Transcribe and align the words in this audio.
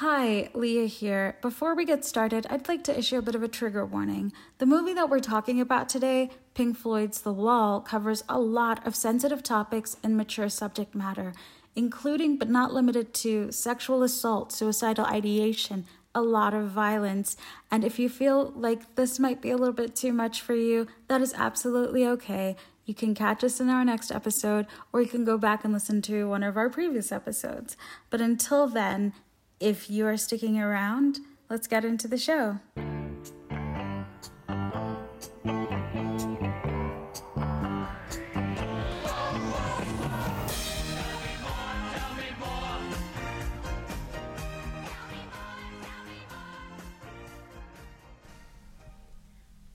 Hi, 0.00 0.50
Leah 0.52 0.88
here. 0.88 1.38
Before 1.40 1.74
we 1.74 1.86
get 1.86 2.04
started, 2.04 2.46
I'd 2.50 2.68
like 2.68 2.84
to 2.84 2.98
issue 2.98 3.16
a 3.16 3.22
bit 3.22 3.34
of 3.34 3.42
a 3.42 3.48
trigger 3.48 3.86
warning. 3.86 4.30
The 4.58 4.66
movie 4.66 4.92
that 4.92 5.08
we're 5.08 5.20
talking 5.20 5.58
about 5.58 5.88
today, 5.88 6.28
Pink 6.52 6.76
Floyd's 6.76 7.22
The 7.22 7.32
Wall, 7.32 7.80
covers 7.80 8.22
a 8.28 8.38
lot 8.38 8.86
of 8.86 8.94
sensitive 8.94 9.42
topics 9.42 9.96
and 10.02 10.14
mature 10.14 10.50
subject 10.50 10.94
matter, 10.94 11.32
including 11.74 12.36
but 12.36 12.50
not 12.50 12.74
limited 12.74 13.14
to 13.14 13.50
sexual 13.50 14.02
assault, 14.02 14.52
suicidal 14.52 15.06
ideation, 15.06 15.86
a 16.14 16.20
lot 16.20 16.52
of 16.52 16.68
violence. 16.68 17.38
And 17.70 17.82
if 17.82 17.98
you 17.98 18.10
feel 18.10 18.52
like 18.54 18.96
this 18.96 19.18
might 19.18 19.40
be 19.40 19.50
a 19.50 19.56
little 19.56 19.72
bit 19.72 19.96
too 19.96 20.12
much 20.12 20.42
for 20.42 20.54
you, 20.54 20.88
that 21.08 21.22
is 21.22 21.32
absolutely 21.32 22.06
okay. 22.06 22.54
You 22.84 22.94
can 22.94 23.14
catch 23.14 23.42
us 23.42 23.60
in 23.60 23.70
our 23.70 23.84
next 23.84 24.12
episode, 24.12 24.66
or 24.92 25.00
you 25.00 25.08
can 25.08 25.24
go 25.24 25.38
back 25.38 25.64
and 25.64 25.72
listen 25.72 26.02
to 26.02 26.28
one 26.28 26.42
of 26.42 26.58
our 26.58 26.68
previous 26.68 27.10
episodes. 27.10 27.78
But 28.10 28.20
until 28.20 28.68
then, 28.68 29.14
if 29.60 29.88
you 29.88 30.06
are 30.06 30.16
sticking 30.16 30.60
around, 30.60 31.18
let's 31.48 31.66
get 31.66 31.84
into 31.84 32.08
the 32.08 32.18
show. 32.18 32.58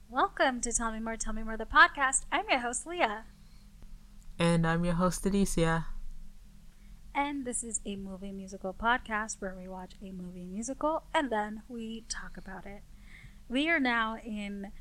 Welcome 0.09 0.61
to 0.61 0.73
Tell 0.73 0.91
Me 0.91 1.00
More, 1.00 1.16
Tell 1.16 1.34
Me 1.34 1.44
More, 1.44 1.58
the 1.58 1.66
podcast. 1.66 2.25
I'm 2.31 2.45
your 2.50 2.59
host, 2.59 2.86
Leah. 2.86 3.23
And 4.38 4.67
I'm 4.67 4.84
your 4.84 4.95
host, 4.95 5.23
Adicia. 5.23 5.86
And 7.14 7.46
this 7.46 7.64
is 7.64 7.82
a 7.86 7.98
movie 7.98 8.32
musical 8.32 8.74
podcast 8.74 9.38
where 9.40 9.56
we 9.58 9.68
watch 9.68 9.94
a 10.02 10.12
movie 10.12 10.46
musical 10.46 11.04
and 11.14 11.30
then 11.30 11.64
we 11.68 12.06
talk 12.08 12.38
about 12.38 12.66
it. 12.66 12.84
We 13.50 13.70
are 13.70 13.80
now 13.80 14.18
in 14.23 14.72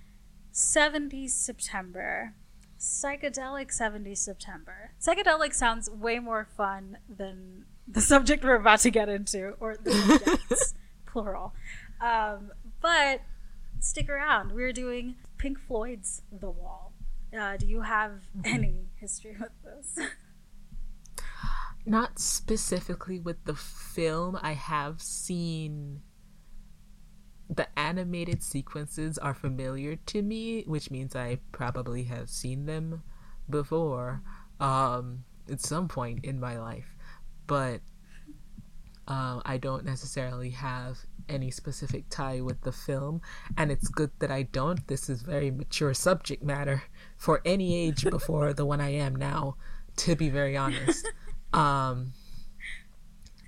70s 0.52 1.30
September. 1.30 2.34
Psychedelic 2.78 3.76
70s 3.76 4.18
September. 4.18 4.92
Psychedelic 5.00 5.52
sounds 5.52 5.90
way 5.90 6.18
more 6.18 6.46
fun 6.56 6.98
than 7.08 7.66
the 7.86 8.00
subject 8.12 8.44
we're 8.44 8.54
about 8.54 8.80
to 8.80 8.90
get 8.90 9.08
into, 9.08 9.54
or 9.60 9.76
the 9.76 9.92
subjects, 9.92 10.74
plural. 11.06 11.52
Um, 12.00 12.52
but 12.80 13.20
stick 13.80 14.08
around. 14.08 14.52
We're 14.52 14.72
doing 14.72 15.16
Pink 15.36 15.58
Floyd's 15.58 16.22
The 16.32 16.50
Wall. 16.50 16.92
Uh, 17.38 17.56
do 17.56 17.66
you 17.66 17.82
have 17.82 18.12
mm-hmm. 18.36 18.46
any 18.46 18.88
history 18.96 19.36
with 19.38 19.52
this? 19.62 19.98
not 21.90 22.20
specifically 22.20 23.18
with 23.18 23.44
the 23.44 23.54
film. 23.54 24.38
I 24.40 24.52
have 24.52 25.02
seen 25.02 26.00
the 27.48 27.66
animated 27.76 28.44
sequences 28.44 29.18
are 29.18 29.34
familiar 29.34 29.96
to 29.96 30.22
me, 30.22 30.62
which 30.62 30.90
means 30.92 31.16
I 31.16 31.40
probably 31.50 32.04
have 32.04 32.30
seen 32.30 32.66
them 32.66 33.02
before 33.48 34.22
um, 34.60 35.24
at 35.50 35.60
some 35.60 35.88
point 35.88 36.24
in 36.24 36.38
my 36.38 36.60
life. 36.60 36.94
But 37.48 37.80
uh, 39.08 39.40
I 39.44 39.58
don't 39.58 39.84
necessarily 39.84 40.50
have 40.50 40.98
any 41.28 41.50
specific 41.50 42.04
tie 42.08 42.40
with 42.40 42.60
the 42.60 42.70
film, 42.70 43.20
and 43.56 43.72
it's 43.72 43.88
good 43.88 44.12
that 44.20 44.30
I 44.30 44.42
don't. 44.42 44.86
This 44.86 45.10
is 45.10 45.22
very 45.22 45.50
mature 45.50 45.92
subject 45.92 46.44
matter 46.44 46.84
for 47.16 47.42
any 47.44 47.74
age 47.74 48.04
before 48.10 48.52
the 48.52 48.64
one 48.64 48.80
I 48.80 48.90
am 48.90 49.16
now, 49.16 49.56
to 49.96 50.14
be 50.14 50.28
very 50.28 50.56
honest. 50.56 51.04
Um, 51.52 52.12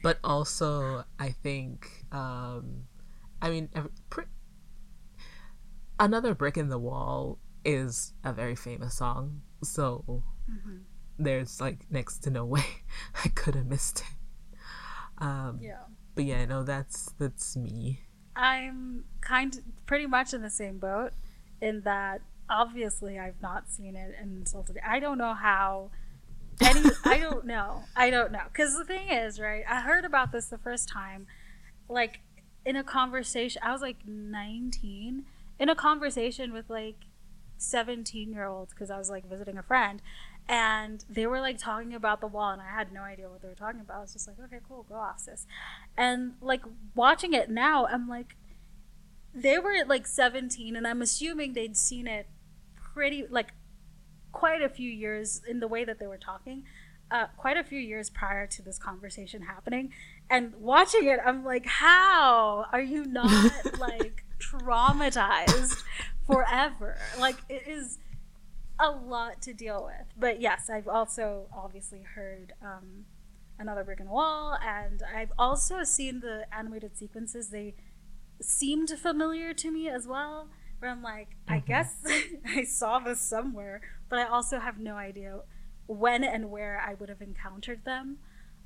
but 0.02 0.18
also, 0.24 1.04
I 1.18 1.30
think, 1.30 1.88
um, 2.10 2.84
I 3.40 3.50
mean, 3.50 3.68
another 5.98 6.34
brick 6.34 6.56
in 6.56 6.68
the 6.68 6.78
wall 6.78 7.38
is 7.64 8.12
a 8.24 8.32
very 8.32 8.56
famous 8.56 8.94
song, 8.94 9.42
so 9.62 10.24
mm-hmm. 10.50 10.78
there's 11.18 11.60
like 11.60 11.86
next 11.90 12.18
to 12.24 12.30
no 12.30 12.44
way 12.44 12.64
I 13.24 13.28
could 13.28 13.54
have 13.54 13.66
missed 13.66 14.00
it. 14.00 14.62
Um, 15.18 15.60
yeah. 15.62 15.84
But 16.14 16.24
yeah, 16.24 16.44
no, 16.44 16.64
that's 16.64 17.12
that's 17.18 17.56
me. 17.56 18.00
I'm 18.34 19.04
kind 19.20 19.54
of 19.54 19.62
pretty 19.86 20.06
much 20.06 20.34
in 20.34 20.42
the 20.42 20.50
same 20.50 20.78
boat 20.78 21.12
in 21.60 21.82
that 21.82 22.22
obviously 22.50 23.18
I've 23.18 23.40
not 23.40 23.70
seen 23.70 23.94
it 23.94 24.14
and 24.18 24.36
insulted. 24.36 24.78
I 24.86 24.98
don't 25.00 25.18
know 25.18 25.34
how 25.34 25.90
any, 26.60 26.90
I 27.04 27.18
don't 27.18 27.46
know. 27.46 27.84
I 27.96 28.10
don't 28.10 28.32
know. 28.32 28.42
Because 28.52 28.76
the 28.76 28.84
thing 28.84 29.08
is, 29.08 29.40
right? 29.40 29.64
I 29.68 29.80
heard 29.80 30.04
about 30.04 30.32
this 30.32 30.46
the 30.46 30.58
first 30.58 30.88
time, 30.88 31.26
like 31.88 32.20
in 32.64 32.76
a 32.76 32.84
conversation. 32.84 33.60
I 33.64 33.72
was 33.72 33.80
like 33.80 34.06
19 34.06 35.24
in 35.58 35.68
a 35.68 35.74
conversation 35.74 36.52
with 36.52 36.68
like 36.70 36.96
17 37.58 38.32
year 38.32 38.46
olds 38.46 38.72
because 38.72 38.90
I 38.90 38.98
was 38.98 39.10
like 39.10 39.28
visiting 39.28 39.58
a 39.58 39.62
friend, 39.62 40.02
and 40.48 41.04
they 41.08 41.26
were 41.26 41.40
like 41.40 41.58
talking 41.58 41.94
about 41.94 42.20
the 42.20 42.26
wall, 42.26 42.50
and 42.50 42.60
I 42.60 42.70
had 42.70 42.92
no 42.92 43.02
idea 43.02 43.28
what 43.28 43.42
they 43.42 43.48
were 43.48 43.54
talking 43.54 43.80
about. 43.80 43.98
I 43.98 44.00
was 44.00 44.12
just 44.12 44.26
like, 44.26 44.36
okay, 44.44 44.58
cool, 44.66 44.84
go 44.88 44.96
off, 44.96 45.20
sis. 45.20 45.46
And 45.96 46.34
like 46.40 46.62
watching 46.94 47.32
it 47.32 47.50
now, 47.50 47.86
I'm 47.86 48.08
like, 48.08 48.36
they 49.34 49.58
were 49.58 49.84
like 49.86 50.06
17, 50.06 50.76
and 50.76 50.86
I'm 50.86 51.02
assuming 51.02 51.52
they'd 51.52 51.76
seen 51.76 52.06
it 52.06 52.26
pretty 52.74 53.26
like 53.28 53.54
quite 54.32 54.62
a 54.62 54.68
few 54.68 54.90
years 54.90 55.42
in 55.48 55.60
the 55.60 55.68
way 55.68 55.84
that 55.84 55.98
they 55.98 56.06
were 56.06 56.18
talking, 56.18 56.64
uh, 57.10 57.26
quite 57.36 57.56
a 57.56 57.62
few 57.62 57.78
years 57.78 58.10
prior 58.10 58.46
to 58.46 58.62
this 58.62 58.78
conversation 58.78 59.42
happening. 59.42 59.92
And 60.30 60.54
watching 60.56 61.06
it, 61.06 61.20
I'm 61.24 61.44
like, 61.44 61.66
how 61.66 62.66
are 62.72 62.80
you 62.80 63.04
not 63.04 63.52
like 63.78 64.24
traumatized 64.38 65.82
forever? 66.26 66.98
Like, 67.18 67.36
it 67.48 67.64
is 67.66 67.98
a 68.80 68.90
lot 68.90 69.42
to 69.42 69.52
deal 69.52 69.84
with. 69.84 70.06
But 70.18 70.40
yes, 70.40 70.70
I've 70.70 70.88
also 70.88 71.46
obviously 71.54 72.02
heard 72.14 72.54
um, 72.62 73.04
Another 73.58 73.84
Brick 73.84 74.00
in 74.00 74.06
the 74.06 74.12
Wall, 74.12 74.58
and 74.64 75.02
I've 75.14 75.32
also 75.38 75.84
seen 75.84 76.20
the 76.20 76.46
animated 76.52 76.96
sequences. 76.96 77.50
They 77.50 77.74
seemed 78.40 78.90
familiar 78.90 79.52
to 79.54 79.70
me 79.70 79.88
as 79.88 80.06
well 80.06 80.48
where 80.82 80.90
I'm 80.90 81.02
like, 81.02 81.30
mm-hmm. 81.30 81.54
I 81.54 81.58
guess 81.60 81.94
I 82.46 82.64
saw 82.64 82.98
this 82.98 83.20
somewhere, 83.20 83.80
but 84.12 84.18
I 84.18 84.26
also 84.26 84.58
have 84.58 84.78
no 84.78 84.96
idea 84.96 85.40
when 85.86 86.22
and 86.22 86.50
where 86.50 86.78
I 86.78 86.92
would 86.92 87.08
have 87.08 87.22
encountered 87.22 87.86
them. 87.86 88.18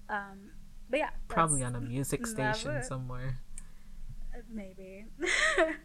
Um, 0.09 0.51
but 0.91 0.99
yeah, 0.99 1.11
probably 1.29 1.63
on 1.63 1.77
a 1.77 1.81
music 1.81 2.27
station 2.27 2.83
somewhere. 2.83 3.39
Uh, 4.35 4.41
maybe, 4.53 5.05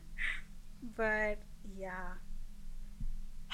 but 0.95 1.37
yeah. 1.77 2.13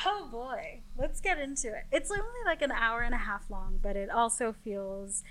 Oh 0.06 0.29
boy, 0.31 0.84
let's 0.97 1.19
get 1.19 1.40
into 1.40 1.68
it. 1.68 1.84
It's 1.91 2.09
only 2.09 2.24
like 2.45 2.62
an 2.62 2.72
hour 2.72 3.01
and 3.01 3.13
a 3.13 3.18
half 3.18 3.50
long, 3.50 3.78
but 3.84 3.97
it 3.97 4.09
also 4.09 4.56
feels 4.63 5.25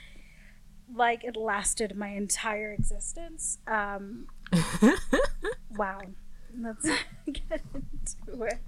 like 0.94 1.24
it 1.24 1.38
lasted 1.38 1.96
my 1.96 2.08
entire 2.08 2.74
existence. 2.74 3.56
Um, 3.66 4.26
wow 5.78 6.02
let's 6.60 6.84
get 7.26 7.62
into 7.74 8.42
it. 8.44 8.58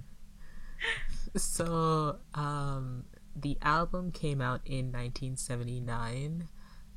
So, 1.35 2.17
um, 2.33 3.05
the 3.35 3.57
album 3.61 4.11
came 4.11 4.41
out 4.41 4.61
in 4.65 4.91
1979. 4.91 6.47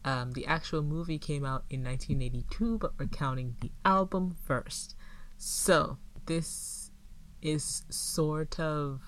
Um, 0.05 0.33
the 0.33 0.47
actual 0.47 0.83
movie 0.83 1.19
came 1.19 1.45
out 1.45 1.65
in 1.71 1.85
1982, 1.85 2.79
but 2.79 2.93
we're 2.99 3.07
counting 3.07 3.57
the 3.61 3.71
album 3.85 4.37
first. 4.45 4.97
So, 5.37 5.99
this 6.27 6.91
is 7.41 7.83
sort 7.91 8.59
of 8.59 9.01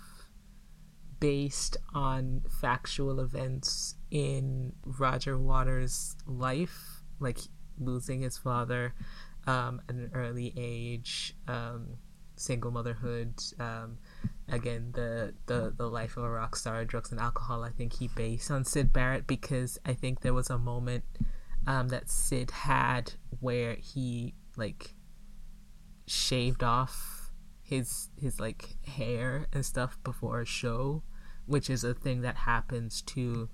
based 1.21 1.77
on 1.95 2.43
factual 2.61 3.21
events 3.21 3.95
in 4.11 4.73
Roger 4.85 5.39
Waters' 5.39 6.17
life, 6.27 7.03
like 7.19 7.39
losing 7.79 8.21
his 8.21 8.37
father 8.37 8.95
um, 9.47 9.81
at 9.89 9.95
an 9.95 10.11
early 10.15 10.53
age, 10.57 11.35
um, 11.49 11.97
single 12.37 12.71
motherhood, 12.71 13.35
um, 13.59 13.99
again 14.49 14.91
the, 14.93 15.35
the 15.47 15.73
the 15.77 15.89
life 15.89 16.17
of 16.17 16.25
a 16.25 16.31
rock 16.31 16.57
star, 16.57 16.85
drugs 16.85 17.11
and 17.11 17.21
alcohol. 17.21 17.63
I 17.63 17.71
think 17.71 17.95
he 17.95 18.09
based 18.09 18.51
on 18.51 18.65
Syd 18.65 18.93
Barrett 18.93 19.27
because 19.27 19.79
I 19.85 19.95
think 19.95 20.21
there 20.21 20.35
was 20.35 20.51
a 20.51 20.59
moment 20.59 21.05
um, 21.67 21.89
that 21.89 22.11
Syd 22.11 22.51
had 22.51 23.15
where 23.41 23.75
he 23.75 24.35
like 24.57 24.95
shaved 26.07 26.63
off 26.63 27.31
his 27.63 28.09
his 28.21 28.39
like 28.41 28.77
hair 28.87 29.47
and 29.53 29.65
stuff 29.65 29.99
before 30.05 30.41
a 30.41 30.47
show, 30.47 31.03
which 31.47 31.71
is 31.71 31.85
a 31.85 31.95
thing 31.95 32.21
that 32.23 32.37
happens 32.37 33.03
to 33.03 33.49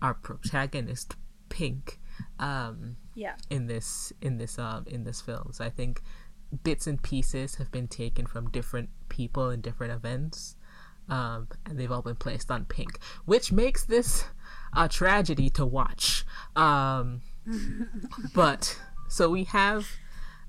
our 0.00 0.14
protagonist 0.14 1.16
Pink. 1.48 1.98
Um, 2.38 2.96
yeah 3.14 3.34
in 3.50 3.66
this 3.66 4.12
in 4.20 4.38
this 4.38 4.58
um 4.58 4.84
in 4.86 5.04
this 5.04 5.20
film 5.20 5.50
so 5.52 5.64
i 5.64 5.70
think 5.70 6.02
bits 6.62 6.86
and 6.86 7.02
pieces 7.02 7.56
have 7.56 7.70
been 7.72 7.88
taken 7.88 8.26
from 8.26 8.50
different 8.50 8.90
people 9.08 9.48
and 9.48 9.62
different 9.62 9.92
events 9.92 10.56
um 11.08 11.48
and 11.66 11.78
they've 11.78 11.92
all 11.92 12.02
been 12.02 12.16
placed 12.16 12.50
on 12.50 12.64
pink 12.64 12.98
which 13.24 13.52
makes 13.52 13.84
this 13.84 14.24
a 14.74 14.88
tragedy 14.88 15.50
to 15.50 15.66
watch 15.66 16.24
um 16.56 17.20
but 18.34 18.78
so 19.08 19.28
we 19.28 19.44
have 19.44 19.86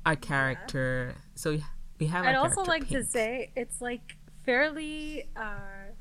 our 0.06 0.16
character. 0.16 1.14
Yeah. 1.14 1.22
So 1.36 1.58
we 2.00 2.08
have. 2.08 2.26
I'd 2.26 2.36
also 2.36 2.64
like 2.64 2.88
Pink. 2.88 3.02
to 3.02 3.04
say 3.04 3.52
it's 3.56 3.82
like 3.82 4.18
fairly 4.46 5.30
uh, 5.36 5.92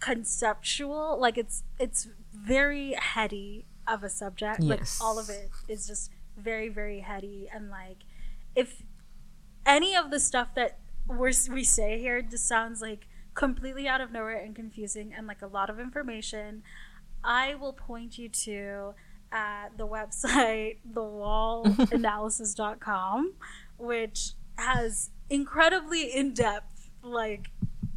conceptual. 0.00 1.18
Like 1.18 1.38
it's 1.38 1.64
it's 1.78 2.08
very 2.32 2.94
heady 2.98 3.66
of 3.86 4.04
a 4.04 4.08
subject. 4.08 4.60
Yes. 4.62 5.00
Like 5.00 5.08
all 5.08 5.18
of 5.18 5.28
it 5.30 5.50
is 5.68 5.86
just 5.86 6.10
very 6.36 6.68
very 6.68 7.00
heady 7.00 7.48
and 7.52 7.70
like 7.70 7.98
if 8.54 8.82
any 9.66 9.96
of 9.96 10.10
the 10.10 10.20
stuff 10.20 10.54
that 10.54 10.78
we're, 11.06 11.32
we 11.50 11.64
say 11.64 11.98
here 11.98 12.22
just 12.22 12.46
sounds 12.46 12.80
like 12.80 13.06
completely 13.34 13.86
out 13.88 14.00
of 14.00 14.12
nowhere 14.12 14.36
and 14.36 14.54
confusing 14.54 15.12
and 15.12 15.26
like 15.26 15.42
a 15.42 15.46
lot 15.46 15.68
of 15.70 15.80
information, 15.80 16.62
I 17.22 17.54
will 17.54 17.72
point 17.72 18.18
you 18.18 18.28
to 18.28 18.94
uh, 19.32 19.68
the 19.76 19.86
website 19.86 20.78
thewallanalysis.com, 20.92 23.34
which 23.78 24.32
has 24.56 25.10
incredibly 25.28 26.14
in 26.14 26.32
depth 26.32 26.90
like 27.02 27.50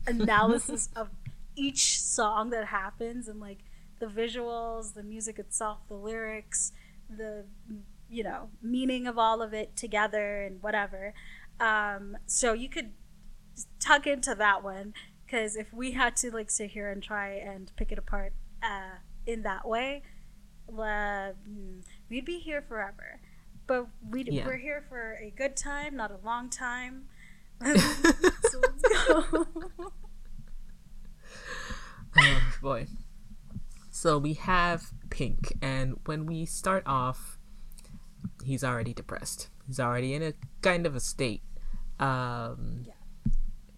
analysis 0.07 0.89
of 0.95 1.09
each 1.55 2.01
song 2.01 2.49
that 2.51 2.67
happens 2.67 3.27
and 3.27 3.39
like 3.39 3.59
the 3.99 4.05
visuals, 4.05 4.93
the 4.93 5.01
music 5.03 5.39
itself, 5.39 5.79
the 5.87 5.95
lyrics, 5.95 6.71
the 7.09 7.45
you 8.09 8.23
know 8.23 8.49
meaning 8.61 9.07
of 9.07 9.17
all 9.17 9.41
of 9.41 9.53
it 9.53 9.75
together 9.75 10.43
and 10.43 10.61
whatever. 10.61 11.13
Um, 11.59 12.17
so 12.25 12.53
you 12.53 12.69
could 12.69 12.91
tuck 13.79 14.05
into 14.05 14.35
that 14.35 14.63
one 14.63 14.93
because 15.25 15.55
if 15.55 15.73
we 15.73 15.91
had 15.91 16.15
to 16.17 16.31
like 16.31 16.49
sit 16.49 16.71
here 16.71 16.89
and 16.91 17.01
try 17.03 17.29
and 17.31 17.71
pick 17.75 17.91
it 17.91 17.97
apart 17.97 18.33
uh, 18.63 18.97
in 19.25 19.43
that 19.43 19.67
way, 19.67 20.03
uh, 20.77 21.31
we'd 22.09 22.25
be 22.25 22.39
here 22.39 22.61
forever. 22.61 23.19
But 23.65 23.87
we 24.09 24.23
yeah. 24.23 24.45
we're 24.45 24.57
here 24.57 24.85
for 24.87 25.17
a 25.21 25.29
good 25.29 25.57
time, 25.57 25.97
not 25.97 26.11
a 26.11 26.25
long 26.25 26.49
time. 26.49 27.05
so 27.61 28.59
let's 28.61 28.81
go. 29.07 29.23
oh 32.17 32.51
boy. 32.61 32.87
So 33.89 34.17
we 34.19 34.35
have 34.35 34.91
Pink, 35.09 35.53
and 35.61 35.99
when 36.05 36.25
we 36.27 36.45
start 36.45 36.83
off, 36.85 37.36
he's 38.43 38.63
already 38.63 38.93
depressed. 38.93 39.49
He's 39.65 39.79
already 39.79 40.13
in 40.13 40.23
a 40.23 40.33
kind 40.61 40.85
of 40.85 40.95
a 40.95 40.99
state. 40.99 41.41
Um, 41.99 42.83
yeah. 42.85 42.93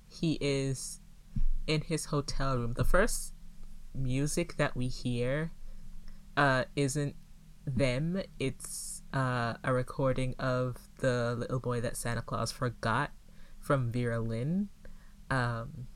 He 0.07 0.37
is 0.41 0.99
in 1.67 1.81
his 1.81 2.05
hotel 2.05 2.57
room. 2.57 2.73
The 2.73 2.83
first 2.83 3.33
music 3.93 4.57
that 4.57 4.75
we 4.75 4.87
hear 4.87 5.51
uh, 6.35 6.65
isn't 6.75 7.15
them, 7.65 8.21
it's 8.39 9.03
uh, 9.13 9.55
a 9.63 9.73
recording 9.73 10.35
of 10.39 10.77
the 10.99 11.35
little 11.37 11.59
boy 11.59 11.81
that 11.81 11.95
Santa 11.95 12.21
Claus 12.21 12.51
forgot 12.51 13.11
from 13.59 13.91
Vera 13.91 14.19
Lynn. 14.19 14.69
Um, 15.29 15.87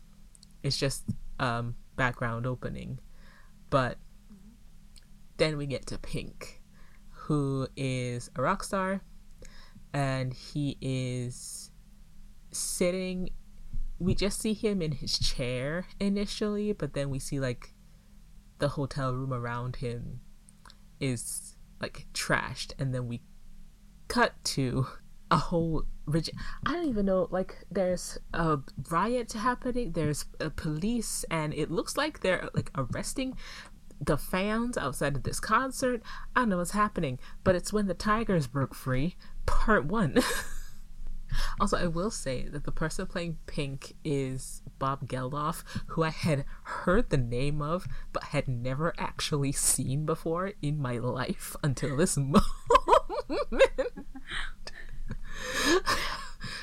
it's 0.62 0.78
just 0.78 1.04
um, 1.40 1.76
background 1.96 2.46
opening. 2.46 3.00
But 3.70 3.98
then 5.38 5.58
we 5.58 5.66
get 5.66 5.88
to 5.88 5.98
Pink, 5.98 6.62
who 7.24 7.68
is 7.76 8.30
a 8.36 8.42
rock 8.42 8.64
star, 8.64 9.02
and 9.94 10.34
he 10.34 10.78
is 10.82 11.72
sitting. 12.52 13.30
We 14.00 14.16
just 14.16 14.40
see 14.40 14.54
him 14.54 14.82
in 14.82 14.92
his 14.92 15.18
chair 15.18 15.88
initially, 16.00 16.74
but 16.74 16.94
then 16.94 17.10
we 17.10 17.20
see 17.20 17.40
like 17.40 17.74
the 18.60 18.70
hotel 18.70 19.14
room 19.14 19.34
around 19.34 19.78
him 19.78 20.20
is 21.00 21.56
like 21.82 22.08
trashed, 22.14 22.74
and 22.78 22.94
then 22.94 23.08
we 23.08 23.22
cut 24.08 24.34
to 24.44 24.88
a 25.32 25.38
whole 25.38 25.86
rigid. 26.06 26.36
I 26.66 26.74
don't 26.74 26.90
even 26.90 27.06
know. 27.06 27.28
Like, 27.32 27.66
there's 27.72 28.18
a 28.34 28.60
riot 28.90 29.34
happening. 29.34 29.94
There's 29.94 30.26
a 30.40 30.50
police, 30.50 31.26
and 31.32 31.54
it 31.54 31.72
looks 31.72 31.98
like 31.98 32.20
they're 32.20 32.50
like 32.54 32.70
arresting 32.76 33.36
the 34.00 34.18
fans 34.18 34.78
outside 34.78 35.16
of 35.16 35.24
this 35.24 35.40
concert. 35.40 36.02
I 36.36 36.42
don't 36.42 36.50
know 36.50 36.58
what's 36.58 36.72
happening, 36.72 37.20
but 37.44 37.56
it's 37.56 37.74
when 37.74 37.88
the 37.88 37.94
tigers 37.94 38.48
broke 38.48 38.76
free. 38.76 39.16
Part 39.46 39.86
one. 39.86 40.18
Also, 41.60 41.78
I 41.78 41.88
will 41.88 42.12
say 42.12 42.48
that 42.50 42.64
the 42.64 42.72
person 42.72 43.08
playing 43.08 43.38
Pink 43.46 43.96
is 44.04 44.62
Bob 44.80 45.08
Geldof, 45.08 45.64
who 45.88 46.04
I 46.04 46.10
had 46.10 46.46
heard 46.64 47.10
the 47.10 47.18
name 47.18 47.62
of, 47.62 47.88
but 48.12 48.26
had 48.26 48.48
never 48.48 48.94
actually 48.98 49.52
seen 49.52 50.06
before 50.06 50.54
in 50.62 50.80
my 50.80 50.98
life 50.98 51.56
until 51.64 51.98
this 51.98 52.18
moment. 52.18 52.44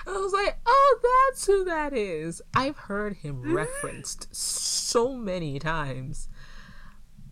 I 0.06 0.12
was 0.12 0.32
like, 0.32 0.59
oh, 0.67 1.29
that's 1.31 1.47
who 1.47 1.65
that 1.65 1.93
is. 1.93 2.43
I've 2.55 2.77
heard 2.77 3.17
him 3.17 3.53
referenced 3.53 4.35
so 4.35 5.15
many 5.15 5.59
times. 5.59 6.29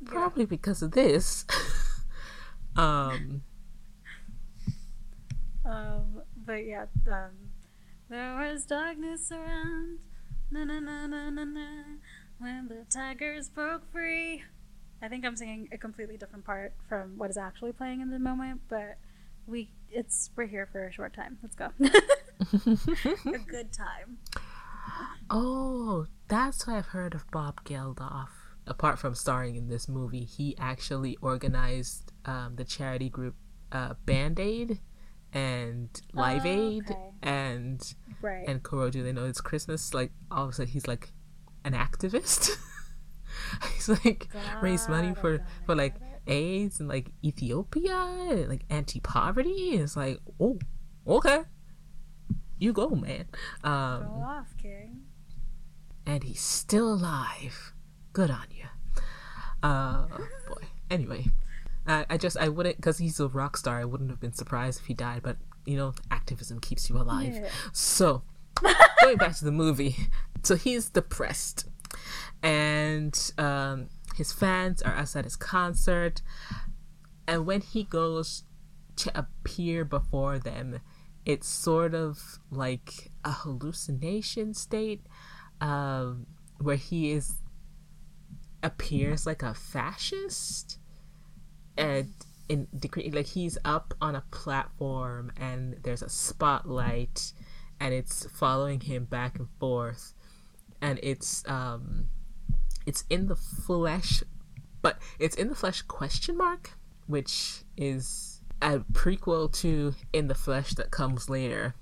Probably 0.08 0.46
because 0.46 0.82
of 0.82 0.92
this. 0.92 1.44
um, 2.76 3.42
um, 5.64 6.22
but 6.44 6.66
yeah, 6.66 6.86
um, 7.06 7.30
there 8.08 8.36
was 8.36 8.64
darkness 8.64 9.30
around, 9.30 9.98
na 10.50 10.64
na 10.64 10.80
na 10.80 11.06
na 11.06 11.30
na 11.30 11.44
na, 11.44 11.68
when 12.38 12.68
the 12.68 12.84
tigers 12.90 13.48
broke 13.48 13.90
free. 13.92 14.42
I 15.00 15.08
think 15.08 15.24
I'm 15.24 15.36
singing 15.36 15.68
a 15.70 15.78
completely 15.78 16.16
different 16.16 16.44
part 16.44 16.72
from 16.88 17.18
what 17.18 17.30
is 17.30 17.36
actually 17.36 17.72
playing 17.72 18.00
in 18.00 18.10
the 18.10 18.18
moment, 18.18 18.62
but 18.68 18.98
we 19.46 19.70
it's 19.90 20.30
we're 20.36 20.46
here 20.46 20.68
for 20.70 20.86
a 20.86 20.92
short 20.92 21.14
time. 21.14 21.38
Let's 21.42 21.54
go. 21.54 21.68
a 23.32 23.38
good 23.46 23.72
time. 23.72 24.18
Oh, 25.30 26.06
that's 26.28 26.66
why 26.66 26.78
I've 26.78 26.86
heard 26.86 27.14
of 27.14 27.30
Bob 27.30 27.64
Geldof. 27.64 28.28
Apart 28.68 28.98
from 28.98 29.14
starring 29.14 29.56
in 29.56 29.68
this 29.68 29.88
movie, 29.88 30.24
he 30.24 30.54
actually 30.58 31.16
organized 31.22 32.12
um, 32.24 32.56
the 32.56 32.64
charity 32.64 33.08
group 33.08 33.34
uh, 33.72 33.94
Band 34.04 34.38
Aid 34.38 34.78
and 35.32 35.88
Live 36.12 36.44
oh, 36.44 36.48
Aid 36.48 36.84
okay. 36.90 37.10
and 37.22 37.94
right. 38.22 38.46
and 38.46 38.62
Koroju. 38.62 39.02
They 39.02 39.12
know 39.12 39.26
it's 39.26 39.40
Christmas. 39.40 39.94
Like 39.94 40.12
all 40.30 40.44
of 40.44 40.50
a 40.50 40.52
sudden, 40.52 40.72
he's 40.72 40.86
like 40.86 41.12
an 41.64 41.72
activist. 41.72 42.50
he's 43.74 43.88
like 43.88 44.28
God, 44.32 44.62
raise 44.62 44.88
money 44.88 45.14
for 45.14 45.44
for 45.66 45.74
like 45.74 45.94
AIDS 46.26 46.80
and 46.80 46.88
like 46.88 47.10
Ethiopia 47.24 47.96
and 48.30 48.48
like 48.48 48.64
anti 48.70 49.00
poverty. 49.00 49.70
It's 49.72 49.96
like 49.96 50.20
oh, 50.40 50.58
okay, 51.06 51.42
you 52.58 52.72
go, 52.72 52.90
man. 52.90 53.26
Um, 53.64 54.02
go 54.02 54.24
off, 54.26 54.54
King. 54.60 55.02
And 56.06 56.24
he's 56.24 56.40
still 56.40 56.92
alive. 56.92 57.74
Good 58.12 58.30
on 58.30 58.46
you. 58.50 58.64
Uh, 59.62 60.06
boy. 60.48 60.66
Anyway, 60.90 61.26
I, 61.86 62.06
I 62.10 62.16
just 62.16 62.36
I 62.36 62.48
wouldn't 62.48 62.76
because 62.76 62.98
he's 62.98 63.20
a 63.20 63.28
rock 63.28 63.56
star. 63.56 63.80
I 63.80 63.84
wouldn't 63.84 64.10
have 64.10 64.20
been 64.20 64.32
surprised 64.32 64.80
if 64.80 64.86
he 64.86 64.94
died, 64.94 65.22
but 65.22 65.36
you 65.66 65.76
know, 65.76 65.94
activism 66.10 66.60
keeps 66.60 66.88
you 66.88 66.96
alive. 66.96 67.34
Yeah. 67.34 67.48
So 67.72 68.22
going 69.02 69.16
back 69.16 69.36
to 69.36 69.44
the 69.44 69.52
movie, 69.52 69.96
so 70.42 70.56
he's 70.56 70.88
depressed, 70.88 71.66
and 72.42 73.32
um, 73.36 73.88
his 74.16 74.32
fans 74.32 74.82
are 74.82 74.94
outside 74.94 75.24
his 75.24 75.36
concert, 75.36 76.22
and 77.26 77.46
when 77.46 77.60
he 77.60 77.84
goes 77.84 78.44
to 78.96 79.16
appear 79.18 79.84
before 79.84 80.38
them, 80.38 80.80
it's 81.24 81.48
sort 81.48 81.94
of 81.94 82.38
like 82.50 83.10
a 83.24 83.30
hallucination 83.30 84.54
state, 84.54 85.02
um, 85.60 86.26
where 86.58 86.76
he 86.76 87.10
is 87.12 87.34
appears 88.62 89.26
like 89.26 89.42
a 89.42 89.54
fascist 89.54 90.78
and 91.76 92.12
in 92.48 92.66
decree 92.76 93.10
like 93.10 93.26
he's 93.26 93.58
up 93.64 93.94
on 94.00 94.14
a 94.14 94.24
platform 94.30 95.30
and 95.36 95.76
there's 95.82 96.02
a 96.02 96.08
spotlight 96.08 97.32
and 97.78 97.94
it's 97.94 98.26
following 98.26 98.80
him 98.80 99.04
back 99.04 99.38
and 99.38 99.48
forth 99.60 100.14
and 100.80 100.98
it's 101.02 101.46
um 101.48 102.08
it's 102.86 103.04
in 103.10 103.28
the 103.28 103.36
flesh 103.36 104.22
but 104.82 104.98
it's 105.18 105.36
in 105.36 105.48
the 105.48 105.54
flesh 105.54 105.82
question 105.82 106.36
mark 106.36 106.72
which 107.06 107.62
is 107.76 108.40
a 108.60 108.78
prequel 108.92 109.52
to 109.52 109.94
in 110.12 110.26
the 110.26 110.34
flesh 110.34 110.74
that 110.74 110.90
comes 110.90 111.28
later 111.28 111.74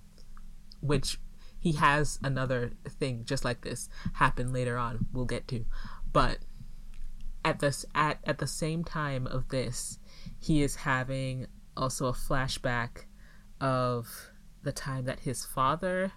which 0.81 1.19
he 1.67 1.73
has 1.73 2.21
another 2.23 2.71
thing 2.89 3.25
just 3.25 3.45
like 3.45 3.63
this 3.63 3.89
happen 4.15 4.53
later 4.53 4.77
on. 4.77 5.07
We'll 5.13 5.25
get 5.25 5.49
to. 5.49 5.65
But 6.13 6.39
at 7.47 7.61
this 7.61 7.87
at 7.95 8.19
at 8.25 8.39
the 8.39 8.47
same 8.47 8.83
time 8.83 9.27
of 9.29 9.49
this, 9.49 10.01
he 10.39 10.63
is 10.63 10.75
having 10.77 11.47
also 11.77 12.07
a 12.07 12.13
flashback 12.13 13.05
of 13.61 14.31
the 14.65 14.73
time 14.73 15.05
that 15.05 15.21
his 15.21 15.45
father 15.45 16.13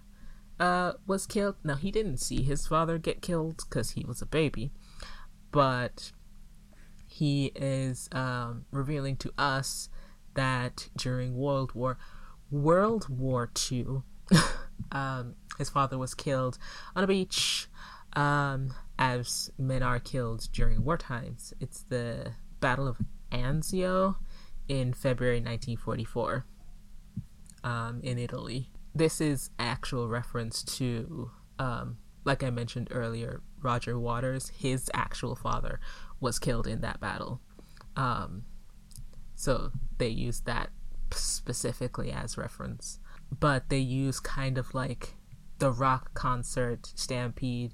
uh, 0.60 0.94
was 1.06 1.28
killed. 1.28 1.56
Now 1.64 1.76
he 1.76 1.92
didn't 1.92 2.18
see 2.18 2.42
his 2.42 2.66
father 2.66 2.98
get 2.98 3.22
killed 3.22 3.58
because 3.58 3.92
he 3.92 4.04
was 4.04 4.24
a 4.24 4.26
baby, 4.26 4.72
but 5.52 6.12
he 7.06 7.52
is 7.56 8.10
um, 8.12 8.66
revealing 8.72 9.16
to 9.18 9.32
us 9.38 9.88
that 10.34 10.90
during 10.98 11.36
World 11.36 11.76
War 11.76 12.00
World 12.50 13.08
War 13.08 13.52
Two, 13.54 14.04
um, 14.92 15.36
his 15.60 15.70
father 15.70 16.00
was 16.00 16.16
killed 16.16 16.58
on 16.96 17.04
a 17.04 17.08
beach, 17.08 17.68
um, 18.14 18.74
as 19.00 19.50
men 19.58 19.82
are 19.82 19.98
killed 19.98 20.50
during 20.52 20.84
war 20.84 20.98
times. 20.98 21.54
It's 21.62 21.84
the 21.84 22.34
Battle 22.60 22.88
of 22.88 22.98
Anzio 23.32 24.18
in 24.68 24.94
February 24.94 25.38
1944 25.38 26.46
um, 27.64 28.02
in 28.04 28.20
Italy. 28.20 28.70
This 28.94 29.22
is 29.22 29.52
actual 29.58 30.10
reference 30.10 30.62
to, 30.78 31.32
um, 31.58 31.98
like 32.26 32.44
I 32.44 32.50
mentioned 32.50 32.90
earlier, 32.92 33.42
Roger 33.62 33.98
Waters. 33.98 34.50
His 34.50 34.92
actual 34.94 35.36
father 35.36 35.80
was 36.20 36.38
killed 36.38 36.68
in 36.68 36.82
that 36.82 37.00
battle. 37.00 37.40
Um, 37.96 38.44
so 39.36 39.72
they 39.98 40.10
use 40.10 40.42
that 40.42 40.72
specifically 41.14 42.12
as 42.12 42.38
reference. 42.38 43.00
But 43.40 43.70
they 43.70 43.78
use 43.78 44.20
kind 44.20 44.58
of 44.58 44.74
like 44.74 45.14
the 45.60 45.72
rock 45.72 46.14
concert 46.14 46.92
stampede 46.96 47.74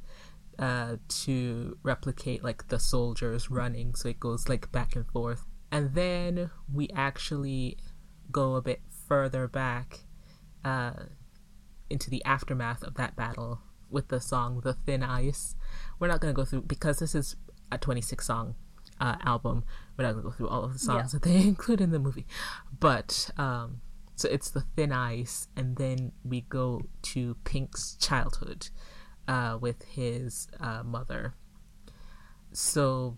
uh, 0.59 0.97
to 1.07 1.77
replicate 1.83 2.43
like 2.43 2.67
the 2.67 2.79
soldiers 2.79 3.49
running. 3.49 3.95
So 3.95 4.09
it 4.09 4.19
goes 4.19 4.49
like 4.49 4.71
back 4.71 4.95
and 4.95 5.07
forth. 5.07 5.45
And 5.71 5.93
then 5.93 6.51
we 6.71 6.89
actually 6.95 7.77
go 8.31 8.55
a 8.55 8.61
bit 8.61 8.81
further 9.07 9.47
back 9.47 10.01
uh, 10.63 10.93
into 11.89 12.09
the 12.09 12.23
aftermath 12.25 12.83
of 12.83 12.95
that 12.95 13.15
battle 13.15 13.61
with 13.89 14.07
the 14.07 14.19
song 14.19 14.61
The 14.63 14.73
Thin 14.73 15.03
Ice. 15.03 15.55
We're 15.99 16.07
not 16.07 16.21
going 16.21 16.33
to 16.33 16.35
go 16.35 16.45
through, 16.45 16.63
because 16.63 16.99
this 16.99 17.15
is 17.15 17.35
a 17.71 17.77
26 17.77 18.25
song 18.25 18.55
uh, 18.99 19.15
album, 19.23 19.63
we're 19.97 20.05
not 20.05 20.13
going 20.13 20.23
to 20.23 20.29
go 20.29 20.35
through 20.35 20.49
all 20.49 20.63
of 20.63 20.73
the 20.73 20.79
songs 20.79 21.13
yeah. 21.13 21.19
that 21.19 21.27
they 21.27 21.35
include 21.47 21.81
in 21.81 21.91
the 21.91 21.99
movie. 21.99 22.25
But, 22.79 23.29
um, 23.37 23.81
so 24.15 24.29
it's 24.29 24.49
The 24.49 24.61
Thin 24.61 24.91
Ice, 24.91 25.47
and 25.55 25.75
then 25.75 26.13
we 26.23 26.41
go 26.41 26.81
to 27.03 27.35
Pink's 27.43 27.95
childhood 27.99 28.69
uh, 29.27 29.57
with 29.59 29.83
his 29.83 30.47
uh, 30.59 30.83
mother. 30.83 31.33
So 32.51 33.17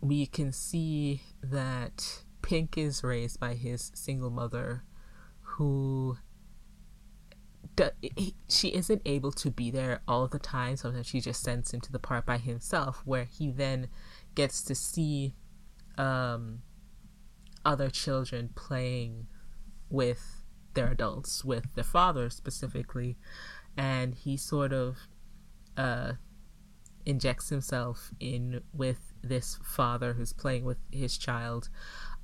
we 0.00 0.26
can 0.26 0.52
see 0.52 1.22
that 1.42 2.22
Pink 2.42 2.76
is 2.78 3.02
raised 3.02 3.40
by 3.40 3.54
his 3.54 3.90
single 3.94 4.30
mother 4.30 4.84
who 5.40 6.18
she 8.48 8.68
isn't 8.68 9.02
able 9.04 9.32
to 9.32 9.50
be 9.50 9.70
there 9.70 10.00
all 10.06 10.28
the 10.28 10.38
time. 10.38 10.76
Sometimes 10.76 11.06
she 11.06 11.20
just 11.20 11.42
sends 11.42 11.72
him 11.72 11.80
to 11.80 11.92
the 11.92 11.98
park 11.98 12.26
by 12.26 12.38
himself, 12.38 13.02
where 13.04 13.24
he 13.24 13.50
then 13.50 13.88
gets 14.34 14.62
to 14.62 14.74
see 14.74 15.34
um, 15.98 16.62
other 17.64 17.90
children 17.90 18.50
playing 18.54 19.26
with 19.90 20.42
their 20.74 20.90
adults, 20.90 21.44
with 21.44 21.74
their 21.74 21.84
father 21.84 22.30
specifically, 22.30 23.16
and 23.76 24.14
he 24.14 24.36
sort 24.36 24.72
of 24.72 24.96
uh, 25.76 26.12
injects 27.04 27.48
himself 27.48 28.10
in 28.20 28.62
with 28.72 29.12
this 29.22 29.58
father 29.64 30.12
who's 30.12 30.32
playing 30.32 30.64
with 30.64 30.78
his 30.90 31.18
child 31.18 31.68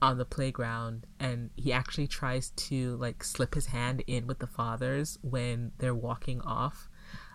on 0.01 0.19
the 0.19 0.25
playground 0.25 1.07
and 1.21 1.51
he 1.57 1.73
actually 1.73 2.07
tries 2.07 2.51
to 2.51 2.97
like 2.97 3.23
slip 3.23 3.55
his 3.55 3.67
hand 3.67 4.03
in 4.07 4.27
with 4.27 4.39
the 4.39 4.47
fathers 4.47 5.19
when 5.23 5.73
they're 5.79 5.95
walking 5.95 6.41
off. 6.41 6.89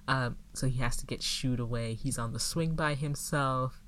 Um, 0.07 0.37
so 0.53 0.67
he 0.67 0.79
has 0.79 0.95
to 0.97 1.05
get 1.05 1.21
shooed 1.21 1.59
away. 1.59 1.93
He's 1.93 2.17
on 2.17 2.33
the 2.33 2.39
swing 2.39 2.75
by 2.75 2.95
himself. 2.95 3.81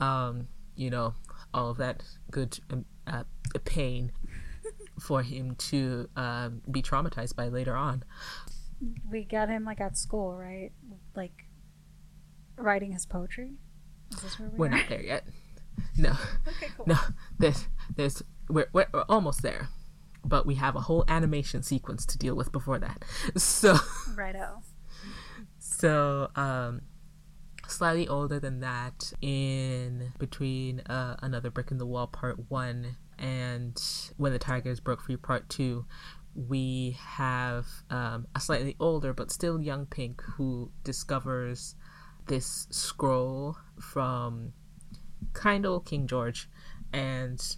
Um, 0.00 0.48
you 0.78 0.90
know 0.90 1.14
all 1.52 1.70
of 1.70 1.76
that 1.78 2.02
good 2.30 2.58
um, 2.70 2.84
uh, 3.06 3.24
pain 3.64 4.12
for 5.00 5.22
him 5.22 5.56
to 5.56 6.08
um, 6.16 6.62
be 6.70 6.80
traumatized 6.80 7.34
by 7.36 7.48
later 7.48 7.74
on 7.74 8.04
we 9.10 9.24
got 9.24 9.48
him 9.48 9.64
like 9.64 9.80
at 9.80 9.96
school 9.96 10.34
right 10.36 10.70
like 11.14 11.46
writing 12.56 12.92
his 12.92 13.06
poetry 13.06 13.52
is 14.12 14.20
this 14.22 14.38
where 14.38 14.48
we 14.48 14.58
we're 14.58 14.68
not 14.68 14.88
there 14.88 15.02
yet 15.02 15.24
no. 15.96 16.16
Okay, 16.46 16.68
cool. 16.76 16.86
No, 16.86 16.96
there's 17.38 17.68
there's 17.94 18.22
we're, 18.48 18.68
we're, 18.72 18.86
we're 18.92 19.04
almost 19.08 19.42
there, 19.42 19.68
but 20.24 20.46
we 20.46 20.54
have 20.56 20.76
a 20.76 20.80
whole 20.80 21.04
animation 21.08 21.62
sequence 21.62 22.06
to 22.06 22.18
deal 22.18 22.34
with 22.34 22.52
before 22.52 22.78
that. 22.78 23.04
So 23.36 23.76
righto. 24.14 24.62
So 25.58 26.30
um, 26.34 26.82
slightly 27.66 28.08
older 28.08 28.40
than 28.40 28.60
that, 28.60 29.12
in 29.20 30.12
between 30.18 30.80
uh, 30.80 31.16
another 31.22 31.50
brick 31.50 31.70
in 31.70 31.78
the 31.78 31.86
wall 31.86 32.06
part 32.06 32.50
one 32.50 32.96
and 33.18 33.80
when 34.16 34.32
the 34.32 34.38
tigers 34.38 34.78
broke 34.78 35.02
free 35.02 35.16
part 35.16 35.48
two, 35.48 35.84
we 36.46 36.96
have 37.00 37.66
um, 37.90 38.28
a 38.34 38.40
slightly 38.40 38.76
older 38.78 39.12
but 39.12 39.32
still 39.32 39.60
young 39.60 39.86
Pink 39.86 40.22
who 40.22 40.70
discovers 40.84 41.74
this 42.28 42.68
scroll 42.70 43.56
from 43.80 44.52
kind 45.32 45.66
old 45.66 45.84
King 45.84 46.06
George 46.06 46.48
and 46.92 47.56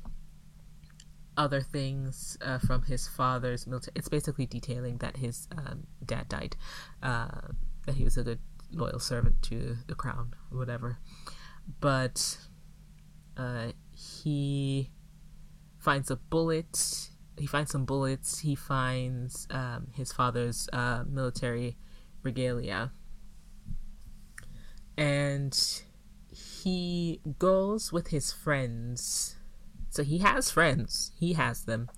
other 1.36 1.60
things 1.60 2.38
uh, 2.40 2.58
from 2.58 2.82
his 2.82 3.06
father's 3.06 3.66
military. 3.66 3.92
It's 3.96 4.08
basically 4.08 4.46
detailing 4.46 4.98
that 4.98 5.16
his 5.18 5.46
um, 5.56 5.86
dad 6.04 6.28
died, 6.28 6.56
uh, 7.02 7.48
that 7.86 7.96
he 7.96 8.04
was 8.04 8.16
a 8.16 8.24
good, 8.24 8.40
loyal 8.72 8.98
servant 8.98 9.42
to 9.42 9.76
the 9.88 9.94
crown, 9.94 10.34
or 10.50 10.58
whatever. 10.58 10.98
But 11.80 12.38
uh, 13.36 13.72
he 13.94 14.90
finds 15.78 16.10
a 16.10 16.16
bullet. 16.16 17.09
He 17.40 17.46
finds 17.46 17.70
some 17.70 17.84
bullets. 17.84 18.40
He 18.40 18.54
finds 18.54 19.48
um, 19.50 19.88
his 19.94 20.12
father's 20.12 20.68
uh, 20.72 21.04
military 21.08 21.78
regalia. 22.22 22.92
And 24.96 25.58
he 26.30 27.20
goes 27.38 27.92
with 27.92 28.08
his 28.08 28.32
friends. 28.32 29.36
So 29.88 30.04
he 30.04 30.18
has 30.18 30.50
friends. 30.50 31.12
He 31.18 31.32
has 31.32 31.64
them. 31.64 31.88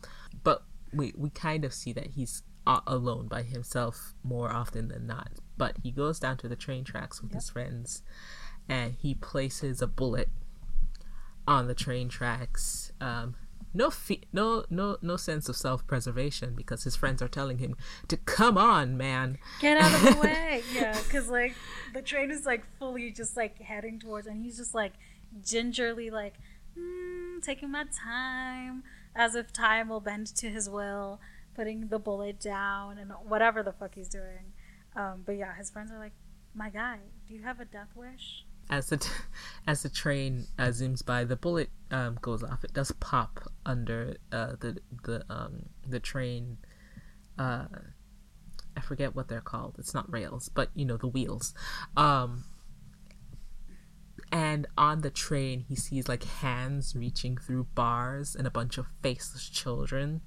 But 0.45 0.63
we 0.93 1.13
we 1.17 1.31
kind 1.31 1.65
of 1.65 1.75
see 1.75 1.93
that 1.93 2.13
he's 2.13 2.43
alone 2.87 3.27
by 3.27 3.43
himself 3.43 4.15
more 4.23 4.53
often 4.53 4.89
than 4.89 5.07
not. 5.07 5.31
But 5.57 5.77
he 5.83 5.91
goes 5.91 6.21
down 6.21 6.37
to 6.39 6.49
the 6.49 6.57
train 6.57 6.85
tracks 6.85 7.21
with 7.21 7.33
yep. 7.33 7.41
his 7.41 7.51
friends 7.51 8.03
and 8.69 8.95
he 8.95 9.15
places 9.15 9.83
a 9.83 9.87
bullet 9.87 10.29
on 11.47 11.67
the 11.67 11.75
train 11.75 12.09
tracks 12.09 12.93
um, 13.01 13.35
no 13.75 13.91
fe- 13.91 14.23
no 14.33 14.64
no 14.71 14.97
no 15.02 15.17
sense 15.17 15.49
of 15.49 15.57
self-preservation 15.57 16.55
because 16.55 16.85
his 16.85 16.97
friends 16.97 17.23
are 17.23 17.29
telling 17.29 17.59
him 17.59 17.76
to 18.09 18.17
come 18.17 18.59
on 18.59 18.97
man. 18.97 19.38
Get 19.61 19.79
out 19.79 19.93
of 19.95 20.14
the 20.14 20.21
way. 20.23 20.62
Yeah 20.73 20.99
because 21.05 21.29
like 21.29 21.55
the 21.95 22.02
train 22.02 22.31
is 22.31 22.45
like 22.47 22.64
fully 22.79 23.11
just 23.11 23.37
like 23.37 23.61
heading 23.61 23.99
towards 23.99 24.26
and 24.26 24.43
he's 24.43 24.57
just 24.57 24.75
like 24.75 24.93
gingerly 25.45 26.11
like 26.11 26.35
mm, 26.79 27.43
taking 27.43 27.71
my 27.71 27.85
time 27.93 28.83
as 29.14 29.35
if 29.35 29.52
time 29.52 29.88
will 29.88 30.00
bend 30.00 30.26
to 30.37 30.49
his 30.49 30.69
will 30.69 31.21
putting 31.55 31.88
the 31.88 31.99
bullet 31.99 32.41
down 32.41 32.99
and 32.99 33.11
whatever 33.26 33.62
the 33.62 33.73
fuck 33.73 33.95
he's 33.95 34.09
doing. 34.09 34.52
Um, 34.97 35.23
but 35.25 35.33
yeah 35.37 35.55
his 35.57 35.71
friends 35.71 35.91
are 35.91 35.99
like 35.99 36.12
my 36.55 36.69
guy 36.69 36.99
do 37.26 37.35
you 37.35 37.43
have 37.43 37.61
a 37.61 37.64
death 37.64 37.88
wish 37.95 38.45
as 38.73 38.87
the 38.87 38.97
t- 38.97 39.11
as 39.69 39.83
the 39.83 39.88
train 39.88 40.47
uh, 40.59 40.69
zooms 40.69 41.05
by, 41.05 41.23
the 41.23 41.37
bullet 41.37 41.71
um, 41.93 42.19
goes 42.21 42.43
off. 42.43 42.64
It 42.64 42.73
does 42.73 42.91
pop 42.93 43.52
under 43.64 44.17
uh, 44.33 44.57
the 44.59 44.79
the 45.05 45.25
um, 45.29 45.67
the 45.87 46.00
train. 46.00 46.57
Uh, 47.38 47.67
I 48.75 48.81
forget 48.81 49.14
what 49.14 49.29
they're 49.29 49.43
called. 49.43 49.76
It's 49.79 49.93
not 49.95 50.11
rails, 50.11 50.49
but 50.49 50.71
you 50.75 50.87
know 50.87 50.97
the 50.97 51.07
wheels. 51.07 51.55
Um, 51.97 52.45
and 54.33 54.67
on 54.79 55.02
the 55.02 55.11
train, 55.11 55.67
he 55.69 55.76
sees 55.76 56.09
like 56.09 56.25
hands 56.25 56.97
reaching 56.97 57.37
through 57.37 57.64
bars 57.75 58.35
and 58.35 58.47
a 58.47 58.50
bunch 58.50 58.79
of 58.79 58.87
faceless 59.02 59.47
children. 59.47 60.23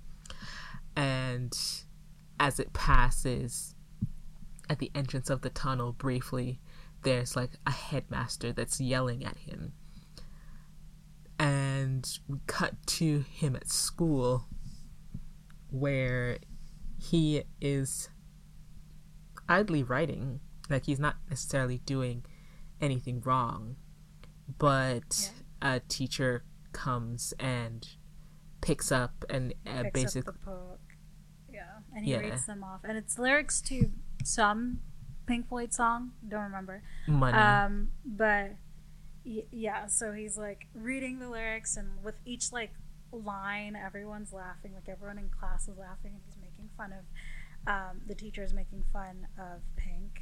And 0.96 1.58
as 2.40 2.60
it 2.60 2.72
passes 2.74 3.74
at 4.70 4.78
the 4.78 4.92
entrance 4.94 5.32
of 5.32 5.42
the 5.42 5.50
tunnel, 5.50 5.92
briefly, 5.92 6.60
there's 7.06 7.36
like 7.36 7.52
a 7.66 7.72
headmaster 7.72 8.52
that's 8.52 8.82
yelling 8.82 9.24
at 9.24 9.38
him. 9.38 9.72
And 11.40 12.06
we 12.28 12.40
cut 12.48 12.74
to 12.88 13.24
him 13.32 13.56
at 13.56 13.70
school 13.70 14.48
where 15.70 16.40
he 16.98 17.44
is 17.62 18.10
idly 19.48 19.84
writing. 19.84 20.40
Like 20.70 20.86
he's 20.86 21.00
not 21.00 21.18
necessarily 21.30 21.78
doing 21.78 22.26
anything 22.82 23.22
wrong, 23.22 23.76
but 24.58 25.30
yeah. 25.62 25.76
a 25.76 25.80
teacher 25.82 26.44
comes 26.74 27.34
and 27.40 27.88
picks 28.62 28.92
up 28.92 29.24
and 29.30 29.54
uh, 29.68 29.84
basically. 29.94 30.34
Yeah, 31.54 31.62
and 31.96 32.04
he 32.04 32.12
yeah. 32.12 32.18
reads 32.18 32.48
them 32.48 32.64
off, 32.64 32.82
and 32.84 32.98
it's 32.98 33.20
lyrics 33.20 33.62
to 33.62 33.92
some 34.24 34.80
Pink 35.25 35.48
Floyd 35.50 35.74
song. 35.74 36.12
Don't 36.27 36.44
remember. 36.44 36.82
Money. 37.08 37.38
Um, 37.38 37.89
but 38.05 38.51
y- 39.25 39.46
yeah, 39.51 39.88
so 39.88 40.12
he's 40.13 40.38
like 40.38 40.67
reading 40.74 41.20
the 41.20 41.29
lyrics, 41.29 41.77
and 41.77 42.03
with 42.03 42.15
each 42.25 42.51
like 42.51 42.72
line, 43.12 43.75
everyone's 43.75 44.34
laughing, 44.34 44.74
like 44.74 44.89
everyone 44.89 45.17
in 45.17 45.29
class 45.29 45.67
is 45.67 45.77
laughing, 45.77 46.12
and 46.13 46.22
he's 46.25 46.38
making 46.41 46.70
fun 46.77 46.94
of 46.94 47.05
um, 47.67 48.01
the 48.08 48.15
teacher 48.15 48.44
is 48.44 48.53
making 48.53 48.84
fun 48.94 49.27
of 49.39 49.62
Pink. 49.75 50.22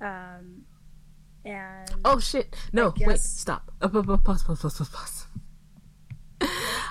Um, 0.00 0.62
and 1.44 1.90
oh 2.04 2.18
shit! 2.18 2.54
No, 2.72 2.90
guess- 2.90 3.08
wait, 3.08 3.20
stop. 3.20 3.70
Uh, 3.80 3.88
Pause, 3.88 4.42
pause, 4.44 4.44
pause, 4.44 4.78
pause, 4.78 4.88
pause. 4.88 5.26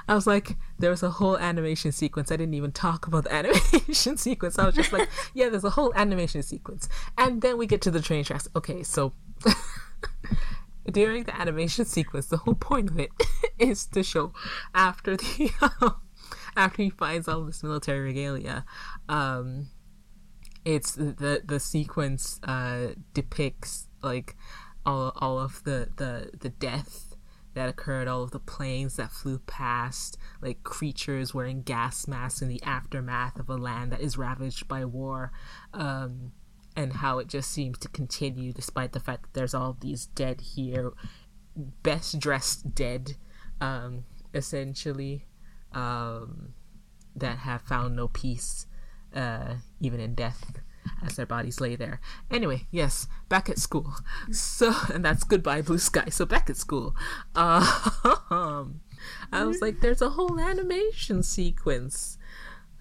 I 0.07 0.15
was 0.15 0.27
like, 0.27 0.57
there 0.79 0.89
was 0.89 1.03
a 1.03 1.09
whole 1.09 1.37
animation 1.37 1.91
sequence. 1.91 2.31
I 2.31 2.37
didn't 2.37 2.53
even 2.53 2.71
talk 2.71 3.07
about 3.07 3.25
the 3.25 3.33
animation 3.33 4.17
sequence. 4.17 4.57
I 4.59 4.65
was 4.65 4.75
just 4.75 4.91
like, 4.93 5.09
yeah, 5.33 5.49
there's 5.49 5.63
a 5.63 5.71
whole 5.71 5.93
animation 5.95 6.43
sequence. 6.43 6.89
And 7.17 7.41
then 7.41 7.57
we 7.57 7.67
get 7.67 7.81
to 7.81 7.91
the 7.91 8.01
train 8.01 8.23
tracks. 8.23 8.47
Okay, 8.55 8.83
so 8.83 9.13
during 10.91 11.23
the 11.23 11.39
animation 11.39 11.85
sequence, 11.85 12.27
the 12.27 12.37
whole 12.37 12.55
point 12.55 12.89
of 12.89 12.99
it 12.99 13.11
is 13.59 13.85
to 13.87 14.03
show 14.03 14.33
after 14.73 15.17
the 15.17 15.51
after 16.55 16.83
he 16.83 16.89
finds 16.89 17.27
all 17.27 17.43
this 17.45 17.63
military 17.63 17.99
regalia, 17.99 18.65
um, 19.07 19.67
it's 20.65 20.93
the 20.93 21.41
the 21.43 21.59
sequence 21.59 22.39
uh, 22.43 22.89
depicts 23.13 23.87
like 24.01 24.35
all 24.85 25.13
all 25.17 25.39
of 25.39 25.63
the 25.63 25.89
the 25.97 26.31
the 26.37 26.49
death 26.49 27.10
that 27.53 27.69
occurred, 27.69 28.07
all 28.07 28.23
of 28.23 28.31
the 28.31 28.39
planes 28.39 28.95
that 28.95 29.11
flew 29.11 29.39
past, 29.39 30.17
like 30.41 30.63
creatures 30.63 31.33
wearing 31.33 31.61
gas 31.61 32.07
masks 32.07 32.41
in 32.41 32.47
the 32.47 32.61
aftermath 32.63 33.39
of 33.39 33.49
a 33.49 33.55
land 33.55 33.91
that 33.91 34.01
is 34.01 34.17
ravaged 34.17 34.67
by 34.67 34.85
war, 34.85 35.31
um, 35.73 36.31
and 36.75 36.93
how 36.93 37.19
it 37.19 37.27
just 37.27 37.51
seems 37.51 37.77
to 37.79 37.89
continue 37.89 38.53
despite 38.53 38.93
the 38.93 38.99
fact 38.99 39.23
that 39.23 39.33
there's 39.33 39.53
all 39.53 39.77
these 39.81 40.05
dead 40.07 40.41
here, 40.41 40.93
best 41.83 42.19
dressed 42.19 42.73
dead, 42.73 43.17
um, 43.59 44.05
essentially, 44.33 45.25
um, 45.73 46.53
that 47.15 47.39
have 47.39 47.61
found 47.61 47.95
no 47.95 48.07
peace, 48.07 48.65
uh, 49.13 49.55
even 49.81 49.99
in 49.99 50.15
death 50.15 50.61
as 51.05 51.15
their 51.15 51.25
bodies 51.25 51.61
lay 51.61 51.75
there. 51.75 51.99
Anyway, 52.29 52.67
yes, 52.71 53.07
back 53.29 53.49
at 53.49 53.59
school. 53.59 53.93
So, 54.31 54.73
and 54.93 55.03
that's 55.03 55.23
goodbye 55.23 55.61
blue 55.61 55.77
sky. 55.77 56.09
So 56.09 56.25
back 56.25 56.49
at 56.49 56.57
school, 56.57 56.95
um, 57.35 58.81
I 59.31 59.43
was 59.43 59.61
like, 59.61 59.81
there's 59.81 60.01
a 60.01 60.09
whole 60.09 60.39
animation 60.39 61.23
sequence. 61.23 62.17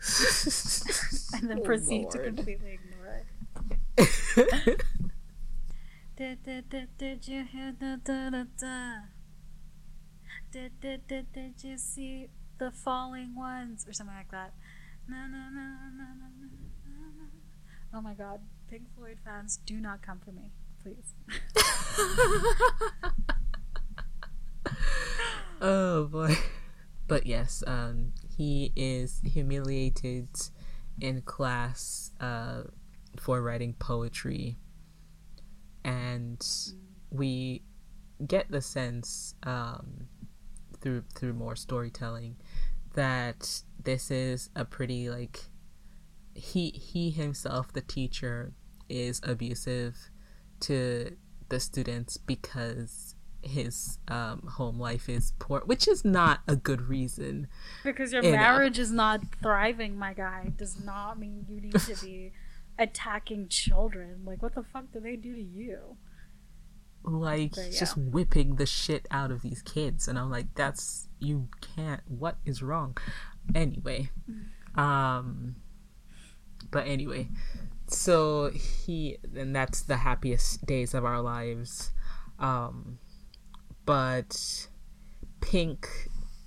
and 1.35 1.51
then 1.51 1.59
Oh, 1.61 1.63
proceed 1.63 2.11
to 2.11 2.19
completely 2.19 2.79
ignore 2.81 3.23
it. 3.99 4.85
Did, 6.17 6.43
did, 6.43 6.69
did, 6.69 6.89
did 6.99 7.29
you 7.29 7.45
hear 7.45 7.73
the 7.79 7.99
da 8.05 8.29
da 8.29 8.45
da? 8.59 8.93
Did, 10.53 10.79
did, 10.81 11.07
did, 11.09 11.33
did 11.33 11.65
you 11.65 11.79
see 11.79 12.29
the 12.59 12.71
falling 12.71 13.35
ones? 13.35 13.87
Or 13.89 13.95
something 13.95 14.15
like 14.15 14.31
that. 14.31 14.53
Na, 15.09 15.27
na, 15.27 15.49
na, 15.49 15.65
na, 15.65 15.89
na, 15.97 16.05
na, 16.13 16.29
na, 16.37 16.47
na. 16.53 16.60
Oh 17.93 18.01
my 18.01 18.15
god. 18.15 18.41
Pink 18.69 18.85
Floyd 18.97 19.19
fans, 19.25 19.59
do 19.67 19.81
not 19.81 20.01
come 20.01 20.21
for 20.25 20.31
me, 20.31 20.53
please. 20.83 21.15
oh 25.61 26.05
boy. 26.05 26.37
But 27.09 27.27
yes, 27.27 27.65
um, 27.67 28.13
he 28.37 28.73
is 28.77 29.21
humiliated 29.25 30.29
in 31.01 31.23
class 31.23 32.13
uh, 32.21 32.63
for 33.19 33.43
writing 33.43 33.75
poetry, 33.75 34.57
and 35.85 36.47
we 37.11 37.63
get 38.25 38.53
the 38.53 38.61
sense 38.61 39.35
um, 39.43 40.07
through 40.81 41.03
through 41.17 41.33
more 41.33 41.57
storytelling 41.57 42.37
that 42.95 43.63
this 43.83 44.13
is 44.13 44.51
a 44.55 44.65
pretty 44.65 45.11
like 45.11 45.50
he 46.41 46.71
he 46.71 47.11
himself 47.11 47.73
the 47.73 47.83
teacher 47.83 48.53
is 48.89 49.21
abusive 49.23 50.11
to 50.61 51.17
the 51.49 51.61
students 51.61 52.17
because 52.17 53.15
his 53.43 53.99
um, 54.09 54.43
home 54.57 54.79
life 54.79 55.09
is 55.09 55.33
poor, 55.39 55.61
which 55.65 55.87
is 55.89 56.05
not 56.05 56.41
a 56.47 56.57
good 56.57 56.83
reason. 56.83 57.47
Because 57.85 58.13
your 58.13 58.23
marriage 58.23 58.79
is 58.79 58.91
not 58.91 59.21
thriving, 59.43 59.99
my 59.99 60.13
guy, 60.13 60.53
does 60.57 60.83
not 60.83 61.19
mean 61.19 61.47
you 61.49 61.61
need 61.61 61.79
to 61.79 62.05
be 62.05 62.33
attacking 62.79 63.49
children. 63.49 64.23
Like, 64.25 64.43
what 64.43 64.55
the 64.55 64.63
fuck 64.63 64.93
do 64.93 65.01
they 65.01 65.17
do 65.17 65.35
to 65.35 65.43
you? 65.43 65.97
Like 67.03 67.55
But, 67.55 67.71
just 67.73 67.97
whipping 67.97 68.57
the 68.57 68.67
shit 68.67 69.07
out 69.11 69.31
of 69.31 69.41
these 69.41 69.63
kids, 69.63 70.07
and 70.07 70.19
I'm 70.19 70.31
like, 70.31 70.55
that's 70.55 71.09
you 71.19 71.49
can't. 71.75 72.03
What 72.07 72.37
is 72.45 72.63
wrong? 72.63 72.99
Anyway, 73.55 74.11
um, 74.75 75.57
but 76.71 76.87
anyway, 76.87 77.29
so 77.87 78.51
he 78.51 79.19
and 79.37 79.55
that's 79.55 79.83
the 79.83 79.99
happiest 79.99 80.67
days 80.67 80.95
of 80.95 81.05
our 81.05 81.21
lives. 81.21 81.91
Um, 82.39 82.99
but 83.85 84.69
Pink, 85.41 85.89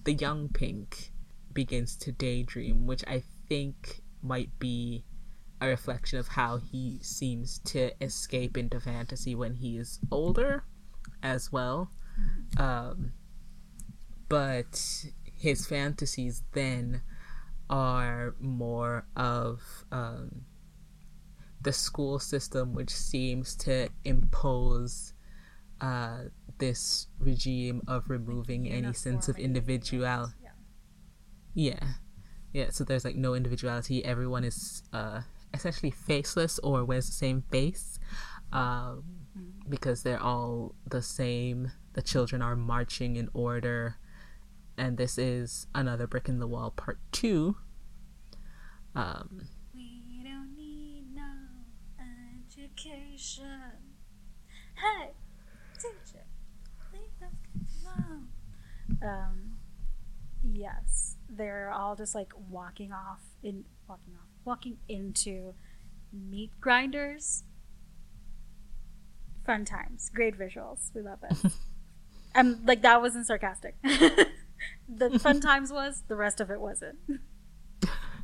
the 0.04 0.14
young 0.14 0.50
Pink, 0.50 1.12
begins 1.54 1.96
to 1.98 2.12
daydream, 2.12 2.88
which 2.88 3.04
I 3.08 3.24
think 3.48 4.02
might 4.22 4.58
be 4.60 5.04
a 5.62 5.68
reflection 5.68 6.20
of 6.20 6.30
how 6.30 6.58
he 6.58 7.00
seems 7.02 7.60
to 7.60 7.92
escape 8.04 8.58
into 8.58 8.80
fantasy 8.80 9.36
when 9.36 9.56
he 9.56 9.78
is 9.78 10.00
older 10.12 10.64
as 11.22 11.52
well. 11.52 11.92
Um, 12.58 13.14
but 14.30 15.06
his 15.38 15.66
fantasies 15.66 16.44
then 16.54 17.02
are 17.74 18.36
more 18.40 19.04
of 19.18 19.60
um, 19.92 20.46
the 21.60 21.74
school 21.74 22.20
system, 22.20 22.76
which 22.76 22.92
seems 22.92 23.56
to 23.56 23.90
impose 24.06 25.14
uh, 25.82 26.26
this 26.60 27.08
regime 27.18 27.82
of 27.88 28.12
removing 28.12 28.70
any 28.70 28.94
sense 28.94 29.28
of 29.28 29.40
individual. 29.40 30.32
Yeah. 30.44 30.50
Yeah. 31.56 31.88
Yeah, 32.54 32.70
so 32.70 32.84
there's 32.84 33.04
like 33.04 33.16
no 33.16 33.34
individuality. 33.34 34.06
Everyone 34.06 34.44
is 34.44 34.84
uh, 34.94 35.22
essentially 35.52 35.90
faceless 35.90 36.60
or 36.60 36.86
wears 36.86 37.08
the 37.08 37.12
same 37.14 37.44
face 37.50 37.98
um, 38.52 39.04
because 39.68 40.04
they're 40.04 40.22
all 40.22 40.76
the 40.88 41.02
same. 41.02 41.72
The 41.94 42.04
children 42.04 42.44
are 42.44 42.56
marching 42.56 43.16
in 43.16 43.30
order. 43.34 43.98
And 44.78 44.98
this 44.98 45.18
is 45.18 45.66
another 45.74 46.06
brick 46.06 46.30
in 46.30 46.38
the 46.38 46.48
wall, 46.48 46.70
part 46.70 47.00
two. 47.12 47.58
Um, 48.96 49.42
We 49.74 50.22
don't 50.24 50.56
need 50.56 51.06
no 51.16 51.24
education. 52.00 53.46
Hey, 54.76 55.12
teacher, 55.78 56.26
leave 56.94 57.02
us 57.22 57.86
alone. 57.86 58.28
Um, 59.02 59.58
yes, 60.44 61.18
they're 61.30 61.72
all 61.72 61.96
just 61.96 62.14
like 62.14 62.34
walking 62.50 62.92
off 62.92 63.22
in 63.42 63.66
walking 63.88 64.14
off, 64.14 64.28
walking 64.46 64.78
into 64.88 65.54
meat 66.12 66.52
grinders. 66.62 67.44
Fun 69.46 69.66
times, 69.66 70.10
great 70.14 70.38
visuals. 70.38 70.94
We 70.94 71.02
love 71.02 71.20
it. 71.30 71.52
I'm 72.36 72.66
like 72.66 72.82
that 72.84 73.02
wasn't 73.02 73.28
sarcastic. 73.28 73.76
the 73.84 75.20
fun 75.20 75.42
times 75.42 75.72
was, 75.72 76.04
the 76.08 76.16
rest 76.16 76.40
of 76.40 76.50
it 76.50 76.62
wasn't. 76.62 76.98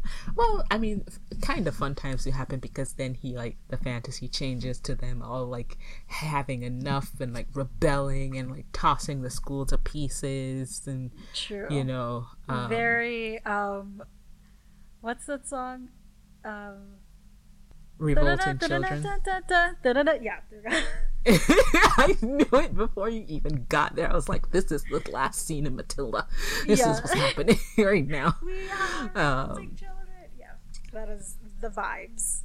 Well, 0.36 0.64
I 0.72 0.78
mean, 0.78 1.04
kind 1.42 1.68
of 1.68 1.76
fun 1.76 1.96
times 1.96 2.24
do 2.24 2.32
happen 2.32 2.60
because 2.60 2.94
then 2.94 3.14
he 3.14 3.36
like 3.36 3.58
the 3.68 3.78
fantasy 3.78 4.28
changes 4.28 4.80
to 4.82 4.96
them 4.96 5.22
all 5.22 5.46
like 5.46 5.78
having 6.08 6.64
enough 6.64 7.20
and 7.20 7.34
like 7.34 7.48
rebelling 7.54 8.38
and 8.38 8.52
like 8.52 8.66
tossing 8.74 9.22
the 9.22 9.30
school 9.30 9.66
to 9.68 9.78
pieces 9.78 10.84
and 10.88 11.12
True. 11.34 11.68
you 11.70 11.84
know 11.84 12.28
um, 12.48 12.70
very 12.70 13.44
um 13.46 14.02
what's 15.02 15.26
that 15.26 15.48
song 15.48 15.90
um 16.46 16.98
revolting 17.98 18.58
children. 18.60 19.04
yeah 20.22 20.40
I 21.28 22.16
knew 22.22 22.48
it 22.54 22.76
before 22.76 23.10
you 23.10 23.26
even 23.28 23.66
got 23.70 23.96
there. 23.96 24.10
I 24.10 24.14
was 24.16 24.30
like, 24.30 24.52
"This 24.52 24.72
is 24.72 24.84
the 24.86 25.02
last 25.12 25.46
scene 25.46 25.66
in 25.66 25.76
Matilda. 25.76 26.28
This 26.66 26.80
Yeah. 26.80 26.92
is 26.94 27.02
what's 27.02 27.14
happening 27.14 27.58
right 27.78 28.08
now." 28.08 28.36
we 28.44 28.70
are 28.70 29.12
Um, 29.16 29.76
children 29.76 30.08
yeah 30.38 30.52
that 30.94 31.10
is 31.10 31.36
the 31.62 31.70
vibes 31.70 32.42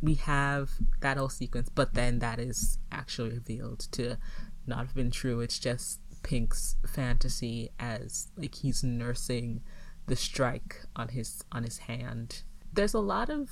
we 0.00 0.14
have 0.14 0.70
that 1.00 1.16
whole 1.16 1.28
sequence, 1.28 1.68
but 1.68 1.94
then 1.94 2.20
that 2.20 2.38
is 2.38 2.78
actually 2.92 3.30
revealed 3.30 3.80
to 3.92 4.16
not 4.64 4.78
have 4.86 4.94
been 4.94 5.10
true. 5.10 5.40
It's 5.40 5.58
just 5.58 5.98
Pink's 6.22 6.76
fantasy 6.86 7.70
as 7.80 8.28
like 8.36 8.54
he's 8.54 8.84
nursing 8.84 9.60
the 10.06 10.14
strike 10.14 10.84
on 10.94 11.08
his 11.08 11.42
on 11.50 11.64
his 11.64 11.78
hand. 11.78 12.42
There's 12.72 12.94
a 12.94 13.00
lot 13.00 13.28
of 13.28 13.50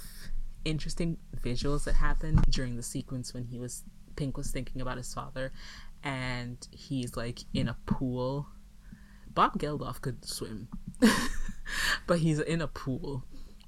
interesting 0.64 1.16
visuals 1.40 1.84
that 1.84 1.94
happen 1.94 2.40
during 2.50 2.76
the 2.76 2.82
sequence 2.82 3.34
when 3.34 3.44
he 3.46 3.58
was 3.58 3.82
Pink 4.16 4.36
was 4.36 4.50
thinking 4.50 4.80
about 4.80 4.96
his 4.96 5.12
father 5.12 5.52
and 6.02 6.66
he's 6.70 7.16
like 7.16 7.40
in 7.54 7.68
a 7.68 7.76
pool 7.86 8.48
Bob 9.36 9.58
Geldof 9.58 10.00
could 10.00 10.24
swim, 10.24 10.66
but 12.06 12.18
he's 12.18 12.40
in 12.40 12.62
a 12.62 12.66
pool, 12.66 13.22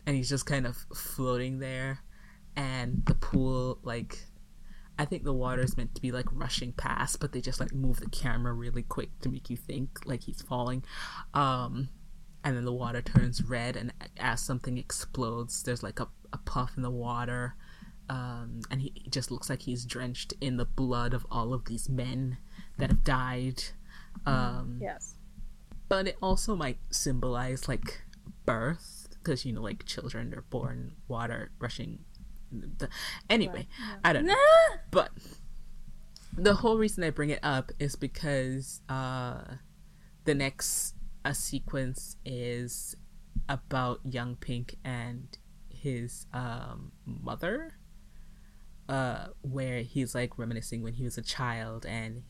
and 0.07 0.17
he's 0.17 0.31
just 0.31 0.47
kind 0.47 0.67
of 0.67 0.79
floating 0.95 1.59
there, 1.59 2.01
and 2.57 3.05
the 3.07 3.15
pool 3.15 3.79
like. 3.85 4.25
I 5.01 5.05
think 5.05 5.23
the 5.23 5.33
water 5.33 5.63
is 5.63 5.77
meant 5.77 5.95
to 5.95 6.03
be 6.03 6.11
like 6.11 6.27
rushing 6.33 6.73
past, 6.73 7.21
but 7.21 7.31
they 7.31 7.41
just 7.41 7.61
like 7.61 7.73
move 7.73 8.01
the 8.01 8.09
camera 8.11 8.53
really 8.53 8.83
quick 8.83 9.11
to 9.21 9.29
make 9.29 9.49
you 9.49 9.57
think 9.57 10.01
like 10.05 10.25
he's 10.25 10.43
falling. 10.43 10.83
Um, 11.35 11.89
and 12.43 12.57
then 12.57 12.65
the 12.65 12.73
water 12.73 13.01
turns 13.01 13.41
red, 13.45 13.77
and 13.77 13.93
as 14.17 14.41
something 14.41 14.77
explodes, 14.77 15.63
there's 15.63 15.85
like 15.85 16.01
a, 16.01 16.09
a 16.33 16.39
puff 16.39 16.73
in 16.77 16.83
the 16.83 16.91
water, 16.91 17.55
um, 18.09 18.61
and 18.71 18.81
he, 18.83 18.93
just 19.11 19.31
looks 19.31 19.49
like 19.51 19.63
he's 19.63 19.85
drenched 19.85 20.35
in 20.41 20.57
the 20.57 20.65
blood 20.65 21.15
of 21.15 21.27
all 21.31 21.53
of 21.55 21.65
these 21.67 21.89
men 21.89 22.39
that 22.79 22.91
have 22.91 23.05
died. 23.05 23.63
Um, 24.27 24.79
Yes. 24.81 25.15
but 25.89 26.07
it 26.09 26.17
also 26.23 26.55
might 26.57 26.79
symbolize 26.91 27.69
like 27.69 28.03
birth 28.45 29.09
because 29.11 29.45
you 29.45 29.53
know 29.53 29.63
like 29.63 29.85
children 29.85 30.35
are 30.35 30.43
born 30.51 30.95
water 31.07 31.51
rushing 31.59 31.99
the, 32.51 32.89
anyway 33.29 33.67
i 34.05 34.13
don't 34.13 34.25
know 34.25 34.35
but 34.91 35.11
the 36.37 36.55
whole 36.55 36.79
reason 36.79 37.05
i 37.05 37.11
bring 37.11 37.31
it 37.31 37.41
up 37.43 37.73
is 37.79 37.95
because 37.97 38.81
uh 38.89 39.41
the 40.25 40.35
next 40.35 40.95
a 41.25 41.35
sequence 41.35 42.17
is 42.25 42.97
about 43.49 44.01
young 44.05 44.35
pink 44.37 44.77
and 44.85 45.39
his 45.71 46.27
um 46.33 46.93
mother 47.05 47.75
uh 48.89 49.27
where 49.43 49.83
he's 49.83 50.15
like 50.15 50.39
reminiscing 50.39 50.83
when 50.83 50.95
he 50.95 51.05
was 51.05 51.19
a 51.19 51.23
child 51.23 51.85
and 51.87 52.23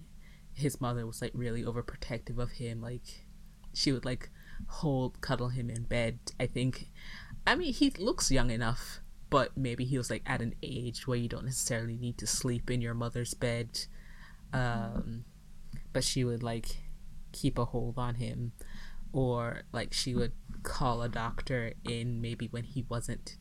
his 0.52 0.80
mother 0.80 1.06
was 1.06 1.22
like 1.22 1.30
really 1.34 1.62
overprotective 1.62 2.38
of 2.38 2.52
him 2.52 2.80
like 2.80 3.26
she 3.72 3.92
would 3.92 4.04
like 4.04 4.30
hold 4.66 5.20
cuddle 5.20 5.50
him 5.50 5.70
in 5.70 5.84
bed 5.84 6.18
i 6.40 6.46
think. 6.46 6.88
I 7.46 7.54
mean 7.54 7.72
he 7.72 7.90
looks 7.90 8.30
young 8.30 8.50
enough 8.50 9.00
but 9.30 9.56
maybe 9.56 9.84
he 9.84 9.98
was 9.98 10.10
like 10.10 10.22
at 10.26 10.40
an 10.40 10.54
age 10.62 11.06
where 11.06 11.18
you 11.18 11.28
don't 11.28 11.44
necessarily 11.44 11.96
need 11.96 12.18
to 12.18 12.26
sleep 12.26 12.70
in 12.70 12.80
your 12.80 12.94
mother's 12.94 13.34
bed. 13.34 13.80
Um 14.52 15.24
but 15.92 16.04
she 16.04 16.24
would 16.24 16.42
like 16.42 16.78
keep 17.32 17.58
a 17.58 17.66
hold 17.66 17.98
on 17.98 18.16
him. 18.16 18.52
Or 19.12 19.62
like 19.72 19.92
she 19.92 20.14
would 20.14 20.32
call 20.62 21.02
a 21.02 21.08
doctor 21.08 21.72
in 21.84 22.20
maybe 22.20 22.46
when 22.46 22.64
he 22.64 22.84
wasn't 22.88 23.36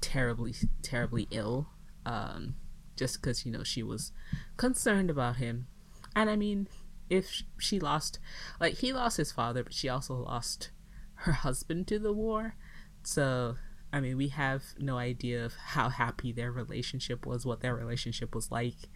terribly 0.00 0.54
terribly 0.82 1.26
ill 1.30 1.68
um 2.06 2.54
just 2.96 3.20
because 3.20 3.44
you 3.44 3.52
know 3.52 3.62
she 3.62 3.82
was 3.82 4.12
concerned 4.56 5.10
about 5.10 5.36
him. 5.36 5.66
And 6.14 6.30
i 6.30 6.36
mean 6.36 6.68
if 7.10 7.42
she 7.58 7.78
lost 7.78 8.18
like 8.58 8.74
he 8.78 8.92
lost 8.92 9.16
his 9.18 9.30
father 9.30 9.62
but 9.62 9.74
she 9.74 9.88
also 9.88 10.14
lost 10.14 10.70
her 11.16 11.32
husband 11.32 11.86
to 11.88 11.98
the 11.98 12.12
war. 12.12 12.54
So 13.02 13.56
i 13.92 14.00
mean 14.00 14.16
we 14.16 14.28
have 14.28 14.62
no 14.78 14.96
idea 14.96 15.44
of 15.44 15.54
how 15.54 15.88
happy 15.90 16.32
their 16.32 16.50
relationship 16.50 17.26
was 17.26 17.44
what 17.44 17.60
their 17.60 17.74
relationship 17.74 18.34
was 18.34 18.50
like. 18.50 18.88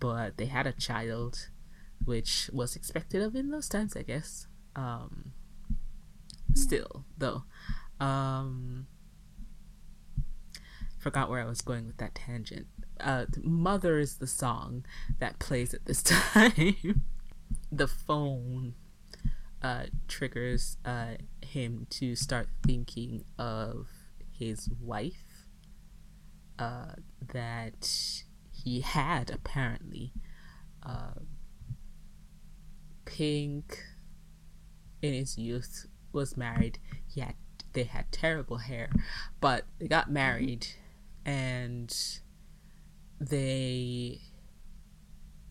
But 0.00 0.36
they 0.38 0.46
had 0.46 0.66
a 0.66 0.72
child 0.72 1.50
which 2.04 2.48
was 2.52 2.76
expected 2.76 3.20
of 3.22 3.34
in 3.34 3.50
those 3.50 3.68
times 3.68 3.96
i 3.96 4.02
guess. 4.02 4.46
Um 4.74 5.32
still 6.54 7.04
though. 7.16 7.44
Um 8.00 8.86
forgot 10.98 11.30
where 11.30 11.40
i 11.40 11.44
was 11.44 11.60
going 11.60 11.86
with 11.86 11.96
that 11.98 12.14
tangent. 12.14 12.66
Uh 13.00 13.26
mother 13.42 13.98
is 13.98 14.16
the 14.16 14.26
song 14.26 14.84
that 15.20 15.38
plays 15.38 15.72
at 15.72 15.86
this 15.86 16.02
time. 16.32 17.02
The 17.70 17.86
phone 17.88 18.74
uh 19.62 19.84
triggers 20.08 20.76
uh 20.84 21.14
him 21.42 21.86
to 21.90 22.14
start 22.16 22.48
thinking 22.66 23.24
of 23.38 23.86
his 24.30 24.68
wife 24.80 25.46
uh 26.58 26.94
that 27.32 28.22
he 28.50 28.80
had 28.80 29.30
apparently. 29.30 30.12
Uh 30.82 31.20
pink 33.04 33.78
in 35.00 35.14
his 35.14 35.38
youth 35.38 35.86
was 36.12 36.36
married. 36.36 36.78
He 37.06 37.20
had 37.20 37.34
they 37.74 37.84
had 37.84 38.10
terrible 38.10 38.56
hair 38.56 38.90
but 39.40 39.64
they 39.78 39.86
got 39.86 40.10
married 40.10 40.66
and 41.28 41.94
they 43.20 44.20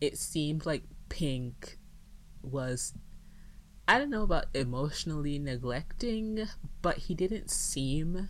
it 0.00 0.18
seemed 0.18 0.66
like 0.66 0.82
pink 1.08 1.78
was 2.42 2.94
i 3.86 3.98
don't 3.98 4.10
know 4.10 4.22
about 4.22 4.46
emotionally 4.54 5.38
neglecting 5.38 6.46
but 6.82 6.96
he 6.98 7.14
didn't 7.14 7.50
seem 7.50 8.28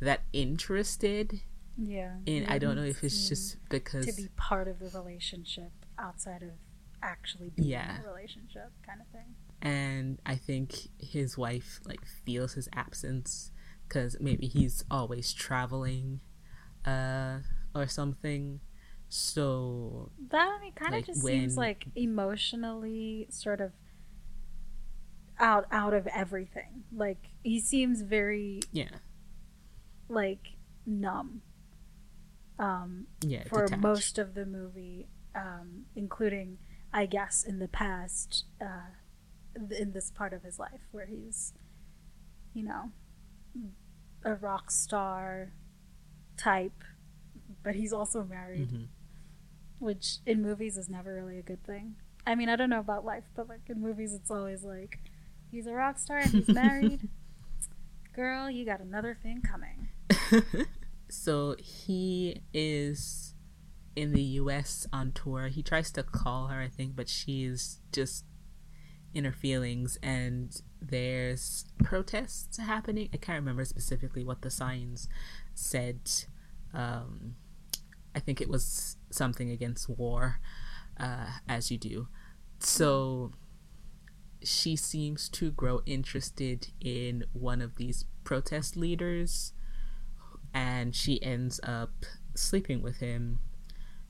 that 0.00 0.22
interested 0.32 1.40
Yeah. 1.78 2.16
and 2.26 2.46
i 2.48 2.58
don't 2.58 2.74
know 2.76 2.82
if 2.82 3.04
it's 3.04 3.28
just 3.28 3.56
because 3.68 4.06
to 4.06 4.12
be 4.12 4.28
part 4.36 4.66
of 4.66 4.78
the 4.80 4.88
relationship 4.98 5.70
outside 5.98 6.42
of 6.42 6.50
actually 7.02 7.50
being 7.50 7.68
Yeah. 7.68 7.96
in 8.00 8.04
a 8.04 8.08
relationship 8.08 8.70
kind 8.86 9.00
of 9.00 9.06
thing. 9.08 9.34
and 9.62 10.18
I 10.26 10.36
think 10.36 10.88
his 10.98 11.38
wife 11.38 11.80
like 11.86 12.04
feels 12.04 12.54
his 12.54 12.68
absence 12.74 13.52
because 13.88 14.16
maybe 14.20 14.46
he's 14.46 14.84
always 14.90 15.32
traveling, 15.32 16.20
uh, 16.84 17.38
or 17.74 17.86
something. 17.86 18.60
So 19.08 20.10
That 20.30 20.56
I 20.56 20.60
mean, 20.60 20.72
kind 20.72 20.94
of 20.94 20.98
Like, 20.98 21.06
just 21.06 21.22
seems 21.22 21.56
like 21.56 21.86
emotionally 21.96 23.26
sort 23.30 23.60
of 23.60 23.72
out 25.38 25.66
out 25.72 25.94
of 25.94 26.06
everything. 26.08 26.84
Like 26.92 27.30
he 27.42 27.60
seems 27.60 28.02
very 28.02 28.60
yeah, 28.72 28.98
like 30.08 30.56
numb. 30.86 31.42
Um, 32.58 33.06
yeah, 33.22 33.44
for 33.48 33.64
detached. 33.64 33.82
most 33.82 34.18
of 34.18 34.34
the 34.34 34.44
movie, 34.44 35.08
um, 35.34 35.86
including, 35.96 36.58
I 36.92 37.06
guess, 37.06 37.42
in 37.42 37.58
the 37.58 37.68
past, 37.68 38.44
uh, 38.60 38.92
in 39.76 39.92
this 39.92 40.10
part 40.10 40.34
of 40.34 40.42
his 40.42 40.58
life 40.58 40.82
where 40.92 41.06
he's, 41.06 41.54
you 42.52 42.62
know, 42.62 42.92
a 44.24 44.34
rock 44.34 44.70
star 44.70 45.52
type, 46.40 46.84
but 47.62 47.74
he's 47.74 47.92
also 47.92 48.24
married, 48.24 48.70
Mhm. 48.70 48.86
which 49.78 50.18
in 50.26 50.42
movies 50.42 50.76
is 50.76 50.88
never 50.88 51.14
really 51.14 51.38
a 51.38 51.42
good 51.42 51.62
thing. 51.64 51.96
I 52.26 52.34
mean, 52.34 52.48
I 52.48 52.56
don't 52.56 52.70
know 52.70 52.80
about 52.80 53.04
life, 53.04 53.24
but 53.34 53.48
like 53.48 53.68
in 53.68 53.80
movies, 53.80 54.12
it's 54.14 54.30
always 54.30 54.62
like, 54.64 54.98
he's 55.50 55.66
a 55.66 55.72
rock 55.72 55.98
star 55.98 56.18
and 56.18 56.30
he's 56.30 56.48
married. 56.64 57.08
Girl, 58.14 58.50
you 58.50 58.64
got 58.64 58.80
another 58.80 59.14
thing 59.22 59.42
coming. 59.42 59.88
so 61.08 61.56
he 61.58 62.42
is 62.52 63.34
in 63.96 64.12
the 64.12 64.22
US 64.22 64.86
on 64.92 65.12
tour. 65.12 65.48
He 65.48 65.62
tries 65.62 65.90
to 65.92 66.02
call 66.02 66.48
her, 66.48 66.60
I 66.60 66.68
think, 66.68 66.96
but 66.96 67.08
she's 67.08 67.80
just 67.92 68.24
in 69.12 69.24
her 69.24 69.32
feelings 69.32 69.98
and 70.02 70.60
there's 70.80 71.64
protests 71.82 72.58
happening. 72.58 73.08
I 73.12 73.16
can't 73.16 73.38
remember 73.40 73.64
specifically 73.64 74.22
what 74.24 74.42
the 74.42 74.50
signs 74.50 75.08
said. 75.54 76.00
Um 76.74 77.36
I 78.14 78.18
think 78.18 78.40
it 78.40 78.48
was 78.48 78.96
something 79.10 79.50
against 79.50 79.88
war, 79.88 80.40
uh, 80.98 81.26
as 81.48 81.70
you 81.70 81.78
do. 81.78 82.08
So 82.58 83.32
she 84.42 84.76
seems 84.76 85.28
to 85.28 85.50
grow 85.50 85.80
interested 85.86 86.68
in 86.80 87.24
one 87.32 87.60
of 87.60 87.76
these 87.76 88.04
protest 88.24 88.76
leaders 88.76 89.52
and 90.52 90.94
she 90.94 91.22
ends 91.22 91.60
up 91.62 91.90
sleeping 92.34 92.82
with 92.82 92.96
him 92.98 93.40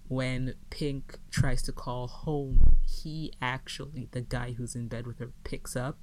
when 0.08 0.54
pink 0.70 1.18
tries 1.30 1.62
to 1.62 1.72
call 1.72 2.06
home 2.08 2.60
he 2.86 3.32
actually 3.40 4.08
the 4.12 4.20
guy 4.20 4.52
who's 4.52 4.74
in 4.74 4.88
bed 4.88 5.06
with 5.06 5.18
her 5.18 5.32
picks 5.44 5.76
up 5.76 5.98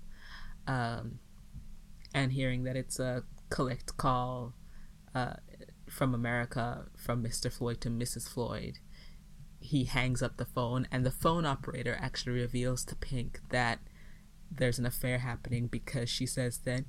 um, 0.67 1.19
and 2.13 2.33
hearing 2.33 2.63
that 2.63 2.75
it's 2.75 2.99
a 2.99 3.23
collect 3.49 3.97
call 3.97 4.53
uh, 5.15 5.33
from 5.89 6.13
america 6.13 6.85
from 6.95 7.23
mr 7.23 7.51
floyd 7.51 7.79
to 7.81 7.89
mrs 7.89 8.27
floyd 8.27 8.79
he 9.59 9.85
hangs 9.85 10.21
up 10.21 10.37
the 10.37 10.45
phone 10.45 10.87
and 10.91 11.05
the 11.05 11.11
phone 11.11 11.45
operator 11.45 11.97
actually 11.99 12.33
reveals 12.33 12.85
to 12.85 12.95
pink 12.95 13.39
that 13.49 13.79
there's 14.51 14.79
an 14.79 14.85
affair 14.85 15.19
happening 15.19 15.67
because 15.67 16.09
she 16.09 16.25
says 16.25 16.59
that 16.59 16.85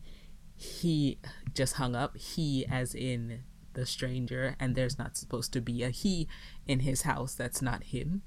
he 0.55 1.19
just 1.55 1.75
hung 1.75 1.95
up 1.95 2.17
he 2.17 2.67
as 2.67 2.95
in 2.95 3.41
the 3.79 3.87
stranger 3.87 4.57
and 4.59 4.75
there's 4.75 4.99
not 4.99 5.17
supposed 5.17 5.53
to 5.53 5.61
be 5.61 5.83
a 5.83 5.91
he 5.91 6.29
in 6.67 6.81
his 6.81 7.03
house 7.03 7.35
that's 7.35 7.63
not 7.63 7.85
him. 7.85 8.23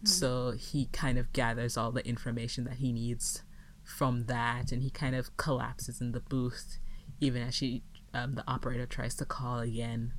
Hmm. 0.00 0.06
So 0.06 0.50
he 0.52 0.86
kind 0.92 1.18
of 1.18 1.32
gathers 1.32 1.76
all 1.76 1.90
the 1.90 2.06
information 2.06 2.64
that 2.64 2.74
he 2.74 2.92
needs 2.92 3.42
from 3.82 4.26
that 4.26 4.70
and 4.72 4.82
he 4.82 4.90
kind 4.90 5.16
of 5.16 5.36
collapses 5.36 6.00
in 6.00 6.12
the 6.12 6.20
booth 6.20 6.78
even 7.20 7.42
as 7.42 7.54
she 7.54 7.82
um, 8.16 8.34
the 8.34 8.44
operator 8.48 8.86
tries 8.86 9.14
to 9.16 9.24
call 9.24 9.58
again. 9.58 10.14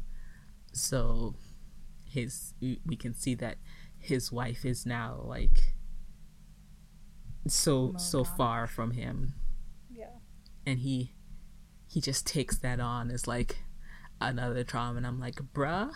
So 0.73 1.35
his 2.05 2.53
we 2.61 2.95
can 2.95 3.13
see 3.13 3.35
that 3.35 3.57
his 3.97 4.31
wife 4.31 4.63
is 4.63 4.85
now 4.85 5.19
like 5.23 5.73
so 7.47 7.95
so 7.97 8.23
far 8.23 8.67
from 8.67 8.91
him. 8.91 9.33
Yeah. 9.89 10.09
and 10.65 10.79
he 10.79 11.13
he 11.87 12.01
just 12.01 12.27
takes 12.27 12.57
that 12.59 12.79
on 12.79 13.09
as 13.09 13.27
like 13.27 13.57
another 14.21 14.63
trauma. 14.63 14.97
And 14.97 15.07
i'm 15.07 15.19
like 15.19 15.35
bruh 15.53 15.91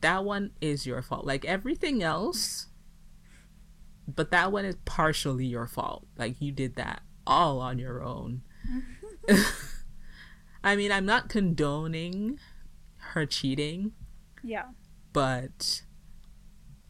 that 0.00 0.24
one 0.24 0.50
is 0.60 0.86
your 0.86 1.02
fault. 1.02 1.24
Like 1.26 1.44
everything 1.44 2.02
else 2.02 2.66
but 4.08 4.32
that 4.32 4.50
one 4.50 4.64
is 4.64 4.76
partially 4.84 5.46
your 5.46 5.66
fault. 5.66 6.06
Like 6.16 6.40
you 6.40 6.52
did 6.52 6.76
that 6.76 7.02
all 7.26 7.60
on 7.60 7.78
your 7.78 8.02
own 8.02 8.42
i 10.64 10.76
mean 10.76 10.90
i'm 10.92 11.06
not 11.06 11.28
condoning 11.28 12.38
her 12.96 13.26
cheating 13.26 13.92
Yeah. 14.42 14.66
but 15.12 15.82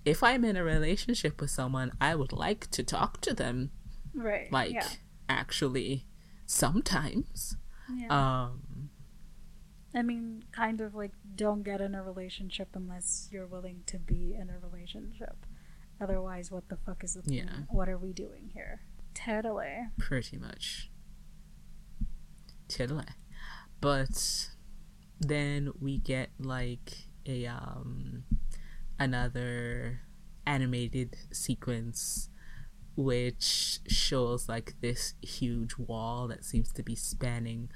if 0.05 0.23
i'm 0.23 0.45
in 0.45 0.57
a 0.57 0.65
relationship 0.65 1.41
with 1.41 1.51
someone 1.51 1.93
i 2.01 2.15
would 2.15 2.33
like 2.33 2.69
to 2.73 2.83
talk 2.83 3.21
to 3.23 3.35
them 3.35 3.71
Right. 4.15 4.51
like 4.53 4.73
yeah. 4.73 4.89
actually 5.29 6.07
sometimes 6.47 7.57
yeah. 7.95 8.09
um 8.41 8.91
I 9.95 10.01
mean, 10.01 10.43
kind 10.53 10.81
of 10.81 10.95
like 10.95 11.11
don't 11.35 11.63
get 11.63 11.83
in 11.83 11.95
a 11.95 12.03
relationship 12.03 12.69
unless 12.73 13.29
you're 13.31 13.47
willing 13.47 13.83
to 13.89 13.99
be 13.99 14.35
in 14.41 14.49
a 14.49 14.59
relationship. 14.59 15.45
Otherwise, 16.01 16.51
what 16.51 16.71
the 16.71 16.79
fuck 16.79 17.05
is 17.05 17.13
the? 17.13 17.23
Yeah. 17.27 17.45
What 17.69 17.91
are 17.91 17.99
we 17.99 18.15
doing 18.15 18.53
here? 18.55 18.81
Totally. 19.13 19.89
pretty 19.99 20.39
much 20.39 20.91
totally 22.69 23.05
but 23.83 24.49
then 25.21 25.71
we 25.81 25.99
get 25.99 26.31
like 26.39 27.09
a 27.27 27.47
um 27.47 28.25
another 28.99 30.01
animated 30.47 31.17
sequence 31.31 32.31
which 32.97 33.81
shows 33.87 34.49
like 34.49 34.75
this 34.81 35.15
huge 35.21 35.77
wall 35.77 36.29
that 36.29 36.45
seems 36.45 36.73
to 36.73 36.83
be 36.83 36.95
spanning 36.95 37.69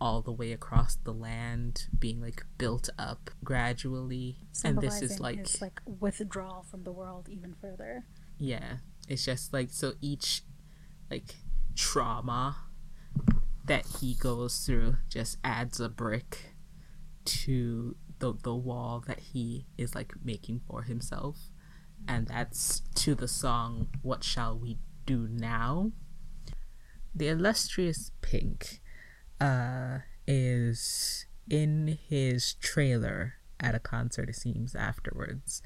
all 0.00 0.20
the 0.20 0.32
way 0.32 0.52
across 0.52 0.96
the 1.04 1.12
land 1.12 1.86
being 1.98 2.20
like 2.20 2.44
built 2.58 2.90
up 2.98 3.30
gradually 3.42 4.36
and 4.62 4.78
this 4.80 5.00
is 5.00 5.18
like 5.18 5.38
his 5.38 5.62
like 5.62 5.80
withdrawal 6.00 6.64
from 6.70 6.84
the 6.84 6.92
world 6.92 7.28
even 7.30 7.54
further. 7.60 8.04
yeah 8.38 8.76
it's 9.08 9.24
just 9.24 9.52
like 9.54 9.70
so 9.70 9.94
each 10.02 10.42
like 11.10 11.36
trauma 11.74 12.56
that 13.66 13.86
he 14.00 14.14
goes 14.14 14.58
through 14.64 14.96
just 15.08 15.38
adds 15.44 15.80
a 15.80 15.88
brick 15.88 16.54
to 17.24 17.96
the 18.18 18.32
the 18.42 18.54
wall 18.54 19.02
that 19.06 19.20
he 19.20 19.66
is 19.76 19.94
like 19.94 20.12
making 20.24 20.60
for 20.66 20.82
himself. 20.82 21.50
And 22.08 22.28
that's 22.28 22.80
to 22.96 23.14
the 23.14 23.28
song 23.28 23.88
what 24.02 24.22
shall 24.22 24.56
we 24.56 24.78
do 25.04 25.28
now? 25.30 25.92
The 27.14 27.28
illustrious 27.28 28.12
pink 28.20 28.80
uh 29.40 29.98
is 30.26 31.26
in 31.48 31.98
his 32.08 32.54
trailer 32.54 33.34
at 33.60 33.74
a 33.74 33.78
concert 33.78 34.28
it 34.28 34.36
seems 34.36 34.74
afterwards. 34.74 35.62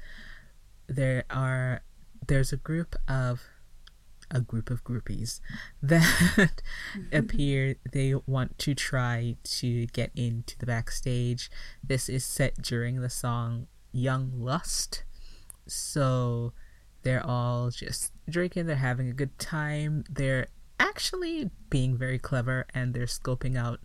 There 0.87 1.23
are 1.29 1.81
there's 2.27 2.53
a 2.53 2.57
group 2.57 2.95
of 3.07 3.41
a 4.31 4.41
group 4.41 4.69
of 4.69 4.83
groupies 4.83 5.39
that 5.81 6.61
appear. 7.11 7.75
They 7.91 8.15
want 8.25 8.57
to 8.59 8.73
try 8.73 9.35
to 9.43 9.85
get 9.87 10.11
into 10.15 10.57
the 10.57 10.65
backstage. 10.65 11.51
This 11.83 12.09
is 12.09 12.25
set 12.25 12.61
during 12.61 13.01
the 13.01 13.09
song 13.09 13.67
young 13.91 14.31
lust. 14.33 15.03
So 15.67 16.53
they're 17.03 17.25
all 17.25 17.69
just 17.71 18.11
drinking 18.29 18.65
they're 18.65 18.75
having 18.75 19.09
a 19.09 19.13
good 19.13 19.37
time. 19.37 20.03
They're 20.09 20.47
actually 20.79 21.51
being 21.69 21.97
very 21.97 22.19
clever 22.19 22.65
and 22.73 22.93
they're 22.93 23.05
scoping 23.05 23.57
out 23.57 23.79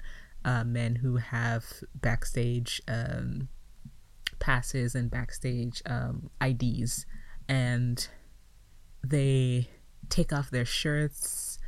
uh, 0.44 0.64
men 0.64 0.96
who 0.96 1.16
have 1.16 1.64
backstage 1.94 2.80
um, 2.88 3.48
passes 4.38 4.94
and 4.94 5.11
backstage 5.11 5.82
um, 5.87 6.30
IDs 6.40 7.06
and 7.48 8.09
they 9.02 9.68
take 10.09 10.33
off 10.33 10.51
their 10.51 10.64
shirts 10.64 11.59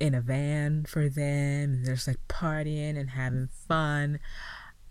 in 0.00 0.14
a 0.14 0.20
van 0.20 0.84
for 0.84 1.08
them. 1.08 1.82
They're 1.84 1.94
just 1.94 2.08
like 2.08 2.28
partying 2.28 2.98
and 2.98 3.10
having 3.10 3.48
fun. 3.66 4.20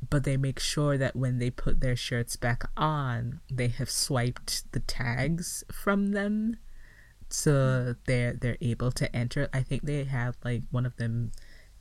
But 0.09 0.23
they 0.25 0.37
make 0.37 0.59
sure 0.59 0.97
that 0.97 1.15
when 1.15 1.39
they 1.39 1.49
put 1.49 1.79
their 1.79 1.95
shirts 1.95 2.35
back 2.35 2.69
on, 2.77 3.39
they 3.51 3.67
have 3.69 3.89
swiped 3.89 4.71
the 4.71 4.79
tags 4.81 5.63
from 5.71 6.11
them. 6.11 6.57
So 7.29 7.95
they're 8.05 8.33
they're 8.33 8.57
able 8.61 8.91
to 8.91 9.13
enter. 9.15 9.49
I 9.53 9.63
think 9.63 9.83
they 9.83 10.03
had 10.03 10.35
like 10.43 10.63
one 10.71 10.85
of 10.85 10.95
them 10.97 11.31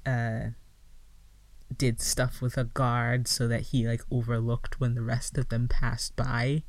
uh 0.04 0.50
did 1.76 2.00
stuff 2.00 2.40
with 2.40 2.56
a 2.56 2.64
guard 2.64 3.28
so 3.28 3.48
that 3.48 3.62
he 3.62 3.86
like 3.86 4.02
overlooked 4.10 4.80
when 4.80 4.94
the 4.94 5.02
rest 5.02 5.36
of 5.36 5.48
them 5.48 5.68
passed 5.68 6.16
by. 6.16 6.62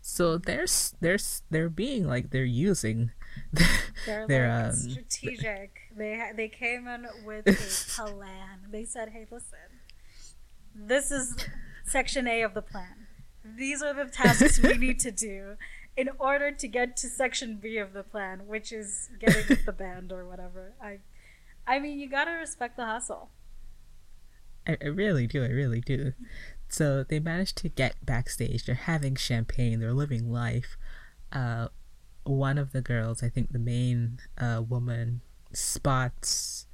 So 0.00 0.38
they're 0.38 0.66
they're 1.00 1.18
they're 1.50 1.68
being 1.68 2.06
like 2.06 2.30
they're 2.30 2.44
using 2.44 3.10
They're, 3.52 4.26
They're, 4.28 4.48
like 4.48 4.64
um, 4.66 4.72
strategic. 4.72 5.78
They 5.96 6.18
ha- 6.18 6.32
they 6.34 6.48
came 6.48 6.86
in 6.86 7.06
with 7.24 7.46
a 7.46 8.02
plan. 8.04 8.66
They 8.70 8.84
said, 8.84 9.10
"Hey, 9.10 9.26
listen, 9.30 9.58
this 10.74 11.10
is 11.10 11.36
section 11.84 12.26
A 12.26 12.42
of 12.42 12.54
the 12.54 12.62
plan. 12.62 13.06
These 13.44 13.82
are 13.82 13.94
the 13.94 14.10
tasks 14.10 14.60
we 14.60 14.74
need 14.78 15.00
to 15.00 15.10
do 15.10 15.56
in 15.96 16.10
order 16.18 16.50
to 16.52 16.68
get 16.68 16.96
to 16.98 17.08
section 17.08 17.58
B 17.62 17.78
of 17.78 17.92
the 17.92 18.02
plan, 18.02 18.46
which 18.46 18.72
is 18.72 19.08
getting 19.18 19.44
with 19.48 19.64
the 19.64 19.72
band 19.72 20.12
or 20.12 20.26
whatever." 20.26 20.74
I, 20.82 20.98
I 21.66 21.78
mean, 21.78 21.98
you 21.98 22.08
gotta 22.08 22.32
respect 22.32 22.76
the 22.76 22.86
hustle. 22.86 23.30
I, 24.66 24.76
I 24.82 24.86
really 24.86 25.26
do. 25.26 25.44
I 25.44 25.48
really 25.48 25.80
do. 25.80 26.12
So 26.68 27.04
they 27.04 27.20
managed 27.20 27.56
to 27.58 27.68
get 27.68 27.94
backstage. 28.04 28.64
They're 28.64 28.74
having 28.74 29.14
champagne. 29.14 29.80
They're 29.80 29.92
living 29.92 30.32
life. 30.32 30.76
Uh, 31.32 31.68
one 32.28 32.58
of 32.58 32.72
the 32.72 32.80
girls, 32.80 33.22
I 33.22 33.28
think 33.28 33.52
the 33.52 33.58
main 33.58 34.18
uh, 34.38 34.62
woman, 34.66 35.20
spots 35.52 36.66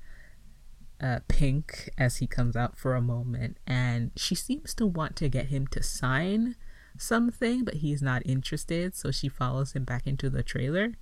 uh, 1.01 1.21
Pink 1.29 1.91
as 1.99 2.19
he 2.19 2.27
comes 2.27 2.57
out 2.57 2.79
for 2.79 2.95
a 2.95 3.03
moment, 3.03 3.59
and 3.67 4.12
she 4.17 4.35
seems 4.35 4.75
to 4.75 4.87
want 4.87 5.17
to 5.17 5.29
get 5.29 5.47
him 5.47 5.67
to 5.69 5.83
sign 5.83 6.57
something, 6.99 7.65
but 7.65 7.75
he's 7.75 8.03
not 8.03 8.23
interested. 8.25 8.95
So 8.95 9.11
she 9.11 9.29
follows 9.29 9.73
him 9.73 9.85
back 9.85 10.07
into 10.07 10.31
the 10.31 10.43
trailer. 10.43 10.95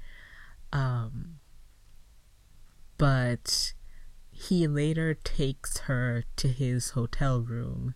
Um, 0.73 1.41
but 2.97 3.73
he 4.31 4.67
later 4.67 5.15
takes 5.15 5.79
her 5.81 6.25
to 6.37 6.49
his 6.49 6.91
hotel 6.91 7.41
room 7.41 7.95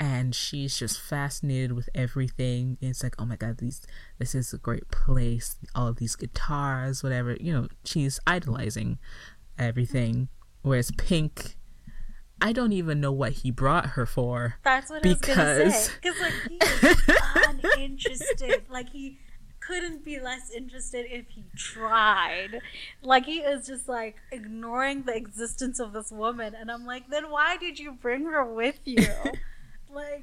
and 0.00 0.34
she's 0.34 0.76
just 0.78 1.00
fascinated 1.00 1.72
with 1.72 1.88
everything 1.94 2.76
it's 2.80 3.02
like 3.02 3.14
oh 3.18 3.24
my 3.24 3.36
god 3.36 3.58
these 3.58 3.80
this 4.18 4.34
is 4.34 4.52
a 4.52 4.58
great 4.58 4.88
place 4.90 5.56
all 5.74 5.86
of 5.88 5.96
these 5.96 6.16
guitars 6.16 7.02
whatever 7.02 7.36
you 7.40 7.52
know 7.52 7.68
she's 7.84 8.18
idolizing 8.26 8.98
everything 9.58 10.28
whereas 10.62 10.90
pink 10.98 11.56
i 12.40 12.52
don't 12.52 12.72
even 12.72 13.00
know 13.00 13.12
what 13.12 13.32
he 13.32 13.50
brought 13.50 13.90
her 13.90 14.04
for 14.04 14.56
That's 14.64 14.90
what 14.90 15.04
I 15.06 15.08
was 15.10 15.18
gonna 15.20 15.70
say. 15.70 15.90
Because- 16.02 16.18
Because 16.18 16.20
like 16.20 16.32
he 16.48 16.58
uninterested. 17.48 18.62
like 18.70 18.90
he 18.90 19.18
couldn't 19.60 20.04
be 20.04 20.20
less 20.20 20.50
interested 20.54 21.06
if 21.08 21.26
he 21.30 21.42
tried. 21.56 22.60
Like 23.02 23.24
he 23.24 23.38
is 23.38 23.66
just 23.66 23.88
like 23.88 24.16
ignoring 24.30 25.04
the 25.04 25.16
existence 25.16 25.80
of 25.80 25.92
this 25.94 26.10
woman, 26.12 26.54
and 26.54 26.70
I'm 26.70 26.84
like, 26.84 27.08
then 27.08 27.30
why 27.30 27.56
did 27.56 27.78
you 27.78 27.92
bring 27.92 28.24
her 28.26 28.44
with 28.44 28.80
you? 28.84 29.06
Like, 29.94 30.22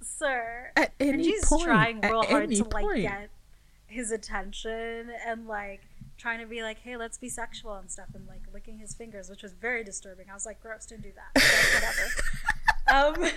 sir. 0.00 0.70
at 0.76 0.92
any 1.00 1.10
and 1.10 1.20
he's 1.20 1.44
point, 1.46 1.64
trying 1.64 2.00
real 2.00 2.22
hard 2.22 2.50
to 2.50 2.64
like 2.64 2.96
get 2.96 3.30
his 3.86 4.10
attention 4.10 5.10
and 5.26 5.46
like 5.46 5.80
trying 6.16 6.38
to 6.40 6.46
be 6.46 6.62
like, 6.62 6.78
hey, 6.78 6.96
let's 6.96 7.18
be 7.18 7.28
sexual 7.28 7.74
and 7.74 7.90
stuff, 7.90 8.08
and 8.14 8.26
like 8.28 8.42
licking 8.52 8.78
his 8.78 8.94
fingers, 8.94 9.30
which 9.30 9.42
was 9.42 9.52
very 9.52 9.82
disturbing. 9.82 10.26
I 10.30 10.34
was 10.34 10.46
like, 10.46 10.60
gross, 10.60 10.86
don't 10.86 11.02
do 11.02 11.10
that. 11.16 11.42
Whatever. 11.74 13.24
um, 13.26 13.30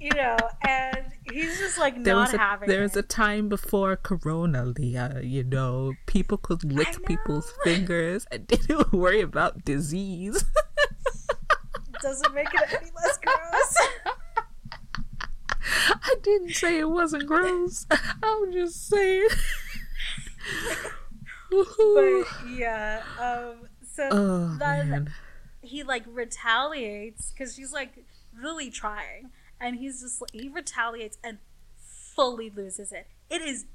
you 0.00 0.10
know, 0.14 0.36
and 0.66 1.04
he's 1.30 1.58
just 1.58 1.78
like 1.78 2.02
there 2.02 2.14
not 2.14 2.28
was 2.28 2.34
a 2.34 2.38
having. 2.38 2.68
there 2.68 2.80
was 2.80 2.96
it. 2.96 3.04
a 3.04 3.08
time 3.08 3.48
before 3.48 3.96
Corona, 3.96 4.64
Leah. 4.64 5.20
You 5.22 5.44
know, 5.44 5.92
people 6.06 6.38
could 6.38 6.64
lick 6.64 7.04
people's 7.06 7.52
fingers 7.64 8.26
and 8.32 8.46
didn't 8.46 8.92
worry 8.92 9.20
about 9.20 9.64
disease. 9.64 10.44
doesn't 12.02 12.34
make 12.34 12.48
it 12.54 12.62
any 12.72 12.90
less 12.96 13.18
gross. 13.18 13.88
I 16.02 16.14
didn't 16.22 16.54
say 16.54 16.78
it 16.78 16.88
wasn't 16.88 17.26
gross. 17.26 17.86
I'm 18.22 18.52
just 18.52 18.88
saying. 18.88 19.28
but 21.50 22.24
yeah, 22.48 23.02
um, 23.18 23.68
so 23.94 24.08
oh 24.10 24.56
then 24.58 24.90
man. 24.90 25.12
he 25.62 25.82
like 25.82 26.04
retaliates 26.06 27.32
because 27.32 27.54
she's 27.54 27.72
like 27.72 28.04
really 28.36 28.70
trying, 28.70 29.30
and 29.60 29.76
he's 29.76 30.00
just 30.00 30.22
he 30.32 30.48
retaliates 30.48 31.18
and 31.22 31.38
fully 31.76 32.50
loses 32.50 32.92
it. 32.92 33.06
It 33.28 33.42
is 33.42 33.66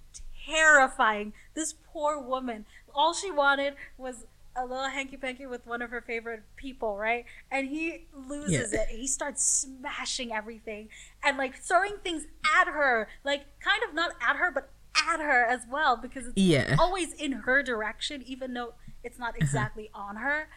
terrifying. 0.48 1.34
This 1.54 1.74
poor 1.74 2.20
woman, 2.20 2.66
all 2.94 3.14
she 3.14 3.32
wanted 3.32 3.76
was 3.98 4.26
a 4.56 4.66
little 4.66 4.88
hanky 4.88 5.18
panky 5.18 5.46
with 5.46 5.66
one 5.68 5.82
of 5.82 5.90
her 5.90 6.02
favorite 6.02 6.44
people, 6.56 6.98
right? 6.98 7.26
And 7.52 7.68
he 7.68 8.06
loses 8.14 8.72
Yeah. 8.74 8.82
it. 8.82 8.90
He 8.90 9.08
starts 9.08 9.44
smashing 9.46 10.32
everything 10.32 10.90
and 11.24 11.38
like 11.38 11.56
throwing 11.56 11.98
things 12.04 12.26
at 12.60 12.68
her, 12.68 13.08
like 13.24 13.46
kind 13.60 13.84
of 13.88 13.94
not 13.94 14.12
at 14.22 14.38
her, 14.38 14.52
but 14.52 14.70
at 15.12 15.20
her 15.20 15.46
as 15.46 15.62
well 15.70 15.98
because 15.98 16.28
it's 16.28 16.38
Yeah. 16.38 16.76
always 16.80 17.12
in 17.14 17.32
her 17.34 17.62
direction, 17.64 18.24
even 18.26 18.54
though 18.54 18.76
it's 19.04 19.20
not 19.20 19.30
uh-huh. 19.30 19.38
exactly 19.42 19.90
on 19.94 20.16
her. 20.18 20.48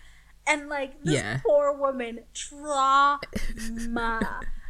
And 0.47 0.69
like 0.69 1.03
this 1.03 1.17
Yeah. 1.17 1.41
poor 1.45 1.73
woman, 1.77 2.21
trauma. 2.33 3.21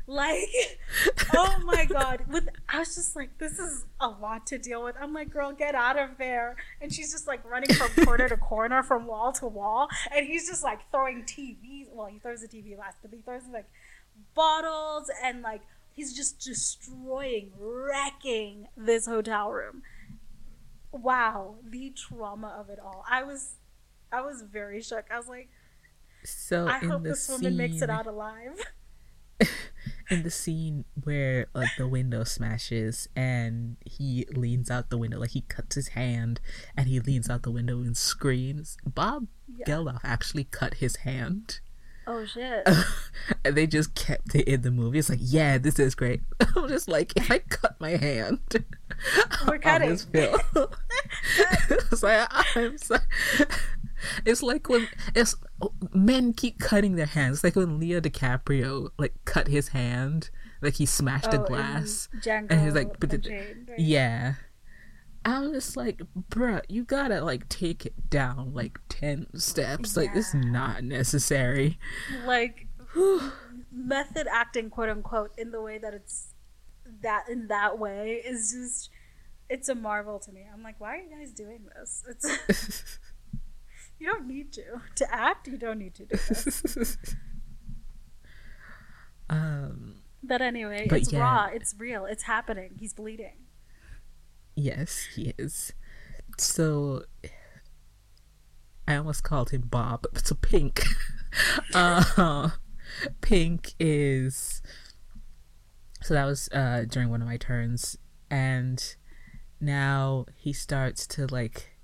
Like, 0.08 0.80
oh 1.36 1.60
my 1.64 1.84
god! 1.84 2.24
With 2.28 2.48
I 2.68 2.80
was 2.80 2.94
just 2.94 3.14
like, 3.14 3.36
this 3.38 3.58
is 3.58 3.84
a 4.00 4.08
lot 4.08 4.46
to 4.48 4.58
deal 4.58 4.82
with. 4.82 4.96
I'm 5.00 5.12
like, 5.12 5.30
girl, 5.30 5.52
get 5.52 5.74
out 5.74 5.98
of 5.98 6.16
there! 6.18 6.56
And 6.80 6.92
she's 6.92 7.12
just 7.12 7.28
like 7.28 7.44
running 7.44 7.72
from 7.74 8.04
corner 8.04 8.28
to 8.28 8.36
corner, 8.36 8.82
from 8.82 9.06
wall 9.06 9.32
to 9.32 9.46
wall, 9.46 9.88
and 10.12 10.26
he's 10.26 10.48
just 10.48 10.64
like 10.64 10.80
throwing 10.90 11.22
TVs. 11.24 11.88
Well, 11.92 12.06
he 12.06 12.18
throws 12.18 12.40
the 12.40 12.48
TV 12.48 12.76
last, 12.76 12.96
but 13.02 13.12
he 13.12 13.20
throws 13.20 13.42
like 13.52 13.66
bottles 14.34 15.10
and 15.22 15.42
like 15.42 15.60
he's 15.92 16.16
just 16.16 16.40
destroying, 16.40 17.52
wrecking 17.58 18.68
this 18.76 19.06
hotel 19.06 19.50
room. 19.50 19.82
Wow, 20.90 21.56
the 21.68 21.92
trauma 21.94 22.56
of 22.58 22.70
it 22.70 22.78
all. 22.78 23.04
I 23.10 23.24
was, 23.24 23.56
I 24.10 24.22
was 24.22 24.42
very 24.42 24.80
shook. 24.80 25.04
I 25.12 25.18
was 25.18 25.28
like, 25.28 25.50
So 26.24 26.66
I 26.66 26.78
hope 26.78 27.02
this 27.02 27.24
scene, 27.24 27.34
woman 27.34 27.56
makes 27.58 27.82
it 27.82 27.90
out 27.90 28.06
alive. 28.06 28.64
in 30.10 30.22
the 30.22 30.30
scene 30.30 30.84
where 31.04 31.46
like 31.54 31.68
the 31.76 31.86
window 31.86 32.24
smashes 32.24 33.08
and 33.14 33.76
he 33.84 34.26
leans 34.32 34.70
out 34.70 34.90
the 34.90 34.98
window, 34.98 35.18
like 35.18 35.30
he 35.30 35.42
cuts 35.42 35.74
his 35.76 35.88
hand 35.88 36.40
and 36.76 36.88
he 36.88 36.98
leans 37.00 37.28
out 37.28 37.42
the 37.42 37.50
window 37.50 37.78
and 37.78 37.96
screams. 37.96 38.76
Bob 38.86 39.26
Yeah. 39.46 39.66
Geldof 39.66 40.00
actually 40.04 40.44
cut 40.44 40.74
his 40.74 40.96
hand. 40.96 41.60
Oh 42.10 42.24
shit! 42.24 42.66
and 43.44 43.54
they 43.54 43.66
just 43.66 43.94
kept 43.94 44.34
it 44.34 44.48
in 44.48 44.62
the 44.62 44.70
movie. 44.70 44.98
It's 44.98 45.10
like, 45.10 45.18
yeah, 45.20 45.58
this 45.58 45.78
is 45.78 45.94
great. 45.94 46.22
I'm 46.56 46.66
just 46.66 46.88
like, 46.88 47.14
if 47.16 47.30
I 47.30 47.40
cut 47.40 47.78
my 47.80 47.90
hand 47.98 48.40
We're 49.46 49.58
cutting. 49.58 49.90
this 49.90 50.04
film, 50.04 50.40
it's 51.70 52.02
like 52.02 52.26
I'm 52.56 52.78
sorry. 52.78 53.02
It's 54.24 54.42
like 54.42 54.68
when 54.68 54.88
it's 55.14 55.34
men 55.92 56.32
keep 56.32 56.58
cutting 56.58 56.96
their 56.96 57.06
hands. 57.06 57.38
It's 57.38 57.44
like 57.44 57.56
when 57.56 57.78
Leo 57.80 58.00
DiCaprio 58.00 58.90
like 58.98 59.14
cut 59.24 59.48
his 59.48 59.68
hand, 59.68 60.30
like 60.60 60.74
he 60.74 60.86
smashed 60.86 61.26
a 61.26 61.38
Oh, 61.38 61.42
in 61.42 61.46
glass, 61.46 62.08
Django 62.20 62.46
and 62.50 62.60
he's 62.60 62.74
like, 62.74 62.98
but 63.00 63.12
Unchained, 63.12 63.68
right? 63.70 63.78
yeah. 63.78 64.34
I 65.24 65.40
was 65.40 65.50
just 65.50 65.76
like, 65.76 66.00
bruh, 66.30 66.62
you 66.68 66.84
gotta 66.84 67.20
like 67.22 67.48
take 67.48 67.84
it 67.84 68.08
down 68.08 68.54
like 68.54 68.78
ten 68.88 69.26
steps. 69.38 69.96
Like 69.96 70.10
it's 70.14 70.32
Yeah. 70.34 70.40
not 70.42 70.84
necessary. 70.84 71.78
like 72.24 72.66
method 73.72 74.26
acting, 74.30 74.70
quote 74.70 74.88
unquote, 74.88 75.32
in 75.36 75.50
the 75.50 75.60
way 75.60 75.78
that 75.78 75.92
it's 75.94 76.34
that 77.02 77.24
in 77.28 77.48
that 77.48 77.78
way 77.78 78.22
is 78.24 78.52
just 78.52 78.90
it's 79.50 79.68
a 79.68 79.74
marvel 79.74 80.18
to 80.20 80.32
me. 80.32 80.46
I'm 80.52 80.62
like, 80.62 80.76
why 80.80 80.94
are 80.96 81.00
you 81.00 81.10
guys 81.10 81.32
doing 81.32 81.66
this? 81.76 82.04
It's 82.08 82.98
you 83.98 84.06
don't 84.06 84.26
need 84.26 84.52
to 84.52 84.62
to 84.96 85.14
act. 85.14 85.48
You 85.48 85.56
don't 85.56 85.78
need 85.78 85.94
to 85.96 86.06
do 86.06 86.16
this. 86.16 86.98
um. 89.30 89.96
But 90.22 90.42
anyway, 90.42 90.86
But 90.88 91.00
it's 91.00 91.12
yeah. 91.12 91.20
raw. 91.20 91.48
It's 91.52 91.74
real. 91.78 92.04
It's 92.04 92.24
happening. 92.24 92.72
He's 92.78 92.92
bleeding. 92.92 93.36
Yes, 94.56 95.06
he 95.14 95.32
is. 95.38 95.72
So 96.36 97.04
I 98.88 98.96
almost 98.96 99.22
called 99.22 99.50
him 99.50 99.62
Bob. 99.62 100.06
So 100.16 100.34
Pink. 100.34 100.82
uh, 101.74 102.50
Pink 103.20 103.74
is 103.78 104.62
so 106.02 106.14
that 106.14 106.24
was 106.24 106.48
uh 106.52 106.84
during 106.88 107.10
one 107.10 107.20
of 107.20 107.28
my 107.28 107.36
turns 107.36 107.98
and 108.30 108.96
now 109.60 110.26
he 110.36 110.52
starts 110.52 111.06
to 111.06 111.26
like 111.26 111.77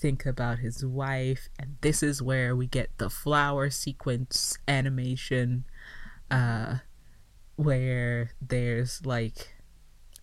think 0.00 0.24
about 0.24 0.58
his 0.60 0.84
wife 0.84 1.48
and 1.58 1.76
this 1.82 2.02
is 2.02 2.22
where 2.22 2.56
we 2.56 2.66
get 2.66 2.90
the 2.98 3.10
flower 3.10 3.68
sequence 3.68 4.56
animation 4.66 5.64
uh 6.30 6.76
where 7.56 8.30
there's 8.40 9.04
like 9.04 9.54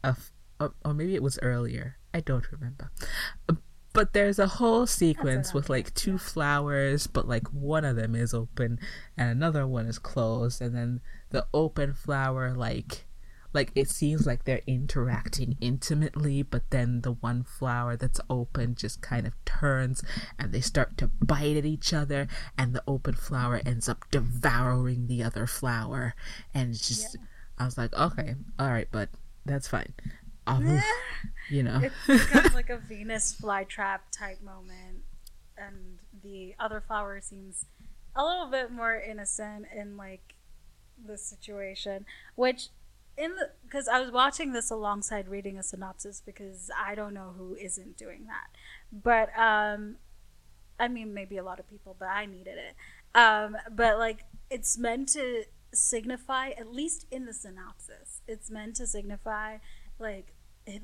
a 0.04 0.10
f- 0.10 0.32
or, 0.60 0.74
or 0.84 0.94
maybe 0.94 1.16
it 1.16 1.24
was 1.24 1.38
earlier. 1.42 1.98
I 2.14 2.22
don't 2.22 2.52
remember. 2.52 2.92
But 3.94 4.14
there's 4.14 4.40
a 4.40 4.48
whole 4.48 4.86
sequence 4.86 5.54
with 5.54 5.70
like 5.70 5.94
two 5.94 6.18
flowers 6.18 7.08
but 7.08 7.28
like 7.28 7.48
one 7.48 7.84
of 7.84 7.96
them 7.96 8.16
is 8.16 8.34
open 8.34 8.80
and 9.18 9.30
another 9.30 9.66
one 9.66 9.88
is 9.88 9.98
closed 9.98 10.62
and 10.62 10.76
then 10.76 11.02
the 11.32 11.48
open 11.54 11.94
flower 11.94 12.54
like 12.54 13.08
like 13.54 13.72
it 13.76 13.90
seems 13.90 14.26
like 14.26 14.44
they're 14.44 14.62
interacting 14.68 15.58
intimately 15.62 16.44
but 16.44 16.70
then 16.70 17.02
the 17.02 17.14
one 17.14 17.44
flower 17.44 17.96
that's 17.96 18.20
open 18.30 18.76
just 18.76 19.02
kind 19.02 19.26
of 19.26 19.34
turns 19.46 20.04
and 20.38 20.52
they 20.52 20.62
start 20.62 20.98
to 20.98 21.08
bite 21.22 21.58
at 21.58 21.66
each 21.66 21.94
other 21.94 22.28
and 22.58 22.74
the 22.74 22.84
open 22.88 23.14
flower 23.14 23.62
ends 23.66 23.88
up 23.90 24.06
devouring 24.12 25.08
the 25.08 25.24
other 25.24 25.48
flower. 25.48 26.14
And 26.54 26.72
it's 26.72 26.88
just 26.88 27.18
i 27.60 27.66
was 27.66 27.78
like 27.78 27.94
okay 27.96 28.36
all 28.60 28.70
right 28.70 28.88
but 28.92 29.10
that's 29.48 29.68
fine. 29.68 29.94
I'll 30.46 30.58
um, 30.58 30.82
you 31.50 31.64
know. 31.64 31.82
It 31.82 31.92
becomes 32.06 32.54
like 32.54 32.70
a 32.70 32.78
Venus 32.88 33.36
flytrap 33.42 34.00
type 34.12 34.42
moment, 34.44 35.04
and 35.58 36.00
the 36.24 36.54
other 36.60 36.82
flower 36.86 37.20
seems 37.22 37.66
a 38.16 38.24
little 38.24 38.48
bit 38.48 38.72
more 38.72 38.96
innocent 38.96 39.66
in 39.76 39.98
like 39.98 40.36
the 41.06 41.18
situation, 41.18 42.06
which 42.36 42.70
in 43.18 43.36
the 43.36 43.50
because 43.64 43.88
I 43.88 44.00
was 44.00 44.12
watching 44.12 44.54
this 44.54 44.70
alongside 44.70 45.28
reading 45.28 45.58
a 45.58 45.64
synopsis 45.64 46.22
because 46.26 46.70
I 46.78 46.96
don't 46.96 47.14
know 47.14 47.34
who 47.38 47.56
isn't 47.56 47.98
doing 47.98 48.28
that, 48.28 48.48
but 48.92 49.38
um, 49.38 49.98
I 50.80 50.88
mean 50.88 51.14
maybe 51.14 51.38
a 51.38 51.44
lot 51.44 51.60
of 51.60 51.70
people, 51.70 51.96
but 51.98 52.08
I 52.10 52.26
needed 52.26 52.58
it. 52.58 52.76
Um, 53.16 53.58
but 53.72 53.98
like 53.98 54.26
it's 54.50 54.78
meant 54.78 55.10
to 55.10 55.44
signify, 55.74 56.50
at 56.50 56.72
least 56.72 57.06
in 57.12 57.26
the 57.26 57.34
synopsis, 57.34 58.22
it's 58.28 58.50
meant 58.50 58.76
to 58.78 58.88
signify 58.88 59.58
like 60.00 60.34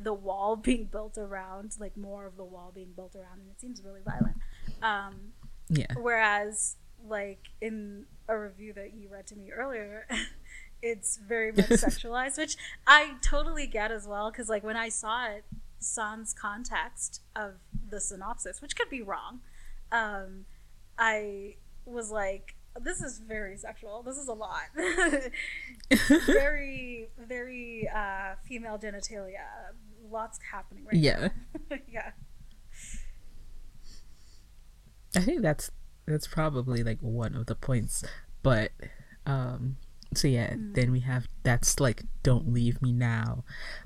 the 0.01 0.13
wall 0.13 0.55
being 0.57 0.85
built 0.85 1.17
around, 1.17 1.75
like 1.79 1.95
more 1.95 2.25
of 2.25 2.37
the 2.37 2.43
wall 2.43 2.71
being 2.73 2.93
built 2.95 3.15
around, 3.15 3.39
and 3.39 3.49
it 3.49 3.59
seems 3.59 3.81
really 3.83 4.01
violent. 4.03 4.37
Um, 4.81 5.33
yeah 5.69 5.87
whereas, 5.95 6.75
like 7.07 7.39
in 7.61 8.05
a 8.27 8.37
review 8.37 8.73
that 8.73 8.93
you 8.93 9.09
read 9.09 9.27
to 9.27 9.35
me 9.35 9.51
earlier, 9.51 10.07
it's 10.83 11.17
very 11.17 11.51
much 11.51 11.65
sexualized, 11.69 12.37
which 12.37 12.57
I 12.85 13.15
totally 13.21 13.65
get 13.65 13.91
as 13.91 14.07
well. 14.07 14.29
Because 14.29 14.49
like 14.49 14.63
when 14.63 14.77
I 14.77 14.89
saw 14.89 15.27
it, 15.27 15.45
sans 15.79 16.33
context 16.33 17.21
of 17.35 17.53
the 17.89 17.99
synopsis, 17.99 18.61
which 18.61 18.75
could 18.75 18.89
be 18.89 19.01
wrong, 19.01 19.39
um, 19.91 20.45
I 20.99 21.55
was 21.85 22.11
like, 22.11 22.55
"This 22.79 23.01
is 23.01 23.19
very 23.19 23.57
sexual. 23.57 24.03
This 24.03 24.17
is 24.17 24.27
a 24.27 24.33
lot." 24.33 24.63
very, 26.25 27.09
very 27.17 27.89
uh, 27.93 28.35
female 28.43 28.77
genitalia. 28.77 29.47
Lots 30.11 30.37
happening 30.51 30.83
right 30.85 30.95
yeah 30.95 31.29
now. 31.69 31.77
yeah. 31.91 32.11
I 35.15 35.21
think 35.21 35.41
that's 35.41 35.71
that's 36.05 36.27
probably 36.27 36.83
like 36.83 36.99
one 36.99 37.35
of 37.35 37.45
the 37.45 37.55
points. 37.55 38.03
But 38.43 38.71
um 39.25 39.77
so 40.17 40.27
yeah, 40.27 40.53
mm. 40.53 40.73
then 40.75 40.91
we 40.91 41.01
have 41.01 41.27
that's 41.43 41.79
like 41.79 42.03
don't 42.23 42.51
leave 42.51 42.81
me 42.81 42.91
now. 42.91 43.43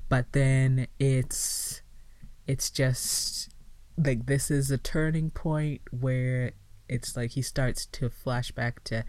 But 0.08 0.32
then 0.32 0.86
it's 0.98 1.82
it's 2.46 2.70
just 2.70 3.50
like 3.96 4.26
this 4.26 4.50
is 4.50 4.70
a 4.70 4.78
turning 4.78 5.30
point 5.30 5.82
where 5.90 6.52
it's 6.88 7.16
like 7.16 7.32
he 7.32 7.42
starts 7.42 7.86
to 7.86 8.08
flash 8.08 8.50
back 8.52 8.82
to 8.84 9.04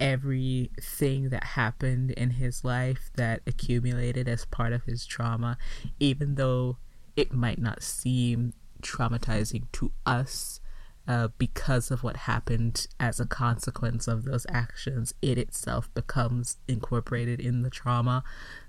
everything 0.00 1.30
that 1.30 1.42
happened 1.42 2.12
in 2.12 2.30
his 2.30 2.64
life 2.64 3.10
that 3.16 3.42
accumulated 3.46 4.28
as 4.28 4.44
part 4.44 4.72
of 4.72 4.84
his 4.84 5.04
trauma 5.04 5.58
even 5.98 6.36
though 6.36 6.76
it 7.16 7.32
might 7.32 7.58
not 7.58 7.82
seem 7.82 8.52
traumatizing 8.80 9.64
to 9.72 9.90
us 10.06 10.60
uh, 11.08 11.28
because 11.38 11.90
of 11.90 12.02
what 12.02 12.16
happened 12.16 12.86
as 13.00 13.18
a 13.18 13.26
consequence 13.26 14.06
of 14.06 14.24
those 14.24 14.46
actions, 14.50 15.14
it 15.22 15.38
itself 15.38 15.92
becomes 15.94 16.58
incorporated 16.68 17.40
in 17.40 17.62
the 17.62 17.70
trauma. 17.70 18.22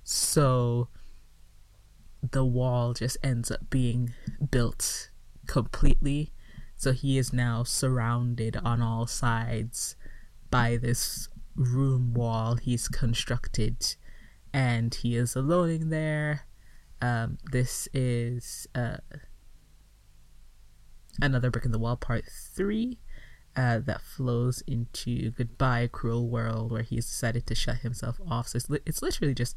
So 0.06 0.88
the 2.24 2.46
wall 2.46 2.94
just 2.94 3.18
ends 3.22 3.52
up 3.52 3.70
being 3.70 4.14
built 4.50 5.10
completely. 5.48 6.32
So 6.78 6.94
he 6.94 7.18
is 7.18 7.34
now 7.34 7.64
surrounded 7.64 8.56
on 8.56 8.82
all 8.82 9.06
sides 9.06 9.98
by 10.50 10.78
this 10.78 11.28
room 11.56 12.14
wall 12.14 12.56
he's 12.56 12.88
constructed, 12.88 13.96
and 14.54 14.96
he 14.96 15.18
is 15.18 15.36
alone 15.36 15.70
in 15.70 15.90
there. 15.90 16.46
Um, 17.02 17.38
this 17.52 17.90
is 17.94 18.66
uh, 18.74 18.98
another 21.22 21.50
brick 21.50 21.66
in 21.66 21.72
the 21.72 21.80
wall 21.80 21.98
part 21.98 22.26
three 22.26 23.00
uh, 23.56 23.80
that 23.80 24.02
flows 24.02 24.64
into 24.68 25.32
Goodbye 25.32 25.90
Cruel 25.92 26.30
World, 26.30 26.72
where 26.72 26.84
he's 26.84 27.06
decided 27.06 27.48
to 27.48 27.56
shut 27.56 27.78
himself 27.78 28.20
off. 28.30 28.50
So 28.50 28.58
it's, 28.58 28.70
li- 28.70 28.80
it's 28.86 29.02
literally 29.02 29.34
just 29.34 29.56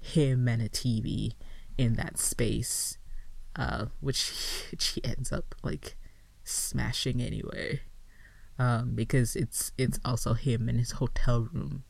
him 0.00 0.48
and 0.48 0.62
a 0.62 0.68
TV 0.68 1.32
in 1.76 1.94
that 1.94 2.18
space, 2.18 2.98
uh, 3.56 3.86
which, 4.00 4.32
which 4.70 4.88
he 4.88 5.04
ends 5.04 5.32
up 5.32 5.54
like 5.62 5.96
smashing 6.44 7.20
anyway, 7.20 7.80
um, 8.58 8.94
because 8.94 9.34
it's 9.34 9.72
it's 9.76 9.98
also 10.04 10.34
him 10.34 10.68
in 10.68 10.78
his 10.78 10.92
hotel 10.92 11.48
room, 11.52 11.84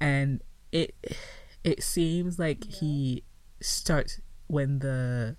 and 0.00 0.42
it 0.72 0.94
it 1.62 1.82
seems 1.82 2.38
like 2.38 2.64
yeah. 2.66 2.76
he 2.80 3.24
starts 3.60 4.20
when 4.48 4.80
the 4.80 5.36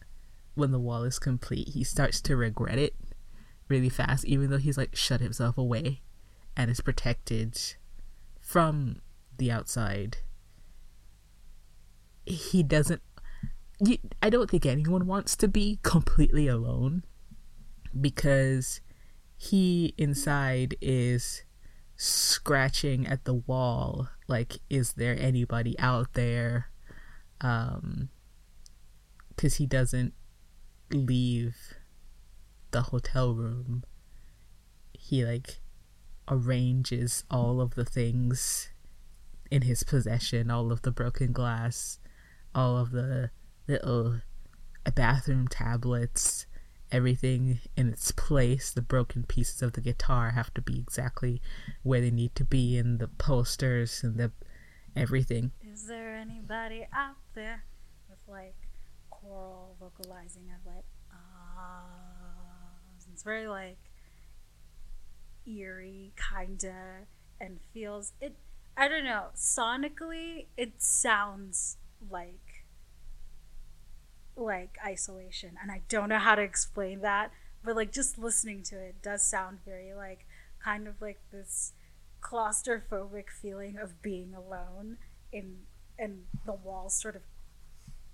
when 0.57 0.71
the 0.71 0.79
wall 0.79 1.03
is 1.03 1.19
complete, 1.19 1.69
he 1.69 1.83
starts 1.83 2.19
to 2.21 2.35
regret 2.35 2.77
it 2.77 2.95
really 3.69 3.89
fast, 3.89 4.25
even 4.25 4.49
though 4.49 4.57
he's 4.57 4.77
like 4.77 4.95
shut 4.95 5.21
himself 5.21 5.57
away 5.57 6.01
and 6.55 6.71
is 6.71 6.81
protected 6.81 7.57
from 8.41 9.01
the 9.37 9.51
outside. 9.51 10.17
He 12.25 12.63
doesn't. 12.63 13.01
I 14.23 14.29
don't 14.31 14.49
think 14.49 14.65
anyone 14.65 15.05
wants 15.05 15.35
to 15.37 15.47
be 15.47 15.79
completely 15.83 16.47
alone 16.47 17.03
because 17.99 18.81
he 19.37 19.93
inside 19.97 20.75
is 20.81 21.43
scratching 21.95 23.07
at 23.07 23.25
the 23.25 23.33
wall 23.33 24.09
like 24.27 24.59
is 24.69 24.93
there 24.93 25.15
anybody 25.19 25.77
out 25.79 26.13
there 26.13 26.69
um 27.41 28.09
because 29.29 29.55
he 29.55 29.65
doesn't 29.65 30.13
leave 30.91 31.75
the 32.71 32.83
hotel 32.83 33.33
room, 33.33 33.83
he 34.93 35.25
like 35.25 35.59
arranges 36.27 37.23
all 37.29 37.61
of 37.61 37.75
the 37.75 37.85
things 37.85 38.69
in 39.49 39.63
his 39.63 39.83
possession, 39.83 40.51
all 40.51 40.71
of 40.71 40.81
the 40.81 40.91
broken 40.91 41.31
glass, 41.31 41.99
all 42.53 42.77
of 42.77 42.91
the 42.91 43.31
little 43.67 44.21
uh, 44.85 44.91
bathroom 44.91 45.47
tablets, 45.47 46.45
everything 46.91 47.59
in 47.75 47.89
its 47.89 48.11
place. 48.11 48.71
The 48.71 48.81
broken 48.81 49.23
pieces 49.23 49.61
of 49.61 49.73
the 49.73 49.81
guitar 49.81 50.31
have 50.31 50.53
to 50.55 50.61
be 50.61 50.79
exactly 50.79 51.41
where 51.83 52.01
they 52.01 52.11
need 52.11 52.35
to 52.35 52.43
be, 52.43 52.77
and 52.77 52.99
the 52.99 53.07
posters 53.07 54.03
and 54.03 54.17
the 54.17 54.31
everything. 54.95 55.51
Is 55.61 55.87
there 55.87 56.15
anybody 56.15 56.87
out 56.91 57.17
there 57.33 57.63
with 58.09 58.19
like 58.27 58.66
choral 59.27 59.75
vocalizing 59.79 60.49
of 60.55 60.65
like 60.73 60.85
ah? 61.11 61.83
It's 63.11 63.23
very 63.23 63.47
like 63.47 63.77
eerie, 65.47 66.13
kinda, 66.15 67.07
and 67.39 67.59
feels 67.73 68.13
it. 68.21 68.35
I 68.75 68.87
don't 68.87 69.05
know. 69.05 69.27
Sonically, 69.35 70.45
it 70.55 70.81
sounds 70.81 71.77
like 72.11 72.65
like 74.35 74.77
isolation, 74.85 75.57
and 75.61 75.71
I 75.71 75.81
don't 75.89 76.09
know 76.09 76.19
how 76.19 76.35
to 76.35 76.41
explain 76.41 77.01
that. 77.01 77.31
But 77.63 77.75
like 77.75 77.91
just 77.91 78.17
listening 78.17 78.63
to 78.63 78.79
it 78.79 79.01
does 79.01 79.23
sound 79.23 79.59
very 79.65 79.93
like 79.93 80.25
kind 80.63 80.87
of 80.87 81.01
like 81.01 81.19
this 81.31 81.73
claustrophobic 82.21 83.29
feeling 83.29 83.77
of 83.77 84.01
being 84.01 84.33
alone 84.33 84.97
in 85.31 85.59
and 85.99 86.23
the 86.45 86.53
walls 86.53 86.99
sort 86.99 87.15
of 87.15 87.23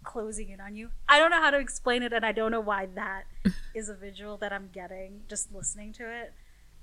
closing 0.03 0.49
in 0.49 0.59
on 0.59 0.75
you. 0.75 0.89
I 1.07 1.19
don't 1.19 1.31
know 1.31 1.41
how 1.41 1.51
to 1.51 1.59
explain 1.59 2.03
it, 2.03 2.13
and 2.13 2.25
I 2.25 2.31
don't 2.31 2.51
know 2.51 2.61
why 2.61 2.87
that 2.95 3.23
is 3.75 3.89
a 3.89 3.95
visual 3.95 4.37
that 4.37 4.53
I'm 4.53 4.69
getting 4.71 5.21
just 5.27 5.53
listening 5.53 5.93
to 5.93 6.03
it. 6.03 6.33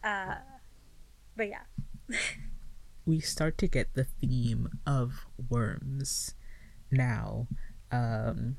Uh, 0.02 0.36
but 1.36 1.48
yeah. 1.48 1.62
we 3.06 3.20
start 3.20 3.58
to 3.58 3.68
get 3.68 3.94
the 3.94 4.04
theme 4.04 4.68
of 4.86 5.26
worms 5.48 6.34
now, 6.90 7.46
um, 7.90 8.56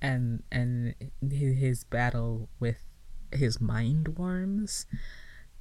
and 0.00 0.42
and 0.50 0.94
his 1.30 1.84
battle 1.84 2.48
with 2.58 2.82
his 3.32 3.60
mind 3.60 4.16
worms. 4.18 4.86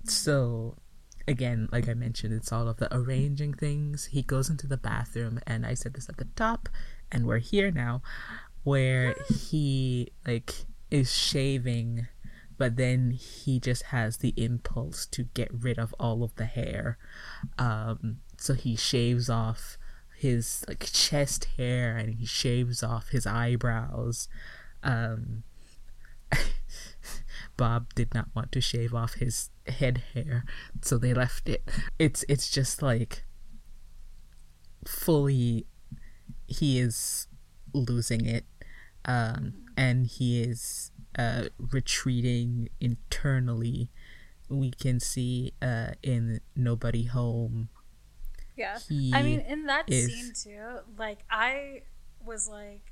So 0.05 0.77
again, 1.27 1.69
like 1.71 1.87
I 1.87 1.93
mentioned, 1.93 2.33
it's 2.33 2.51
all 2.51 2.67
of 2.67 2.77
the 2.77 2.93
arranging 2.93 3.53
things. 3.53 4.05
He 4.05 4.21
goes 4.21 4.49
into 4.49 4.67
the 4.67 4.77
bathroom, 4.77 5.39
and 5.45 5.65
I 5.65 5.73
said 5.73 5.93
this 5.93 6.09
at 6.09 6.17
the 6.17 6.27
top 6.35 6.67
and 7.11 7.25
we're 7.25 7.39
here 7.39 7.71
now 7.71 8.01
where 8.63 9.15
he 9.29 10.09
like 10.27 10.53
is 10.91 11.15
shaving 11.15 12.07
but 12.59 12.75
then 12.75 13.11
he 13.11 13.59
just 13.59 13.83
has 13.83 14.17
the 14.17 14.33
impulse 14.35 15.05
to 15.05 15.23
get 15.33 15.49
rid 15.51 15.79
of 15.79 15.95
all 15.97 16.23
of 16.23 16.35
the 16.35 16.45
hair. 16.45 16.97
Um 17.57 18.17
so 18.37 18.53
he 18.53 18.75
shaves 18.75 19.29
off 19.29 19.77
his 20.17 20.65
like 20.67 20.85
chest 20.91 21.47
hair 21.55 21.95
and 21.95 22.15
he 22.15 22.25
shaves 22.25 22.83
off 22.83 23.09
his 23.09 23.25
eyebrows. 23.25 24.27
Um 24.83 25.43
Bob 27.57 27.93
did 27.95 28.13
not 28.13 28.27
want 28.35 28.51
to 28.51 28.61
shave 28.61 28.93
off 28.93 29.15
his 29.15 29.49
head 29.65 30.03
hair, 30.13 30.43
so 30.81 30.97
they 30.97 31.13
left 31.13 31.47
it. 31.47 31.63
It's 31.97 32.25
it's 32.27 32.51
just 32.51 32.81
like 32.81 33.23
fully 34.85 35.65
he 36.49 36.79
is 36.79 37.27
losing 37.73 38.25
it 38.25 38.45
um, 39.05 39.53
and 39.77 40.07
he 40.07 40.41
is 40.41 40.91
uh, 41.17 41.45
retreating 41.71 42.69
internally. 42.79 43.89
We 44.49 44.71
can 44.71 44.99
see 44.99 45.53
uh, 45.61 45.91
in 46.03 46.41
nobody 46.55 47.05
home. 47.05 47.69
Yeah. 48.55 48.77
I 49.13 49.21
mean 49.21 49.39
in 49.39 49.65
that 49.67 49.85
is... 49.87 50.07
scene 50.07 50.33
too 50.53 50.79
like 50.97 51.19
i 51.31 51.81
was 52.25 52.49
like 52.49 52.91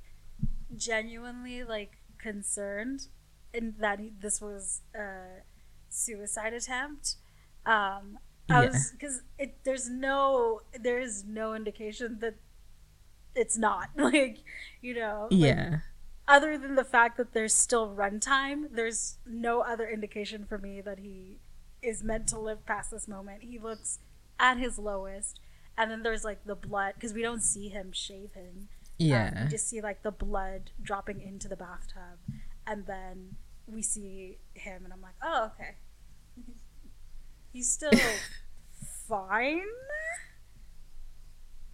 genuinely 0.78 1.66
like 1.66 1.98
concerned 2.18 3.08
in 3.54 3.76
that 3.80 4.00
he, 4.00 4.14
this 4.18 4.40
was 4.40 4.82
a 4.96 5.42
suicide 5.90 6.54
attempt. 6.54 7.18
Um 7.66 8.20
I 8.50 8.64
yeah. 8.64 8.70
was 8.70 8.92
because 8.92 9.24
there's 9.66 9.90
no 9.90 10.62
there 10.80 11.00
is 11.00 11.26
no 11.26 11.54
indication 11.54 12.20
that 12.22 12.36
it's 13.38 13.58
not 13.58 13.90
like 13.96 14.40
you 14.82 14.94
know 14.94 15.28
yeah. 15.30 15.80
other 16.28 16.58
than 16.58 16.76
the 16.76 16.84
fact 16.84 17.18
that 17.18 17.34
there's 17.34 17.54
still 17.54 17.90
runtime 17.90 18.66
there's 18.72 19.18
no 19.26 19.62
other 19.62 19.88
indication 19.88 20.46
for 20.46 20.58
me 20.58 20.82
that 20.82 21.00
he 21.00 21.38
is 21.82 22.04
meant 22.04 22.28
to 22.28 22.40
live 22.40 22.66
past 22.66 22.92
this 22.92 23.08
moment. 23.08 23.44
He 23.44 23.60
looks 23.60 24.00
at 24.40 24.58
his 24.58 24.78
lowest 24.78 25.40
and 25.78 25.90
then 25.90 26.04
there's 26.04 26.24
like 26.24 26.44
the 26.46 26.56
blood 26.56 26.94
because 26.96 27.14
we 27.14 27.22
don't 27.22 27.42
see 27.42 27.70
him 27.70 27.92
shaving 27.92 28.68
yeah 29.00 29.32
um, 29.36 29.44
we 29.44 29.50
just 29.50 29.68
see 29.68 29.82
like 29.82 30.04
the 30.04 30.12
blood 30.12 30.72
dropping 30.82 31.22
into 31.22 31.48
the 31.48 31.56
bathtub 31.56 32.20
and 32.68 32.86
then 32.86 33.36
we 33.68 33.82
see 33.82 34.38
him 34.54 34.84
and 34.84 34.94
i'm 34.94 35.02
like 35.02 35.16
oh 35.24 35.52
okay. 35.56 35.76
He's 37.54 37.72
still 37.72 37.92
fine 39.08 39.66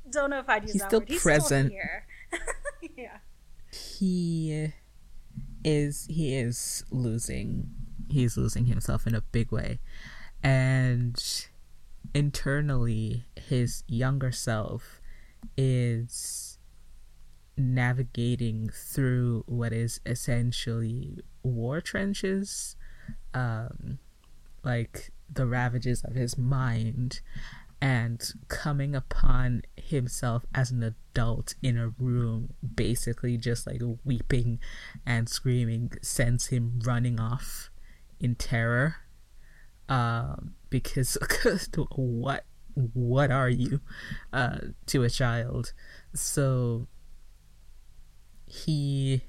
don't 0.10 0.30
know 0.30 0.39
if 0.39 0.49
I'd 0.49 0.64
use 0.64 0.74
He's 0.74 0.82
that 0.82 0.89
still 0.89 0.99
word. 0.99 1.10
He's 1.10 1.22
present. 1.22 1.68
Still 1.68 1.80
here. 1.80 2.06
yeah. 2.97 3.18
He 3.72 4.74
is 5.64 6.06
he 6.10 6.36
is 6.36 6.84
losing 6.91 7.70
he's 8.10 8.38
losing 8.38 8.66
himself 8.66 9.08
in 9.08 9.16
a 9.16 9.22
big 9.22 9.51
way. 9.51 9.80
And 10.43 11.22
internally 12.14 13.26
his 13.36 13.84
younger 13.88 14.32
self 14.32 15.01
is 15.58 16.58
navigating 17.58 18.70
through 18.74 19.43
what 19.45 19.72
is 19.72 19.99
essentially 20.08 21.20
war 21.43 21.80
trenches 21.80 22.76
um 23.36 23.99
like 24.64 25.12
the 25.32 25.45
ravages 25.45 26.04
of 26.04 26.16
his 26.16 26.38
mind 26.38 27.22
and 27.84 28.32
coming 28.48 28.96
upon 28.96 29.62
himself 29.76 30.46
as 30.56 30.72
an 30.72 30.82
adult 30.82 31.56
in 31.62 31.78
a 31.78 31.90
room, 31.90 32.54
basically 32.64 33.36
just 33.36 33.68
like 33.68 33.82
weeping 34.06 34.58
and 35.06 35.28
screaming, 35.28 35.92
sends 36.02 36.48
him 36.48 36.80
running 36.86 37.20
off 37.20 37.70
in 38.22 38.36
terror. 38.36 38.96
Um, 39.90 40.54
because 40.70 41.18
what 41.96 42.46
what 42.74 43.32
are 43.32 43.50
you 43.50 43.82
uh, 44.32 44.60
to 44.86 45.04
a 45.04 45.10
child? 45.10 45.74
So 46.14 46.88
he 48.48 49.24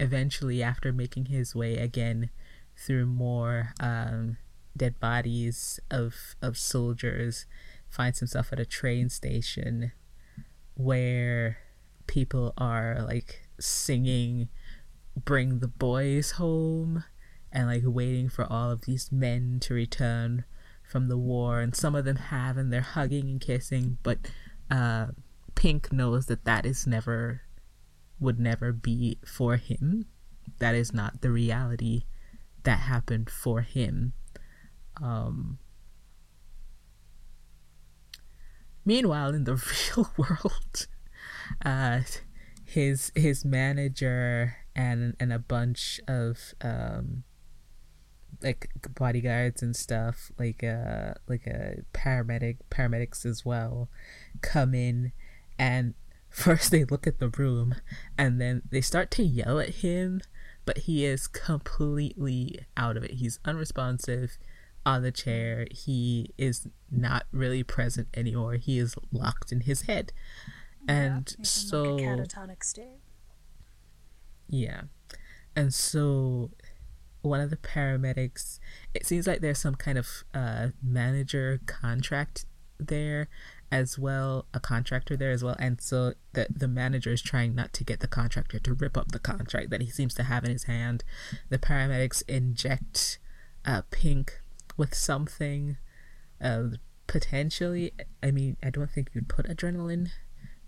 eventually, 0.00 0.60
after 0.60 0.92
making 0.92 1.26
his 1.26 1.54
way 1.54 1.76
again 1.76 2.30
through 2.76 3.06
more 3.06 3.74
um, 3.78 4.38
dead 4.76 4.98
bodies 4.98 5.78
of 5.88 6.34
of 6.42 6.58
soldiers 6.58 7.46
finds 7.96 8.18
himself 8.18 8.52
at 8.52 8.60
a 8.60 8.66
train 8.66 9.08
station 9.08 9.92
where 10.74 11.58
people 12.06 12.52
are 12.58 12.98
like 13.06 13.48
singing 13.58 14.48
bring 15.24 15.60
the 15.60 15.68
boys 15.68 16.32
home 16.32 17.02
and 17.50 17.66
like 17.68 17.82
waiting 17.86 18.28
for 18.28 18.44
all 18.52 18.70
of 18.70 18.82
these 18.82 19.10
men 19.10 19.58
to 19.60 19.72
return 19.72 20.44
from 20.84 21.08
the 21.08 21.16
war 21.16 21.60
and 21.60 21.74
some 21.74 21.94
of 21.94 22.04
them 22.04 22.16
have 22.16 22.56
and 22.56 22.72
they're 22.72 22.80
hugging 22.82 23.30
and 23.30 23.40
kissing 23.40 23.96
but 24.02 24.18
uh 24.70 25.06
pink 25.56 25.90
knows 25.92 26.26
that 26.26 26.44
that 26.44 26.64
is 26.64 26.86
never 26.86 27.42
would 28.20 28.38
never 28.38 28.72
be 28.72 29.18
for 29.26 29.56
him. 29.56 30.06
That 30.58 30.74
is 30.74 30.92
not 30.92 31.22
the 31.22 31.30
reality 31.30 32.04
that 32.62 32.80
happened 32.80 33.28
for 33.28 33.62
him. 33.62 34.12
Um 35.02 35.58
meanwhile 38.86 39.34
in 39.34 39.44
the 39.44 39.56
real 39.96 40.10
world 40.16 40.86
uh 41.64 42.00
his 42.64 43.12
his 43.14 43.44
manager 43.44 44.56
and 44.74 45.14
and 45.20 45.32
a 45.32 45.38
bunch 45.38 46.00
of 46.08 46.54
um 46.62 47.24
like 48.42 48.70
bodyguards 48.94 49.62
and 49.62 49.76
stuff 49.76 50.30
like 50.38 50.64
uh 50.64 51.12
like 51.28 51.46
a 51.46 51.82
paramedic 51.92 52.56
paramedics 52.70 53.26
as 53.26 53.44
well 53.44 53.88
come 54.40 54.74
in 54.74 55.12
and 55.58 55.94
first 56.30 56.70
they 56.70 56.84
look 56.84 57.06
at 57.06 57.18
the 57.18 57.28
room 57.28 57.74
and 58.18 58.40
then 58.40 58.62
they 58.70 58.80
start 58.80 59.10
to 59.10 59.22
yell 59.22 59.58
at 59.58 59.76
him 59.76 60.20
but 60.66 60.78
he 60.78 61.06
is 61.06 61.28
completely 61.28 62.58
out 62.76 62.96
of 62.96 63.04
it. 63.04 63.12
He's 63.12 63.38
unresponsive 63.44 64.36
on 64.86 65.02
the 65.02 65.12
chair. 65.12 65.66
He 65.70 66.32
is 66.38 66.68
not 66.90 67.26
really 67.32 67.64
present 67.64 68.08
anymore. 68.14 68.54
He 68.54 68.78
is 68.78 68.94
locked 69.12 69.50
in 69.52 69.62
his 69.62 69.82
head. 69.82 70.12
And 70.88 71.34
yeah, 71.36 71.44
so 71.44 71.82
like 71.96 72.04
a 72.04 72.06
catatonic 72.06 72.64
state. 72.64 73.00
Yeah. 74.48 74.82
And 75.56 75.74
so 75.74 76.52
one 77.22 77.40
of 77.40 77.50
the 77.50 77.56
paramedics 77.56 78.60
it 78.94 79.04
seems 79.04 79.26
like 79.26 79.40
there's 79.40 79.58
some 79.58 79.74
kind 79.74 79.98
of 79.98 80.08
uh, 80.32 80.68
manager 80.80 81.60
contract 81.66 82.46
there 82.78 83.28
as 83.72 83.98
well 83.98 84.46
a 84.54 84.60
contractor 84.60 85.16
there 85.16 85.32
as 85.32 85.42
well. 85.42 85.56
And 85.58 85.80
so 85.80 86.12
the 86.34 86.46
the 86.48 86.68
manager 86.68 87.12
is 87.12 87.22
trying 87.22 87.56
not 87.56 87.72
to 87.72 87.84
get 87.84 87.98
the 87.98 88.06
contractor 88.06 88.60
to 88.60 88.74
rip 88.74 88.96
up 88.96 89.10
the 89.10 89.18
contract 89.18 89.70
that 89.70 89.82
he 89.82 89.90
seems 89.90 90.14
to 90.14 90.22
have 90.22 90.44
in 90.44 90.52
his 90.52 90.64
hand. 90.64 91.02
The 91.48 91.58
paramedics 91.58 92.22
inject 92.28 93.18
uh, 93.64 93.82
pink 93.90 94.40
with 94.76 94.94
something 94.94 95.76
uh, 96.40 96.64
potentially 97.06 97.92
i 98.22 98.30
mean 98.30 98.56
i 98.62 98.70
don't 98.70 98.90
think 98.90 99.10
you'd 99.14 99.28
put 99.28 99.46
adrenaline 99.46 100.08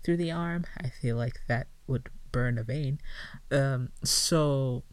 through 0.03 0.17
the 0.17 0.31
arm. 0.31 0.65
I 0.77 0.89
feel 0.89 1.15
like 1.17 1.41
that 1.47 1.67
would 1.87 2.09
burn 2.31 2.57
a 2.57 2.63
vein. 2.63 2.99
Um 3.51 3.89
so 4.03 4.83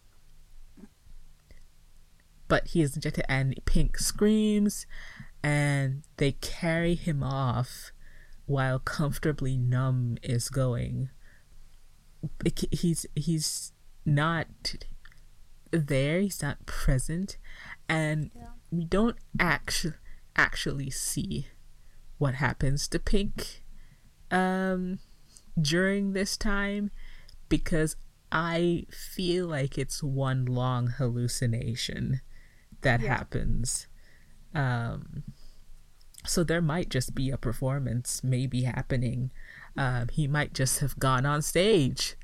but 2.48 2.68
he 2.68 2.82
is 2.82 2.94
injected 2.94 3.24
and 3.28 3.54
Pink 3.64 3.98
screams 3.98 4.86
and 5.42 6.02
they 6.16 6.32
carry 6.32 6.94
him 6.94 7.22
off 7.22 7.92
while 8.46 8.78
comfortably 8.78 9.56
numb 9.56 10.16
is 10.22 10.48
going. 10.48 11.10
He's 12.70 13.06
he's 13.14 13.72
not 14.04 14.46
there. 15.70 16.20
He's 16.20 16.42
not 16.42 16.66
present. 16.66 17.36
And 17.88 18.30
Yeah. 18.34 18.48
We 18.70 18.84
don't 18.84 19.16
actually 19.38 19.94
actually 20.36 20.90
see 20.90 21.46
what 22.18 22.34
happens 22.34 22.86
to 22.88 22.98
pink 22.98 23.62
um 24.30 24.98
during 25.60 26.12
this 26.12 26.36
time 26.36 26.90
because 27.48 27.96
i 28.30 28.84
feel 28.90 29.46
like 29.46 29.78
it's 29.78 30.02
one 30.02 30.44
long 30.44 30.88
hallucination 30.88 32.20
that 32.82 33.00
Yeah. 33.00 33.16
happens. 33.16 33.86
Um 34.54 35.22
so 36.26 36.44
there 36.44 36.60
might 36.62 36.88
just 36.90 37.14
be 37.14 37.30
a 37.30 37.36
performance 37.38 38.22
maybe 38.22 38.62
happening. 38.62 39.30
Um 39.76 40.08
he 40.12 40.26
might 40.28 40.52
just 40.52 40.80
have 40.80 40.98
gone 40.98 41.24
on 41.24 41.40
stage. 41.42 42.16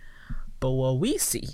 But 0.60 0.72
what 0.72 0.98
we 0.98 1.16
see 1.18 1.48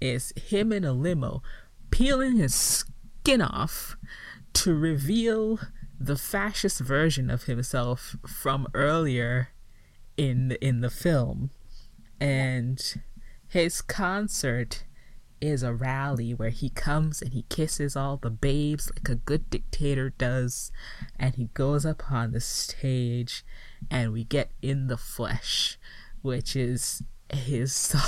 is 0.00 0.32
him 0.36 0.72
in 0.72 0.84
a 0.84 0.92
limo 0.92 1.42
peeling 1.90 2.36
his 2.36 2.84
skin 3.20 3.42
off 3.42 3.96
to 4.52 4.74
reveal 4.74 5.60
the 5.98 6.16
fascist 6.16 6.80
version 6.80 7.28
of 7.28 7.44
himself 7.44 8.16
from 8.26 8.66
earlier 8.72 9.50
in 10.16 10.52
in 10.60 10.80
the 10.80 10.90
film. 10.90 11.50
And 12.18 12.80
his 13.46 13.82
concert 13.82 14.84
is 15.40 15.62
a 15.62 15.72
rally 15.72 16.34
where 16.34 16.50
he 16.50 16.68
comes 16.70 17.22
and 17.22 17.32
he 17.32 17.44
kisses 17.48 17.96
all 17.96 18.16
the 18.16 18.30
babes 18.30 18.90
like 18.94 19.08
a 19.08 19.14
good 19.14 19.48
dictator 19.50 20.10
does. 20.10 20.72
And 21.18 21.34
he 21.34 21.48
goes 21.54 21.84
up 21.84 22.10
on 22.10 22.32
the 22.32 22.40
stage 22.40 23.44
and 23.90 24.12
we 24.12 24.24
get 24.24 24.50
in 24.62 24.86
the 24.86 24.98
flesh 24.98 25.78
which 26.22 26.54
is 26.54 27.02
his 27.32 27.72
so- 27.74 27.98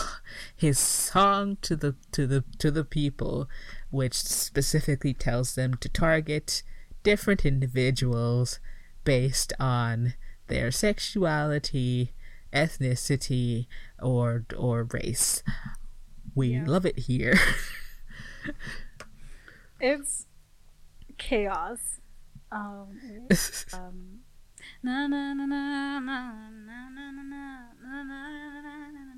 his 0.54 0.78
song 0.78 1.56
to 1.62 1.76
the 1.76 1.94
to 2.12 2.26
the 2.26 2.44
to 2.58 2.70
the 2.70 2.84
people 2.84 3.48
which 3.92 4.14
specifically 4.14 5.14
tells 5.14 5.54
them 5.54 5.74
to 5.74 5.88
target 5.88 6.62
different 7.04 7.44
individuals 7.46 8.58
based 9.04 9.52
on 9.60 10.14
their 10.48 10.70
sexuality 10.70 12.12
ethnicity 12.52 13.66
or 14.00 14.44
or 14.56 14.84
race 14.92 15.42
we 16.34 16.48
Yeah. 16.48 16.64
love 16.66 16.84
it 16.86 16.98
here 17.00 17.34
it's 19.80 20.26
chaos 21.18 22.00
um, 22.50 22.98
um 23.72 24.20
na 24.82 25.06
na 25.06 25.32
na 25.32 25.44
na 25.46 26.00
na 26.00 26.00
na 26.00 26.50
na 26.50 26.90
na 26.90 27.10
na 27.10 27.10
na 27.10 27.30
na 27.82 28.00
na 28.00 28.52
na 28.52 29.02
na 29.02 29.14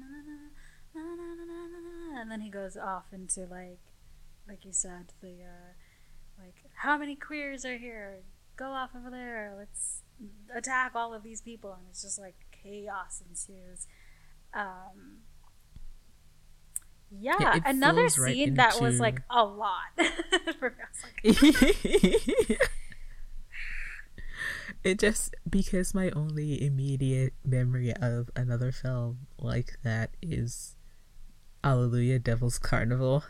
na 1.14 1.80
na 1.80 2.20
and 2.20 2.30
then 2.30 2.40
he 2.40 2.48
goes 2.50 2.76
off 2.76 3.04
into 3.12 3.40
like 3.50 3.80
like 4.48 4.64
you 4.64 4.72
said 4.72 5.12
the 5.20 5.42
uh 5.42 5.72
like 6.42 6.54
how 6.74 6.96
many 6.98 7.16
queers 7.16 7.64
are 7.64 7.76
here? 7.78 8.18
Go 8.56 8.66
off 8.66 8.90
over 8.96 9.10
there. 9.10 9.54
Let's 9.58 10.02
attack 10.54 10.92
all 10.94 11.12
of 11.14 11.22
these 11.22 11.40
people. 11.40 11.72
And 11.72 11.82
it's 11.90 12.02
just 12.02 12.18
like 12.18 12.34
chaos 12.52 13.22
ensues. 13.28 13.86
Um 14.52 15.22
yeah, 17.16 17.36
Yeah, 17.38 17.60
another 17.64 18.08
flows 18.08 18.18
right 18.18 18.34
scene 18.34 18.54
that 18.54 18.80
was 18.80 18.98
like 18.98 19.20
a 19.30 19.44
lot. 19.44 19.82
For- 20.58 20.74
I 20.74 21.24
was 21.24 21.38
like, 21.38 22.60
it 24.84 24.98
just 24.98 25.34
because 25.48 25.94
my 25.94 26.10
only 26.10 26.62
immediate 26.64 27.34
memory 27.44 27.92
of 28.00 28.30
another 28.34 28.72
film 28.72 29.26
like 29.38 29.78
that 29.84 30.10
is 30.20 30.74
Alleluia 31.62 32.18
Devil's 32.18 32.58
Carnival. 32.58 33.24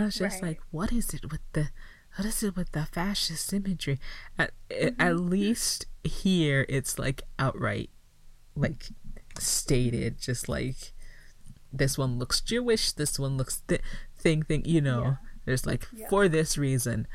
I 0.00 0.04
was 0.06 0.16
just 0.16 0.42
Right. 0.42 0.48
like, 0.50 0.60
what 0.70 0.92
is 0.92 1.12
it 1.14 1.30
with 1.30 1.40
the 1.52 1.68
what 2.16 2.26
is 2.26 2.42
it 2.42 2.56
with 2.56 2.72
the 2.72 2.86
fascist 2.86 3.52
imagery? 3.52 4.00
At, 4.38 4.52
at 4.70 4.96
Mm-hmm. 4.98 5.28
least 5.28 5.86
here 6.02 6.66
it's 6.68 6.98
like 6.98 7.22
outright 7.38 7.90
like 8.56 8.88
stated 9.38 10.18
just 10.18 10.48
like 10.48 10.92
this 11.72 11.96
one 11.96 12.18
looks 12.18 12.40
Jewish, 12.40 12.90
this 12.92 13.18
one 13.18 13.36
looks 13.36 13.62
th- 13.68 13.80
thing 14.18 14.42
thing, 14.42 14.64
you 14.64 14.80
know. 14.80 15.02
Yeah. 15.02 15.14
There's 15.44 15.66
like 15.66 15.86
Yeah. 15.92 16.08
for 16.08 16.28
this 16.28 16.58
reason. 16.58 17.06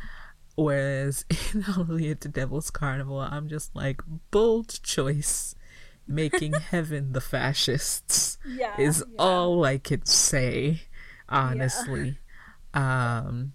Whereas 0.56 1.26
in 1.54 1.64
Hallelujah 1.64 2.16
to 2.16 2.30
Devil's 2.30 2.72
Carnival, 2.72 3.20
I'm 3.20 3.50
just 3.50 3.76
like 3.76 4.02
bold 4.32 4.82
choice, 4.82 5.56
making 6.08 6.54
heaven 6.72 7.12
the 7.12 7.20
fascists 7.20 8.38
yeah 8.48 8.80
is 8.80 9.04
all 9.20 9.66
I 9.66 9.78
could 9.78 10.08
say, 10.08 10.84
honestly. 11.28 12.18
Um, 12.76 13.54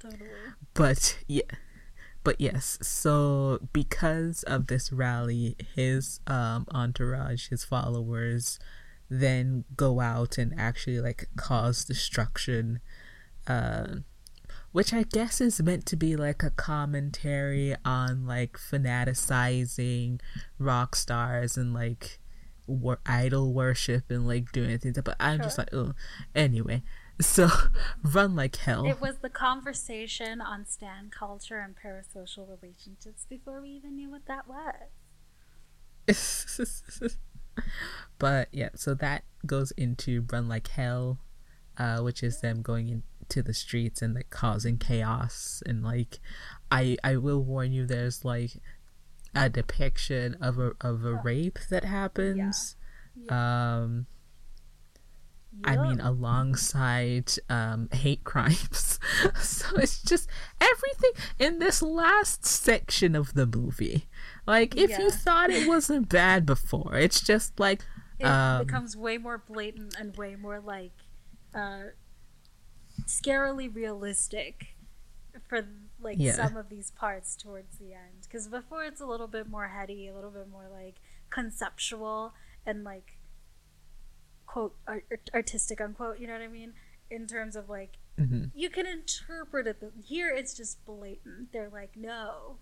totally 0.00 0.28
but 0.74 1.18
yeah, 1.26 1.42
but 2.24 2.40
yes. 2.40 2.78
So 2.82 3.60
because 3.72 4.42
of 4.44 4.66
this 4.66 4.92
rally, 4.92 5.56
his 5.74 6.20
um 6.26 6.66
entourage, 6.72 7.48
his 7.48 7.64
followers, 7.64 8.58
then 9.08 9.64
go 9.76 10.00
out 10.00 10.38
and 10.38 10.54
actually 10.58 11.00
like 11.00 11.28
cause 11.36 11.84
destruction. 11.84 12.80
Uh, 13.46 13.96
which 14.72 14.94
I 14.94 15.02
guess 15.02 15.40
is 15.40 15.60
meant 15.62 15.84
to 15.86 15.96
be 15.96 16.16
like 16.16 16.42
a 16.42 16.50
commentary 16.50 17.76
on 17.84 18.26
like 18.26 18.54
fanaticizing 18.54 20.20
rock 20.58 20.96
stars 20.96 21.58
and 21.58 21.74
like 21.74 22.18
wor- 22.66 23.00
idol 23.04 23.52
worship 23.52 24.10
and 24.10 24.26
like 24.26 24.50
doing 24.52 24.78
things. 24.78 24.98
But 25.04 25.16
I'm 25.20 25.42
just 25.42 25.58
like, 25.58 25.72
oh, 25.74 25.92
anyway. 26.34 26.82
So 27.22 27.48
run 28.02 28.36
like 28.36 28.56
hell. 28.56 28.86
It 28.86 29.00
was 29.00 29.18
the 29.18 29.30
conversation 29.30 30.40
on 30.40 30.66
stan 30.66 31.10
culture 31.16 31.58
and 31.58 31.74
parasocial 31.76 32.46
relationships 32.48 33.26
before 33.28 33.60
we 33.60 33.70
even 33.70 33.96
knew 33.96 34.10
what 34.10 34.26
that 34.26 34.46
was. 34.48 34.90
but 38.18 38.48
yeah, 38.52 38.70
so 38.74 38.94
that 38.94 39.24
goes 39.46 39.70
into 39.72 40.26
Run 40.32 40.48
Like 40.48 40.68
Hell, 40.68 41.18
uh, 41.78 42.00
which 42.00 42.22
is 42.22 42.40
them 42.40 42.62
going 42.62 43.02
to 43.28 43.42
the 43.42 43.54
streets 43.54 44.02
and 44.02 44.14
like 44.14 44.30
causing 44.30 44.76
chaos 44.76 45.62
and 45.64 45.82
like 45.82 46.18
I 46.70 46.98
I 47.02 47.16
will 47.16 47.42
warn 47.42 47.72
you 47.72 47.86
there's 47.86 48.24
like 48.26 48.50
a 49.34 49.48
depiction 49.48 50.36
of 50.40 50.58
a 50.58 50.72
of 50.80 51.04
a 51.04 51.14
rape 51.14 51.58
that 51.70 51.84
happens. 51.84 52.76
Yeah. 53.16 53.82
Um 53.82 54.06
I 55.64 55.76
mean, 55.76 56.00
alongside 56.00 57.32
um, 57.48 57.88
hate 57.92 58.24
crimes. 58.24 58.98
so 59.40 59.76
it's 59.76 60.02
just 60.02 60.28
everything 60.60 61.12
in 61.38 61.58
this 61.58 61.82
last 61.82 62.44
section 62.44 63.14
of 63.14 63.34
the 63.34 63.46
movie. 63.46 64.08
Like, 64.46 64.76
if 64.76 64.90
yeah. 64.90 65.00
you 65.00 65.10
thought 65.10 65.50
it 65.50 65.68
wasn't 65.68 66.08
bad 66.08 66.46
before, 66.46 66.96
it's 66.96 67.20
just 67.20 67.60
like. 67.60 67.84
It 68.18 68.26
um, 68.26 68.66
becomes 68.66 68.96
way 68.96 69.18
more 69.18 69.38
blatant 69.38 69.94
and 69.98 70.16
way 70.16 70.36
more 70.36 70.60
like 70.60 70.92
uh, 71.54 71.90
scarily 73.06 73.72
realistic 73.72 74.76
for 75.48 75.66
like 76.00 76.16
yeah. 76.18 76.32
some 76.32 76.56
of 76.56 76.68
these 76.68 76.90
parts 76.90 77.36
towards 77.36 77.78
the 77.78 77.92
end. 77.92 78.22
Because 78.22 78.48
before 78.48 78.84
it's 78.84 79.00
a 79.00 79.06
little 79.06 79.28
bit 79.28 79.48
more 79.48 79.68
heady, 79.68 80.08
a 80.08 80.14
little 80.14 80.30
bit 80.30 80.48
more 80.48 80.66
like 80.72 80.96
conceptual 81.30 82.34
and 82.66 82.84
like 82.84 83.18
quote 84.52 84.76
art- 84.86 85.30
artistic 85.32 85.80
unquote 85.80 86.18
you 86.18 86.26
know 86.26 86.34
what 86.34 86.42
i 86.42 86.46
mean 86.46 86.74
in 87.10 87.26
terms 87.26 87.56
of 87.56 87.70
like 87.70 87.96
mm-hmm. 88.20 88.44
you 88.54 88.68
can 88.68 88.86
interpret 88.86 89.66
it 89.66 89.82
here 90.06 90.28
it's 90.28 90.52
just 90.52 90.84
blatant 90.84 91.50
they're 91.52 91.70
like 91.70 91.92
no 91.96 92.56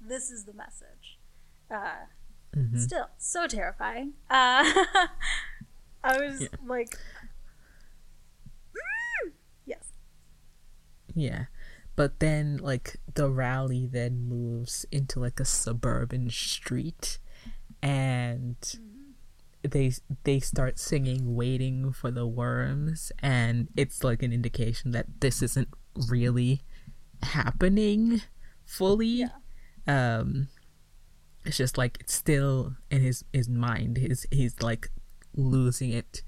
this 0.00 0.30
is 0.30 0.44
the 0.44 0.54
message 0.54 1.18
uh 1.70 2.06
mm-hmm. 2.56 2.78
still 2.78 3.08
so 3.18 3.46
terrifying 3.46 4.14
uh 4.30 4.64
i 6.04 6.18
was 6.18 6.40
yeah. 6.40 6.48
like 6.66 6.96
mm! 8.72 9.32
yes 9.66 9.92
yeah 11.14 11.44
but 11.96 12.18
then 12.18 12.56
like 12.56 12.96
the 13.12 13.28
rally 13.28 13.84
then 13.84 14.26
moves 14.26 14.86
into 14.90 15.20
like 15.20 15.38
a 15.38 15.44
suburban 15.44 16.30
street 16.30 17.18
and 17.82 18.56
mm-hmm 18.60 18.95
they 19.66 19.92
they 20.24 20.40
start 20.40 20.78
singing 20.78 21.34
waiting 21.34 21.92
for 21.92 22.10
the 22.10 22.26
worms 22.26 23.12
and 23.20 23.68
it's 23.76 24.04
like 24.04 24.22
an 24.22 24.32
indication 24.32 24.90
that 24.92 25.06
this 25.20 25.42
isn't 25.42 25.68
really 26.08 26.62
happening 27.22 28.22
fully. 28.64 29.24
Yeah. 29.26 29.28
um 29.86 30.48
it's 31.44 31.56
just 31.56 31.78
like 31.78 31.98
it's 32.00 32.14
still 32.14 32.74
in 32.90 33.02
his 33.02 33.24
his 33.32 33.48
mind. 33.48 33.98
His 33.98 34.26
he's 34.30 34.60
like 34.62 34.90
losing 35.34 35.90
it 35.90 36.22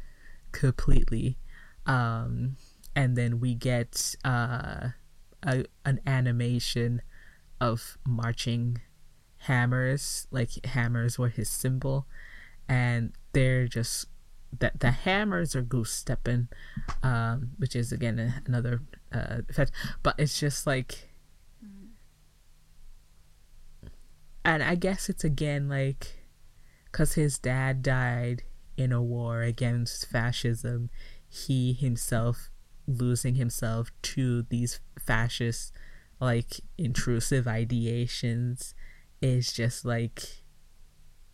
completely. 0.52 1.38
Um 1.86 2.56
and 2.94 3.16
then 3.16 3.40
we 3.40 3.54
get 3.54 4.14
uh 4.24 4.90
a, 5.42 5.64
an 5.84 6.00
animation 6.06 7.02
of 7.60 7.98
marching 8.06 8.80
hammers. 9.38 10.26
Like 10.30 10.50
hammers 10.66 11.18
were 11.18 11.28
his 11.28 11.48
symbol. 11.48 12.06
And 12.68 13.12
they're 13.38 13.68
just 13.68 14.06
that 14.58 14.80
the 14.80 14.90
hammers 14.90 15.54
are 15.54 15.62
goose 15.62 15.92
stepping, 15.92 16.48
um, 17.04 17.50
which 17.56 17.76
is 17.76 17.92
again 17.92 18.42
another 18.46 18.80
uh, 19.12 19.42
effect. 19.48 19.70
But 20.02 20.16
it's 20.18 20.40
just 20.40 20.66
like, 20.66 21.08
and 24.44 24.60
I 24.60 24.74
guess 24.74 25.08
it's 25.08 25.22
again 25.22 25.68
like, 25.68 26.24
cause 26.90 27.12
his 27.12 27.38
dad 27.38 27.80
died 27.80 28.42
in 28.76 28.90
a 28.90 29.00
war 29.00 29.42
against 29.42 30.06
fascism, 30.06 30.90
he 31.28 31.72
himself 31.72 32.50
losing 32.88 33.36
himself 33.36 33.92
to 34.02 34.42
these 34.48 34.80
fascist 34.98 35.72
like 36.18 36.60
intrusive 36.76 37.44
ideations 37.44 38.74
is 39.20 39.52
just 39.52 39.84
like 39.84 40.42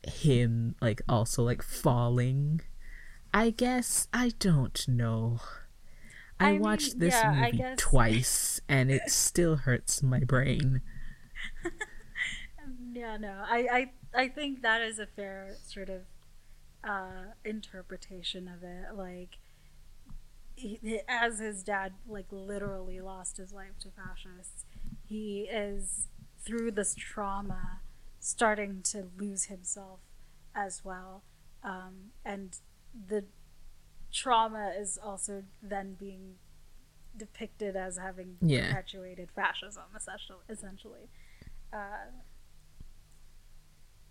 him 0.08 0.74
like 0.80 1.02
also 1.08 1.42
like 1.42 1.62
falling. 1.62 2.60
I 3.32 3.50
guess 3.50 4.08
I 4.12 4.32
don't 4.38 4.86
know. 4.88 5.40
I, 6.38 6.50
I 6.50 6.58
watched 6.58 6.94
mean, 6.94 7.00
this 7.00 7.14
yeah, 7.14 7.50
movie 7.52 7.64
twice 7.76 8.60
and 8.68 8.90
it 8.90 9.10
still 9.10 9.56
hurts 9.56 10.02
my 10.02 10.20
brain. 10.20 10.82
yeah, 12.92 13.16
no. 13.16 13.42
I, 13.46 13.90
I 14.14 14.22
I 14.22 14.28
think 14.28 14.62
that 14.62 14.82
is 14.82 14.98
a 14.98 15.06
fair 15.06 15.56
sort 15.64 15.88
of 15.88 16.02
uh 16.82 17.32
interpretation 17.44 18.46
of 18.46 18.62
it 18.62 18.94
like 18.94 19.38
he, 20.54 21.00
as 21.08 21.38
his 21.38 21.62
dad 21.62 21.94
like 22.06 22.26
literally 22.30 23.00
lost 23.00 23.38
his 23.38 23.52
life 23.52 23.78
to 23.80 23.88
fascists 23.90 24.64
he 25.06 25.48
is 25.50 26.08
through 26.44 26.70
this 26.70 26.94
trauma 26.94 27.80
starting 28.24 28.80
to 28.82 29.06
lose 29.18 29.44
himself 29.44 30.00
as 30.54 30.82
well. 30.82 31.22
Um, 31.62 32.12
and 32.24 32.56
the 33.06 33.24
trauma 34.10 34.72
is 34.74 34.98
also 35.02 35.42
then 35.62 35.94
being 36.00 36.36
depicted 37.14 37.76
as 37.76 37.98
having 37.98 38.36
yeah. 38.40 38.68
perpetuated 38.68 39.28
fascism, 39.36 39.82
essentially. 39.94 40.38
essentially. 40.48 41.10
Uh, 41.70 42.12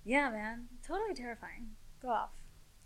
yeah, 0.06 0.30
man, 0.30 0.68
totally 0.86 1.16
terrifying. 1.16 1.72
Go 2.00 2.10
off, 2.10 2.34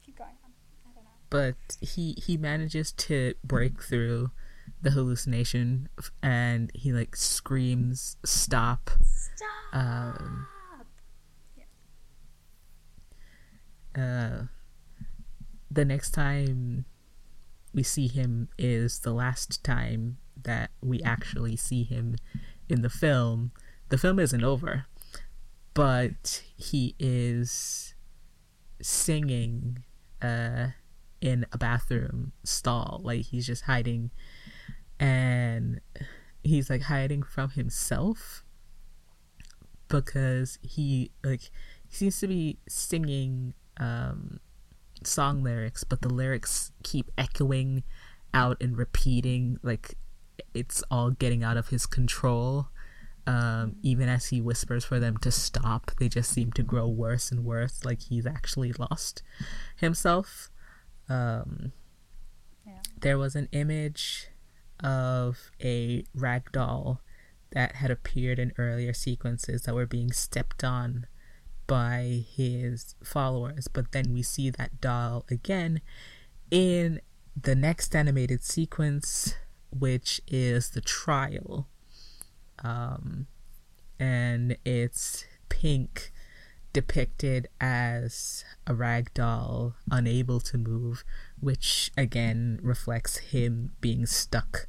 keep 0.05 0.17
going 0.17 0.31
on. 0.45 0.51
I 0.85 0.95
don't 0.95 1.03
know. 1.03 1.09
But 1.29 1.77
he 1.81 2.13
he 2.13 2.37
manages 2.37 2.93
to 2.93 3.33
break 3.43 3.83
through 3.83 4.31
the 4.81 4.91
hallucination, 4.91 5.89
and 6.23 6.71
he 6.73 6.93
like 6.93 7.17
screams, 7.17 8.15
"Stop!" 8.23 8.91
Stop. 9.01 9.75
Um, 9.75 10.47
uh, 13.97 14.43
the 15.69 15.85
next 15.85 16.11
time 16.11 16.85
we 17.73 17.83
see 17.83 18.07
him 18.07 18.49
is 18.57 18.99
the 18.99 19.13
last 19.13 19.63
time 19.63 20.17
that 20.43 20.71
we 20.81 21.01
actually 21.01 21.55
see 21.55 21.83
him 21.83 22.15
in 22.69 22.81
the 22.81 22.89
film. 22.89 23.51
The 23.89 23.97
film 23.97 24.19
isn't 24.19 24.43
over, 24.43 24.85
but 25.73 26.43
he 26.55 26.95
is 26.99 27.95
singing 28.81 29.83
uh, 30.21 30.67
in 31.21 31.45
a 31.51 31.57
bathroom 31.57 32.33
stall. 32.43 33.01
Like 33.03 33.25
he's 33.25 33.47
just 33.47 33.63
hiding, 33.63 34.11
and 34.99 35.81
he's 36.43 36.69
like 36.69 36.83
hiding 36.83 37.23
from 37.23 37.51
himself 37.51 38.43
because 39.87 40.59
he 40.61 41.11
like 41.23 41.49
he 41.87 41.95
seems 41.95 42.19
to 42.19 42.27
be 42.27 42.59
singing 42.67 43.53
um, 43.79 44.39
song 45.03 45.43
lyrics, 45.43 45.83
but 45.83 46.01
the 46.01 46.09
lyrics 46.09 46.71
keep 46.83 47.11
echoing 47.17 47.83
out 48.33 48.57
and 48.61 48.77
repeating. 48.77 49.59
Like 49.63 49.95
it's 50.53 50.83
all 50.89 51.11
getting 51.11 51.43
out 51.43 51.57
of 51.57 51.69
his 51.69 51.85
control. 51.85 52.67
Um, 53.25 53.75
even 53.81 54.07
as 54.07 54.27
he 54.27 54.39
whispers 54.39 54.85
for 54.85 54.99
them 54.99 55.17
to 55.17 55.31
stop, 55.31 55.91
they 55.99 56.07
just 56.07 56.31
seem 56.31 56.51
to 56.53 56.63
grow 56.63 56.87
worse 56.87 57.29
and 57.31 57.43
worse. 57.43 57.83
Like 57.83 58.01
he's 58.03 58.25
actually 58.25 58.73
lost 58.73 59.21
himself. 59.75 60.49
Um, 61.09 61.73
yeah. 62.65 62.79
There 62.99 63.17
was 63.17 63.35
an 63.35 63.49
image 63.51 64.29
of 64.81 65.51
a 65.61 66.03
rag 66.13 66.51
doll 66.51 67.01
that 67.51 67.75
had 67.75 67.91
appeared 67.91 68.39
in 68.39 68.53
earlier 68.57 68.93
sequences 68.93 69.63
that 69.63 69.73
were 69.73 69.85
being 69.85 70.11
stepped 70.11 70.63
on 70.63 71.07
by 71.67 72.23
his 72.35 72.95
followers. 73.03 73.67
But 73.67 73.91
then 73.91 74.13
we 74.13 74.23
see 74.23 74.49
that 74.49 74.81
doll 74.81 75.25
again 75.29 75.81
in 76.49 77.01
the 77.39 77.55
next 77.55 77.95
animated 77.95 78.43
sequence, 78.43 79.35
which 79.71 80.21
is 80.27 80.71
the 80.71 80.81
trial. 80.81 81.67
Um, 82.63 83.27
and 83.99 84.57
it's 84.65 85.25
pink 85.49 86.11
depicted 86.73 87.47
as 87.59 88.45
a 88.65 88.73
rag 88.73 89.13
doll 89.13 89.73
unable 89.89 90.39
to 90.39 90.57
move, 90.57 91.03
which 91.39 91.91
again 91.97 92.59
reflects 92.61 93.17
him 93.17 93.71
being 93.81 94.05
stuck 94.05 94.67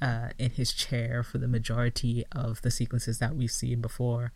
uh, 0.00 0.28
in 0.38 0.50
his 0.50 0.72
chair 0.72 1.22
for 1.22 1.38
the 1.38 1.48
majority 1.48 2.24
of 2.32 2.62
the 2.62 2.70
sequences 2.70 3.18
that 3.18 3.34
we've 3.34 3.50
seen 3.50 3.80
before. 3.80 4.32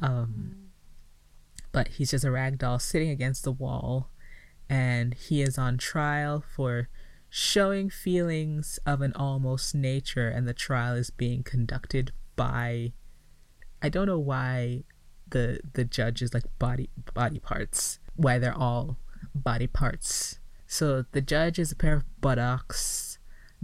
Um, 0.00 0.54
mm 0.54 0.67
but 1.78 1.86
he's 1.86 2.10
just 2.10 2.24
a 2.24 2.30
rag 2.32 2.58
doll 2.58 2.80
sitting 2.80 3.08
against 3.08 3.44
the 3.44 3.52
wall 3.52 4.10
and 4.68 5.14
he 5.14 5.42
is 5.42 5.56
on 5.56 5.78
trial 5.78 6.42
for 6.56 6.88
showing 7.30 7.88
feelings 7.88 8.80
of 8.84 9.00
an 9.00 9.12
almost 9.14 9.76
nature 9.76 10.28
and 10.28 10.48
the 10.48 10.52
trial 10.52 10.96
is 10.96 11.10
being 11.10 11.44
conducted 11.44 12.10
by 12.34 12.92
I 13.80 13.90
don't 13.90 14.08
know 14.08 14.18
why 14.18 14.82
the 15.30 15.60
the 15.72 15.84
judge 15.84 16.20
is 16.20 16.34
like 16.34 16.42
body 16.58 16.90
body 17.14 17.38
parts 17.38 18.00
why 18.16 18.40
they're 18.40 18.58
all 18.58 18.98
body 19.32 19.68
parts. 19.68 20.40
So 20.66 21.04
the 21.12 21.20
judge 21.20 21.60
is 21.60 21.70
a 21.70 21.76
pair 21.76 21.94
of 21.94 22.20
buttocks 22.20 23.20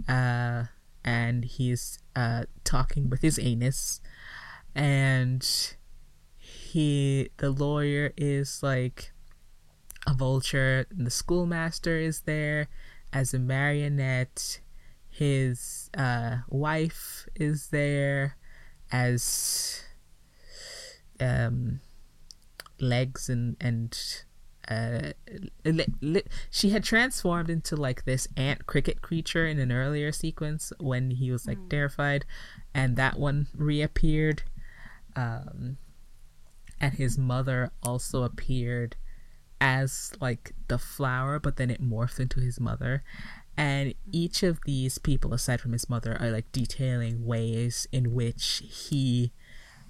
uh 0.07 0.67
and 1.03 1.43
he's 1.43 1.99
uh, 2.15 2.45
talking 2.63 3.09
with 3.09 3.21
his 3.21 3.37
anus, 3.37 3.99
and 4.73 5.75
he 6.75 7.29
the 7.37 7.51
lawyer 7.51 8.11
is 8.17 8.61
like 8.61 9.13
a 10.05 10.13
vulture, 10.13 10.85
and 10.89 11.07
the 11.07 11.09
schoolmaster 11.09 11.97
is 11.97 12.23
there 12.23 12.67
as 13.13 13.33
a 13.33 13.39
marionette. 13.39 14.59
His 15.09 15.89
uh, 15.97 16.39
wife 16.49 17.29
is 17.33 17.69
there 17.69 18.35
as 18.91 19.83
um, 21.21 21.79
legs 22.81 23.29
and 23.29 23.55
and 23.61 23.97
uh, 24.67 25.13
li- 25.63 25.85
li- 26.01 26.23
she 26.51 26.71
had 26.71 26.83
transformed 26.83 27.49
into 27.49 27.77
like 27.77 28.03
this 28.03 28.27
ant 28.35 28.65
cricket 28.65 29.01
creature 29.01 29.47
in 29.47 29.59
an 29.59 29.71
earlier 29.71 30.11
sequence 30.11 30.73
when 30.81 31.11
he 31.11 31.31
was 31.31 31.47
like 31.47 31.57
mm. 31.57 31.69
terrified, 31.69 32.25
and 32.73 32.97
that 32.97 33.17
one 33.17 33.47
reappeared. 33.55 34.43
Um, 35.15 35.77
and 36.79 36.93
his 36.93 37.17
mother 37.17 37.71
also 37.83 38.23
appeared 38.23 38.95
as 39.61 40.11
like 40.19 40.53
the 40.67 40.77
flower, 40.77 41.39
but 41.39 41.57
then 41.57 41.69
it 41.69 41.81
morphed 41.81 42.19
into 42.19 42.39
his 42.39 42.59
mother. 42.59 43.03
And 43.57 43.93
each 44.11 44.43
of 44.43 44.59
these 44.65 44.97
people, 44.97 45.33
aside 45.33 45.61
from 45.61 45.71
his 45.71 45.89
mother, 45.89 46.17
are 46.19 46.29
like 46.29 46.51
detailing 46.51 47.25
ways 47.25 47.87
in 47.91 48.13
which 48.13 48.61
he, 48.65 49.31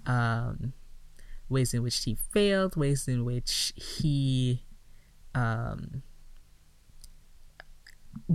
um, 0.05 0.73
ways 1.49 1.73
in 1.73 1.81
which 1.81 2.03
he 2.03 2.15
failed, 2.15 2.75
ways 2.75 3.07
in 3.07 3.25
which 3.25 3.73
he, 3.75 4.63
um, 5.33 6.03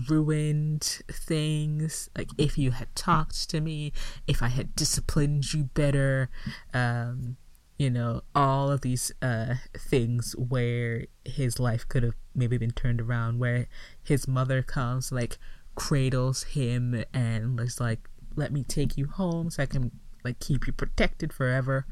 ruined 0.09 1.01
things 1.11 2.11
like 2.17 2.29
if 2.39 2.57
you 2.59 2.71
had 2.71 2.95
talked 2.95 3.49
to 3.49 3.61
me 3.61 3.93
if 4.27 4.43
i 4.43 4.49
had 4.49 4.77
disciplined 4.77 5.53
you 5.53 5.65
better 5.65 6.29
um 6.75 7.37
you 7.81 7.89
know 7.89 8.21
all 8.35 8.71
of 8.71 8.83
these 8.83 9.11
uh 9.23 9.55
things 9.77 10.35
where 10.37 11.07
his 11.25 11.59
life 11.59 11.89
could 11.89 12.03
have 12.03 12.15
maybe 12.35 12.59
been 12.59 12.71
turned 12.71 13.01
around 13.01 13.39
where 13.39 13.69
his 14.03 14.29
mother 14.29 14.63
comes 14.63 15.11
like 15.11 15.39
cradles 15.75 16.43
him 16.43 17.03
and 17.15 17.59
was 17.59 17.81
like 17.81 18.09
let 18.37 18.53
me 18.53 18.63
take 18.63 18.99
you 18.99 19.07
home 19.07 19.49
so 19.49 19.63
i 19.63 19.67
can 19.67 19.91
like 20.25 20.39
keep 20.39 20.67
you 20.67 20.73
protected 20.73 21.33
forever. 21.33 21.87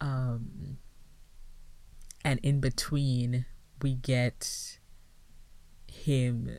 Um 0.00 0.78
and 2.24 2.40
in 2.42 2.60
between 2.60 3.46
we 3.82 3.94
get 3.94 4.78
him 5.86 6.58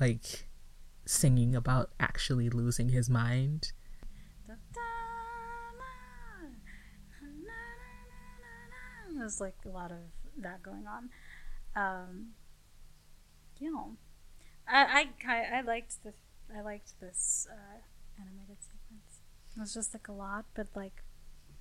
like 0.00 0.48
singing 1.04 1.54
about 1.54 1.90
actually 1.98 2.48
losing 2.48 2.90
his 2.90 3.10
mind 3.10 3.72
There's 9.16 9.40
like 9.40 9.56
a 9.64 9.68
lot 9.68 9.90
of 9.90 9.98
that 10.38 10.62
going 10.62 10.86
on. 10.86 11.10
Um, 11.74 12.28
you 13.58 13.72
know, 13.72 13.96
I, 14.68 15.08
I 15.26 15.58
I 15.58 15.60
liked 15.62 16.02
the 16.04 16.12
I 16.56 16.60
liked 16.60 17.00
this 17.00 17.46
uh, 17.50 17.78
animated 18.20 18.62
sequence. 18.62 19.20
It 19.56 19.60
was 19.60 19.74
just 19.74 19.94
like 19.94 20.08
a 20.08 20.12
lot, 20.12 20.46
but 20.54 20.68
like, 20.74 21.02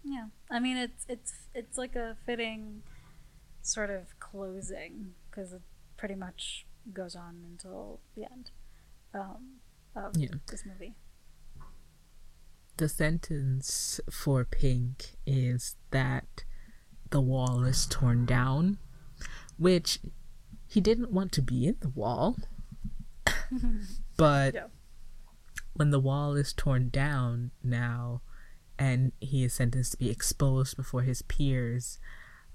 yeah. 0.03 0.27
I 0.49 0.59
mean, 0.59 0.77
it's 0.77 1.05
it's 1.07 1.47
it's 1.53 1.77
like 1.77 1.95
a 1.95 2.17
fitting 2.25 2.83
sort 3.61 3.89
of 3.89 4.19
closing 4.19 5.13
because 5.29 5.53
it 5.53 5.61
pretty 5.97 6.15
much 6.15 6.65
goes 6.93 7.15
on 7.15 7.43
until 7.51 7.99
the 8.15 8.23
end 8.23 8.51
um, 9.13 9.59
of 9.95 10.17
yeah. 10.17 10.29
this 10.49 10.65
movie. 10.65 10.95
The 12.77 12.89
sentence 12.89 13.99
for 14.09 14.43
Pink 14.43 15.17
is 15.25 15.75
that 15.91 16.45
the 17.11 17.21
wall 17.21 17.63
is 17.63 17.85
torn 17.85 18.25
down, 18.25 18.77
which 19.57 19.99
he 20.67 20.81
didn't 20.81 21.11
want 21.11 21.31
to 21.33 21.41
be 21.41 21.67
in 21.67 21.77
the 21.81 21.89
wall. 21.89 22.37
but 24.17 24.53
yeah. 24.55 24.67
when 25.73 25.91
the 25.91 25.99
wall 25.99 26.35
is 26.35 26.53
torn 26.53 26.89
down 26.89 27.51
now 27.63 28.21
and 28.79 29.11
he 29.19 29.43
is 29.43 29.53
sentenced 29.53 29.91
to 29.91 29.97
be 29.97 30.09
exposed 30.09 30.75
before 30.75 31.03
his 31.03 31.21
peers, 31.21 31.99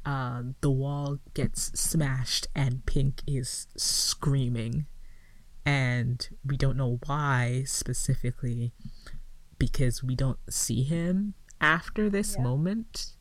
uh, 0.05 0.43
the 0.63 0.71
wall 0.71 1.19
gets 1.35 1.79
smashed 1.79 2.49
and 2.55 2.87
Pink 2.87 3.23
is 3.27 3.67
screaming. 3.77 4.87
And 5.65 6.27
we 6.45 6.57
don't 6.57 6.77
know 6.77 7.01
why 7.07 7.65
specifically 7.67 8.73
because 9.59 10.03
we 10.03 10.15
don't 10.15 10.39
see 10.49 10.83
him 10.85 11.35
after 11.61 12.09
this 12.09 12.37
yeah. 12.37 12.45
moment 12.45 13.16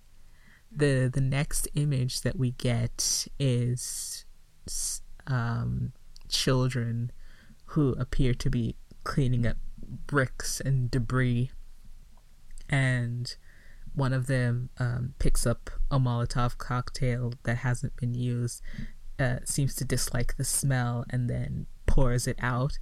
the 0.76 1.10
the 1.12 1.22
next 1.22 1.68
image 1.76 2.22
that 2.22 2.38
we 2.38 2.52
get 2.52 3.28
is 3.40 4.26
um, 5.28 5.94
children 6.28 7.12
who 7.68 7.94
appear 7.94 8.34
to 8.34 8.50
be 8.50 8.76
cleaning 9.04 9.46
up 9.46 9.58
bricks 10.08 10.60
and 10.60 10.92
debris, 10.92 11.52
and 12.70 13.36
one 13.94 14.14
of 14.14 14.28
them 14.28 14.70
um, 14.78 15.14
picks 15.20 15.46
up 15.48 15.70
a 15.90 16.00
Molotov 16.00 16.58
cocktail 16.58 17.34
that 17.44 17.58
hasn't 17.58 17.96
been 17.96 18.14
used, 18.14 18.62
uh, 19.20 19.38
seems 19.46 19.74
to 19.76 19.86
dislike 19.86 20.36
the 20.36 20.44
smell, 20.44 21.06
and 21.10 21.30
then 21.30 21.68
pours 21.86 22.28
it 22.28 22.38
out 22.42 22.78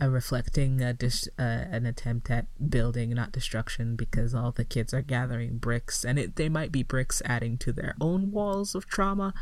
uh, 0.00 0.08
reflecting 0.08 0.80
a 0.80 0.92
dis- 0.92 1.28
uh, 1.38 1.66
an 1.70 1.86
attempt 1.86 2.30
at 2.30 2.46
building, 2.70 3.10
not 3.10 3.32
destruction, 3.32 3.96
because 3.96 4.34
all 4.34 4.52
the 4.52 4.64
kids 4.64 4.94
are 4.94 5.02
gathering 5.02 5.58
bricks, 5.58 6.04
and 6.04 6.18
it, 6.18 6.36
they 6.36 6.48
might 6.48 6.70
be 6.70 6.82
bricks 6.82 7.20
adding 7.24 7.58
to 7.58 7.72
their 7.72 7.94
own 8.00 8.30
walls 8.30 8.74
of 8.74 8.86
trauma, 8.86 9.34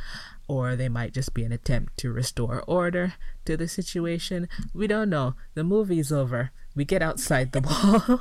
or 0.48 0.74
they 0.74 0.88
might 0.88 1.12
just 1.12 1.34
be 1.34 1.44
an 1.44 1.52
attempt 1.52 1.96
to 1.98 2.12
restore 2.12 2.62
order 2.66 3.14
to 3.44 3.56
the 3.56 3.68
situation. 3.68 4.48
We 4.72 4.86
don't 4.86 5.10
know. 5.10 5.34
The 5.54 5.64
movie's 5.64 6.10
over. 6.10 6.50
We 6.74 6.84
get 6.84 7.02
outside 7.02 7.52
the 7.52 7.60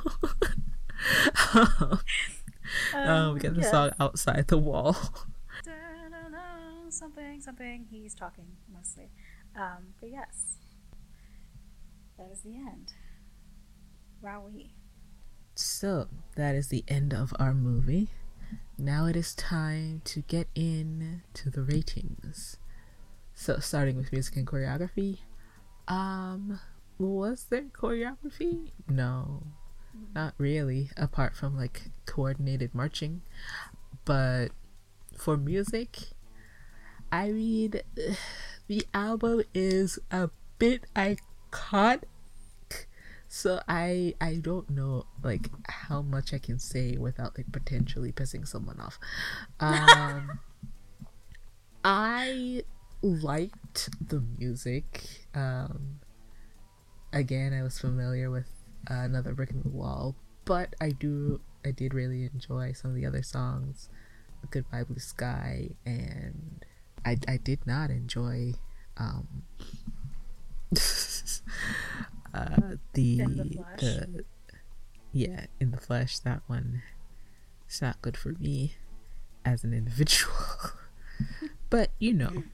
wall. 1.54 2.00
um, 2.94 3.34
we 3.34 3.40
get 3.40 3.54
the 3.54 3.62
yes. 3.62 3.70
song 3.70 3.90
outside 3.98 4.48
the 4.48 4.58
wall. 4.58 4.96
something, 6.88 7.40
something. 7.40 7.86
He's 7.90 8.14
talking 8.14 8.46
mostly. 8.72 9.10
Um, 9.54 9.94
but 10.00 10.10
yes 10.10 10.56
that 12.18 12.30
is 12.32 12.40
the 12.40 12.56
end. 12.56 12.92
Wowee. 14.22 14.70
So, 15.54 16.08
that 16.36 16.54
is 16.54 16.68
the 16.68 16.84
end 16.88 17.14
of 17.14 17.32
our 17.38 17.54
movie. 17.54 18.08
Now 18.78 19.06
it 19.06 19.16
is 19.16 19.34
time 19.34 20.02
to 20.04 20.20
get 20.20 20.48
in 20.54 21.22
to 21.34 21.50
the 21.50 21.62
ratings. 21.62 22.58
So, 23.34 23.58
starting 23.58 23.96
with 23.96 24.12
music 24.12 24.36
and 24.36 24.46
choreography. 24.46 25.18
Um, 25.88 26.60
was 26.98 27.44
there 27.44 27.62
choreography? 27.62 28.70
No, 28.88 29.44
not 30.14 30.34
really, 30.38 30.90
apart 30.96 31.36
from 31.36 31.56
like 31.56 31.90
coordinated 32.06 32.74
marching. 32.74 33.22
But 34.04 34.48
for 35.16 35.36
music, 35.36 35.98
I 37.10 37.30
mean, 37.30 37.74
the 38.66 38.86
album 38.92 39.42
is 39.54 39.98
a 40.10 40.30
bit 40.58 40.84
iconic 40.94 41.18
so 43.28 43.60
I 43.68 44.14
I 44.20 44.36
don't 44.36 44.70
know 44.70 45.04
like 45.22 45.50
how 45.68 46.02
much 46.02 46.32
I 46.32 46.38
can 46.38 46.58
say 46.58 46.96
without 46.96 47.36
like 47.36 47.50
potentially 47.52 48.12
pissing 48.12 48.46
someone 48.46 48.80
off. 48.80 48.98
Um 49.60 50.40
I 51.84 52.62
liked 53.02 53.90
the 54.08 54.22
music. 54.38 55.26
Um 55.34 56.00
again, 57.12 57.52
I 57.52 57.62
was 57.62 57.78
familiar 57.78 58.30
with 58.30 58.48
uh, 58.90 58.94
another 58.94 59.34
brick 59.34 59.50
in 59.50 59.62
the 59.62 59.68
wall, 59.68 60.16
but 60.44 60.74
I 60.80 60.90
do 60.90 61.40
I 61.64 61.72
did 61.72 61.94
really 61.94 62.24
enjoy 62.24 62.72
some 62.72 62.90
of 62.92 62.96
the 62.96 63.06
other 63.06 63.22
songs. 63.22 63.90
Goodbye 64.50 64.84
Blue 64.84 64.98
Sky 64.98 65.70
and 65.84 66.64
I 67.04 67.18
I 67.26 67.36
did 67.36 67.66
not 67.66 67.90
enjoy 67.90 68.54
um 68.96 69.42
uh, 72.34 72.76
the, 72.94 73.18
the, 73.18 73.64
the 73.78 74.24
yeah 75.12 75.46
in 75.60 75.70
the 75.70 75.78
flesh 75.78 76.18
that 76.18 76.42
one 76.46 76.82
it's 77.66 77.80
not 77.80 78.02
good 78.02 78.16
for 78.16 78.32
me 78.38 78.74
as 79.44 79.62
an 79.64 79.72
individual. 79.72 80.34
But 81.68 81.90
you 81.98 82.12
know 82.12 82.44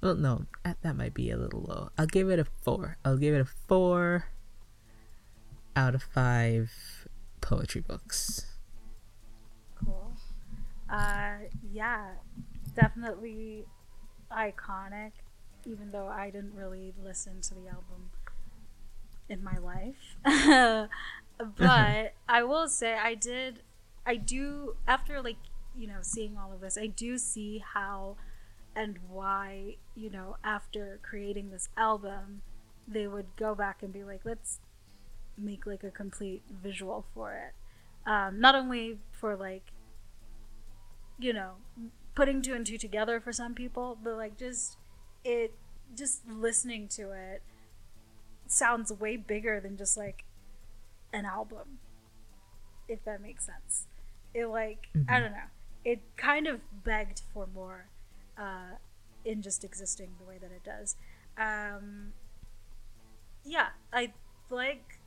well 0.00 0.14
no 0.14 0.46
that, 0.64 0.78
that 0.82 0.96
might 0.96 1.12
be 1.12 1.30
a 1.30 1.36
little 1.36 1.60
low. 1.60 1.90
I'll 1.98 2.06
give 2.06 2.30
it 2.30 2.38
a 2.38 2.46
four. 2.62 2.96
I'll 3.04 3.18
give 3.18 3.34
it 3.34 3.40
a 3.40 3.44
four 3.44 4.28
out 5.76 5.94
of 5.94 6.02
five 6.02 7.01
poetry 7.42 7.82
books 7.82 8.46
Uh, 10.92 11.48
yeah, 11.72 12.10
definitely 12.76 13.64
iconic, 14.30 15.12
even 15.64 15.90
though 15.90 16.06
I 16.06 16.30
didn't 16.30 16.54
really 16.54 16.92
listen 17.02 17.40
to 17.40 17.54
the 17.54 17.68
album 17.68 18.10
in 19.28 19.42
my 19.42 19.56
life. 19.58 20.16
but 21.56 22.14
I 22.28 22.42
will 22.42 22.68
say 22.68 22.94
I 22.94 23.14
did, 23.14 23.60
I 24.04 24.16
do, 24.16 24.76
after 24.86 25.22
like, 25.22 25.38
you 25.74 25.86
know, 25.86 26.00
seeing 26.02 26.36
all 26.36 26.52
of 26.52 26.60
this, 26.60 26.76
I 26.76 26.88
do 26.88 27.16
see 27.16 27.64
how 27.72 28.16
and 28.76 28.98
why, 29.08 29.76
you 29.94 30.10
know, 30.10 30.36
after 30.44 30.98
creating 31.02 31.50
this 31.50 31.70
album, 31.76 32.42
they 32.86 33.06
would 33.06 33.36
go 33.36 33.54
back 33.54 33.82
and 33.82 33.92
be 33.92 34.04
like, 34.04 34.20
let's 34.24 34.60
make 35.38 35.66
like 35.66 35.84
a 35.84 35.90
complete 35.90 36.42
visual 36.62 37.04
for 37.14 37.32
it. 37.32 37.54
Um, 38.08 38.40
not 38.40 38.54
only 38.54 38.98
for 39.12 39.36
like, 39.36 39.72
you 41.18 41.32
know, 41.32 41.52
putting 42.14 42.42
two 42.42 42.54
and 42.54 42.66
two 42.66 42.78
together 42.78 43.20
for 43.20 43.32
some 43.32 43.54
people, 43.54 43.96
but 44.02 44.16
like 44.16 44.36
just 44.36 44.76
it, 45.24 45.54
just 45.96 46.26
listening 46.28 46.88
to 46.88 47.12
it 47.12 47.42
sounds 48.46 48.92
way 48.92 49.16
bigger 49.16 49.60
than 49.60 49.76
just 49.76 49.96
like 49.96 50.24
an 51.12 51.24
album, 51.24 51.78
if 52.88 53.04
that 53.04 53.22
makes 53.22 53.46
sense. 53.46 53.86
It 54.34 54.46
like, 54.46 54.88
mm-hmm. 54.96 55.10
I 55.10 55.20
don't 55.20 55.32
know, 55.32 55.48
it 55.84 56.00
kind 56.16 56.46
of 56.46 56.60
begged 56.84 57.22
for 57.32 57.46
more 57.54 57.86
uh, 58.38 58.76
in 59.24 59.42
just 59.42 59.64
existing 59.64 60.10
the 60.18 60.24
way 60.24 60.38
that 60.38 60.50
it 60.50 60.64
does. 60.64 60.96
Um, 61.38 62.12
yeah, 63.44 63.68
I 63.92 64.12
like, 64.50 64.98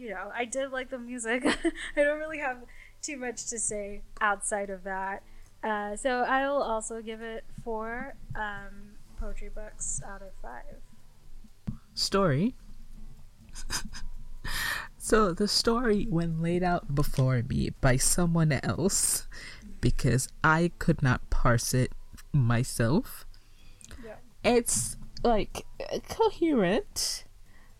you 0.00 0.10
know, 0.10 0.30
I 0.34 0.46
did 0.46 0.72
like 0.72 0.88
the 0.88 0.98
music. 0.98 1.44
I 1.96 2.02
don't 2.02 2.18
really 2.18 2.38
have 2.38 2.58
too 3.02 3.18
much 3.18 3.46
to 3.50 3.58
say 3.58 4.02
outside 4.20 4.70
of 4.70 4.84
that. 4.84 5.22
Uh, 5.62 5.94
so 5.94 6.22
I 6.22 6.48
will 6.48 6.62
also 6.62 7.02
give 7.02 7.20
it 7.20 7.44
four 7.62 8.14
um, 8.34 8.92
poetry 9.18 9.50
books 9.54 10.00
out 10.06 10.22
of 10.22 10.28
five. 10.40 10.80
Story. 11.92 12.54
so 14.98 15.34
the 15.34 15.46
story, 15.46 16.06
when 16.08 16.40
laid 16.40 16.62
out 16.62 16.94
before 16.94 17.42
me 17.46 17.70
by 17.82 17.98
someone 17.98 18.52
else, 18.52 19.28
because 19.82 20.28
I 20.42 20.72
could 20.78 21.02
not 21.02 21.28
parse 21.28 21.74
it 21.74 21.92
myself, 22.32 23.26
yeah. 24.02 24.14
it's 24.42 24.96
like 25.22 25.66
coherent 26.08 27.24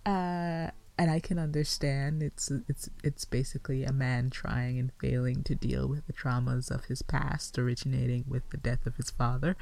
uh, 0.04 0.70
and 1.00 1.10
I 1.10 1.18
can 1.18 1.38
understand 1.38 2.22
it's 2.22 2.52
it's 2.68 2.90
it's 3.02 3.24
basically 3.24 3.84
a 3.84 3.92
man 3.92 4.28
trying 4.28 4.78
and 4.78 4.92
failing 5.00 5.42
to 5.44 5.54
deal 5.54 5.88
with 5.88 6.06
the 6.06 6.12
traumas 6.12 6.70
of 6.70 6.84
his 6.84 7.00
past 7.00 7.58
originating 7.58 8.26
with 8.28 8.42
the 8.50 8.58
death 8.58 8.84
of 8.84 8.96
his 8.96 9.10
father, 9.10 9.56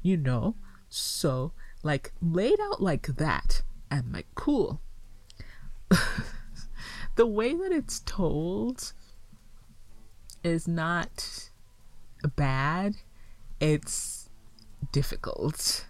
you 0.00 0.16
know. 0.16 0.54
So 0.88 1.52
like 1.82 2.12
laid 2.22 2.58
out 2.58 2.82
like 2.82 3.06
that, 3.18 3.60
I'm 3.90 4.12
like 4.12 4.28
cool. 4.34 4.80
the 7.16 7.26
way 7.26 7.54
that 7.54 7.70
it's 7.70 8.00
told 8.00 8.94
is 10.42 10.66
not 10.66 11.50
bad. 12.34 12.94
It's 13.60 14.30
difficult 14.90 15.84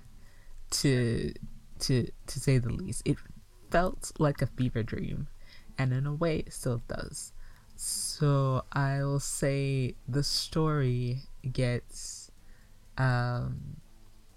to 0.70 1.32
to 1.78 2.10
to 2.26 2.40
say 2.40 2.58
the 2.58 2.70
least. 2.70 3.02
It 3.04 3.16
felt 3.70 4.12
like 4.18 4.42
a 4.42 4.46
fever 4.46 4.82
dream, 4.82 5.28
and 5.76 5.92
in 5.92 6.06
a 6.06 6.14
way, 6.14 6.40
it 6.40 6.52
still 6.52 6.82
does. 6.88 7.32
So 7.76 8.64
I'll 8.72 9.20
say 9.20 9.94
the 10.08 10.22
story 10.22 11.22
gets 11.52 12.30
um, 12.96 13.76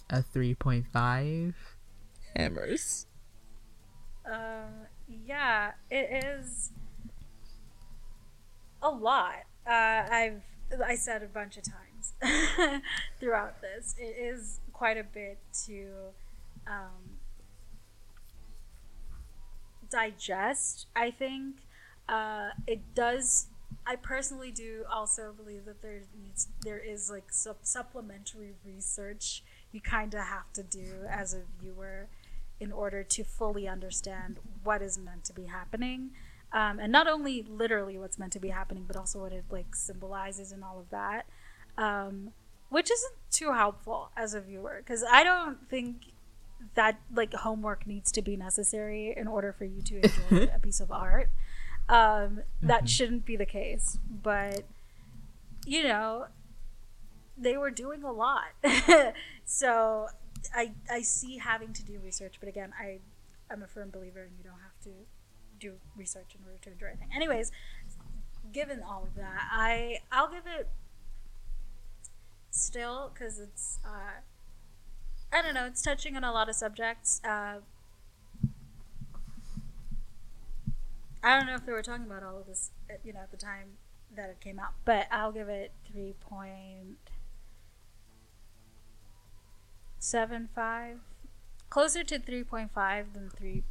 a 0.09 0.21
3.5 0.21 1.53
hammers. 2.35 3.07
Um, 4.25 4.85
yeah, 5.07 5.71
it 5.89 6.23
is 6.23 6.71
a 8.81 8.89
lot. 8.89 9.43
Uh, 9.65 9.69
I've 10.09 10.41
I 10.85 10.95
said 10.95 11.21
a 11.21 11.27
bunch 11.27 11.57
of 11.57 11.63
times 11.63 12.81
throughout 13.19 13.61
this. 13.61 13.95
It 13.97 14.15
is 14.17 14.59
quite 14.71 14.97
a 14.97 15.03
bit 15.03 15.37
to 15.65 15.87
um, 16.67 17.10
digest. 19.91 20.87
I 20.95 21.11
think 21.11 21.57
uh, 22.09 22.49
it 22.65 22.95
does. 22.95 23.47
I 23.85 23.95
personally 23.95 24.51
do 24.51 24.83
also 24.91 25.33
believe 25.33 25.65
that 25.65 25.81
there 25.81 26.01
needs 26.21 26.47
there 26.63 26.79
is 26.79 27.09
like 27.09 27.25
supplementary 27.29 28.53
research 28.65 29.43
you 29.71 29.81
kind 29.81 30.13
of 30.13 30.21
have 30.21 30.51
to 30.53 30.63
do 30.63 31.05
as 31.09 31.33
a 31.33 31.41
viewer 31.61 32.07
in 32.59 32.71
order 32.71 33.03
to 33.03 33.23
fully 33.23 33.67
understand 33.67 34.37
what 34.63 34.81
is 34.81 34.97
meant 34.97 35.23
to 35.25 35.33
be 35.33 35.45
happening. 35.45 36.11
Um, 36.53 36.79
and 36.79 36.91
not 36.91 37.07
only 37.07 37.43
literally 37.43 37.97
what's 37.97 38.19
meant 38.19 38.33
to 38.33 38.39
be 38.39 38.49
happening, 38.49 38.83
but 38.85 38.97
also 38.97 39.19
what 39.21 39.31
it 39.31 39.45
like 39.49 39.73
symbolizes 39.73 40.51
and 40.51 40.63
all 40.63 40.79
of 40.79 40.89
that, 40.89 41.25
um, 41.77 42.31
which 42.69 42.91
isn't 42.91 43.15
too 43.31 43.53
helpful 43.53 44.11
as 44.17 44.33
a 44.33 44.41
viewer 44.41 44.81
because 44.83 45.03
I 45.09 45.23
don't 45.23 45.69
think 45.69 46.11
that 46.75 46.99
like 47.13 47.33
homework 47.33 47.85
needs 47.85 48.11
to 48.13 48.21
be 48.21 48.35
necessary 48.35 49.13
in 49.15 49.27
order 49.27 49.53
for 49.53 49.65
you 49.65 49.81
to 49.81 49.95
enjoy 49.97 50.51
a 50.55 50.59
piece 50.59 50.79
of 50.79 50.91
art. 50.91 51.29
Um, 51.89 52.41
that 52.61 52.79
mm-hmm. 52.79 52.85
shouldn't 52.85 53.25
be 53.25 53.35
the 53.35 53.45
case, 53.45 53.97
but 54.23 54.63
you 55.65 55.83
know, 55.83 56.27
they 57.37 57.57
were 57.57 57.71
doing 57.71 58.03
a 58.03 58.11
lot. 58.11 58.53
so 59.45 60.07
I 60.55 60.71
I 60.89 61.01
see 61.01 61.37
having 61.37 61.73
to 61.73 61.83
do 61.83 61.99
research, 62.03 62.35
but 62.39 62.47
again, 62.47 62.73
I 62.79 62.99
I'm 63.51 63.63
a 63.63 63.67
firm 63.67 63.89
believer 63.89 64.21
and 64.21 64.31
you 64.37 64.43
don't 64.43 64.61
have 64.61 64.79
to 64.83 64.89
do 65.59 65.73
research 65.95 66.35
in 66.35 66.45
order 66.45 66.57
to 66.63 66.71
enjoy 66.71 66.87
anything. 66.87 67.09
Anyways, 67.15 67.51
given 68.51 68.81
all 68.81 69.03
of 69.03 69.15
that, 69.15 69.49
I 69.51 69.99
I'll 70.11 70.29
give 70.29 70.47
it 70.47 70.69
still 72.51 73.11
because 73.13 73.39
it's 73.39 73.79
uh, 73.85 74.21
I 75.33 75.41
don't 75.41 75.53
know. 75.53 75.65
It's 75.65 75.81
touching 75.81 76.15
on 76.17 76.23
a 76.23 76.31
lot 76.31 76.49
of 76.49 76.55
subjects. 76.55 77.21
Uh, 77.23 77.59
I 81.23 81.37
don't 81.37 81.45
know 81.45 81.55
if 81.55 81.65
they 81.65 81.71
were 81.71 81.83
talking 81.83 82.05
about 82.05 82.23
all 82.23 82.39
of 82.39 82.47
this, 82.47 82.71
you 83.03 83.13
know, 83.13 83.19
at 83.19 83.31
the 83.31 83.37
time 83.37 83.77
that 84.15 84.29
it 84.29 84.41
came 84.41 84.59
out, 84.59 84.73
but 84.85 85.07
I'll 85.11 85.31
give 85.31 85.47
it 85.49 85.71
three 85.89 86.15
point 86.19 86.97
seven 89.99 90.49
five, 90.53 90.97
closer 91.69 92.03
to 92.03 92.19
three 92.19 92.43
point 92.43 92.71
five 92.73 93.13
than 93.13 93.29
three. 93.29 93.63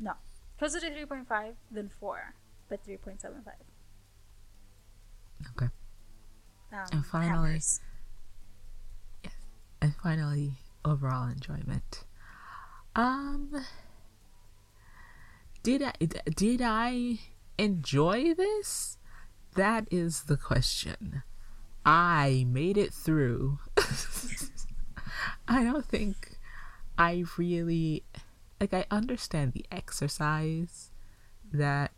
No, 0.00 0.14
closer 0.58 0.80
to 0.80 0.90
three 0.90 1.04
point 1.04 1.28
five 1.28 1.54
than 1.70 1.90
four, 2.00 2.34
but 2.68 2.82
three 2.84 2.96
point 2.96 3.20
seven 3.20 3.42
five. 3.44 3.54
Okay. 5.56 5.70
Um, 6.72 6.86
and 6.90 7.06
finally, 7.06 7.52
yes, 7.52 7.80
and 9.80 9.94
finally, 10.02 10.52
overall 10.84 11.28
enjoyment. 11.28 12.04
Um, 12.96 13.64
did 15.62 15.82
I 15.82 15.92
did 15.98 16.60
I 16.62 17.18
enjoy 17.58 18.34
this? 18.34 18.98
That 19.54 19.88
is 19.90 20.24
the 20.24 20.36
question. 20.36 21.22
I 21.84 22.46
made 22.48 22.76
it 22.76 22.92
through. 22.92 23.58
I 25.48 25.64
don't 25.64 25.84
think 25.84 26.38
I 26.96 27.24
really 27.36 28.04
like 28.60 28.72
I 28.72 28.86
understand 28.90 29.52
the 29.52 29.66
exercise 29.70 30.90
that 31.52 31.92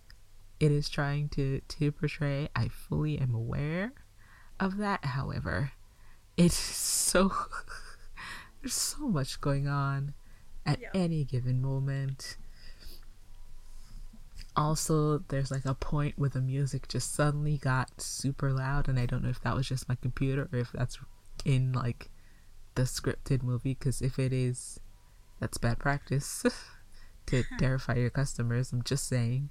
it 0.59 0.73
is 0.73 0.89
trying 0.89 1.29
to 1.31 1.61
to 1.61 1.93
portray. 1.93 2.49
I 2.57 2.69
fully 2.69 3.19
am 3.19 3.35
aware 3.35 3.93
of 4.59 4.79
that. 4.79 5.05
However, 5.05 5.73
it's 6.37 6.57
so 6.57 7.33
there's 8.67 8.75
so 8.75 9.07
much 9.07 9.41
going 9.41 9.69
on 9.69 10.13
at 10.67 10.81
yeah. 10.81 10.89
any 10.93 11.23
given 11.23 11.63
moment. 11.63 12.37
Also, 14.57 15.19
there's 15.29 15.53
like 15.53 15.65
a 15.65 15.75
point 15.75 16.19
where 16.19 16.31
the 16.31 16.41
music 16.41 16.89
just 16.89 17.15
suddenly 17.15 17.59
got 17.59 18.01
super 18.01 18.51
loud, 18.51 18.89
and 18.89 18.99
I 18.99 19.07
don't 19.07 19.23
know 19.23 19.29
if 19.29 19.41
that 19.43 19.55
was 19.55 19.69
just 19.69 19.89
my 19.89 19.95
computer 19.95 20.49
or 20.53 20.59
if 20.59 20.73
that's 20.73 20.99
in 21.45 21.75
like 21.75 22.11
the 22.75 22.83
scripted 22.83 23.45
movie. 23.45 23.75
Because 23.75 24.03
if 24.03 24.19
it 24.19 24.33
is, 24.33 24.81
that's 25.39 25.59
bad 25.59 25.79
practice 25.79 26.45
to 27.27 27.45
terrify 27.61 27.95
your 27.95 28.11
customers. 28.11 28.73
I'm 28.73 28.83
just 28.83 29.07
saying. 29.07 29.51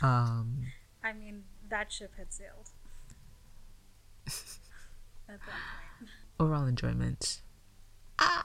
Um, 0.00 0.62
I 1.04 1.12
mean, 1.12 1.42
that 1.68 1.92
ship 1.92 2.12
had 2.16 2.32
sailed. 2.32 2.70
Overall 6.40 6.64
enjoyment. 6.64 7.42
I 8.18 8.42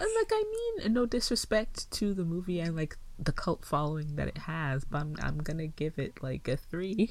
know, 0.00 0.06
like 0.18 0.30
I 0.32 0.44
mean, 0.82 0.92
no 0.92 1.06
disrespect 1.06 1.90
to 1.92 2.14
the 2.14 2.24
movie 2.24 2.60
and 2.60 2.76
like 2.76 2.96
the 3.18 3.32
cult 3.32 3.64
following 3.64 4.16
that 4.16 4.28
it 4.28 4.38
has, 4.38 4.84
but 4.84 4.98
I'm 4.98 5.16
I'm 5.20 5.38
gonna 5.38 5.66
give 5.66 5.98
it 5.98 6.22
like 6.22 6.48
a 6.48 6.56
three. 6.56 7.10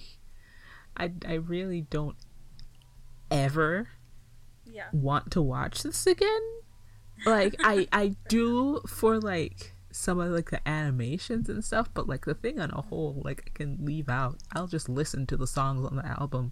I 0.97 1.11
I 1.27 1.33
really 1.35 1.81
don't 1.81 2.15
ever 3.31 3.89
Yeah. 4.65 4.87
want 4.91 5.31
to 5.31 5.41
watch 5.41 5.83
this 5.83 6.05
again. 6.05 6.41
Like 7.25 7.55
I 7.59 7.87
I 7.91 8.15
do 8.29 8.81
for 8.87 9.19
like 9.19 9.74
some 9.95 10.19
of 10.19 10.31
like 10.31 10.49
the 10.51 10.65
animations 10.67 11.49
and 11.49 11.63
stuff, 11.63 11.89
but 11.93 12.07
like 12.07 12.25
the 12.25 12.33
thing 12.33 12.59
on 12.59 12.71
a 12.71 12.81
whole, 12.81 13.21
like 13.23 13.43
I 13.47 13.49
can 13.53 13.77
leave 13.81 14.09
out. 14.09 14.37
I'll 14.53 14.67
just 14.67 14.89
listen 14.89 15.25
to 15.27 15.37
the 15.37 15.47
songs 15.47 15.85
on 15.85 15.95
the 15.95 16.05
album 16.05 16.51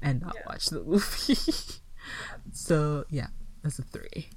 and 0.00 0.20
not 0.22 0.34
Yeah. 0.36 0.42
watch 0.46 0.66
the 0.66 0.82
movie. 0.84 1.36
so 2.52 3.04
yeah, 3.10 3.28
that's 3.62 3.78
a 3.78 3.82
three. 3.82 4.28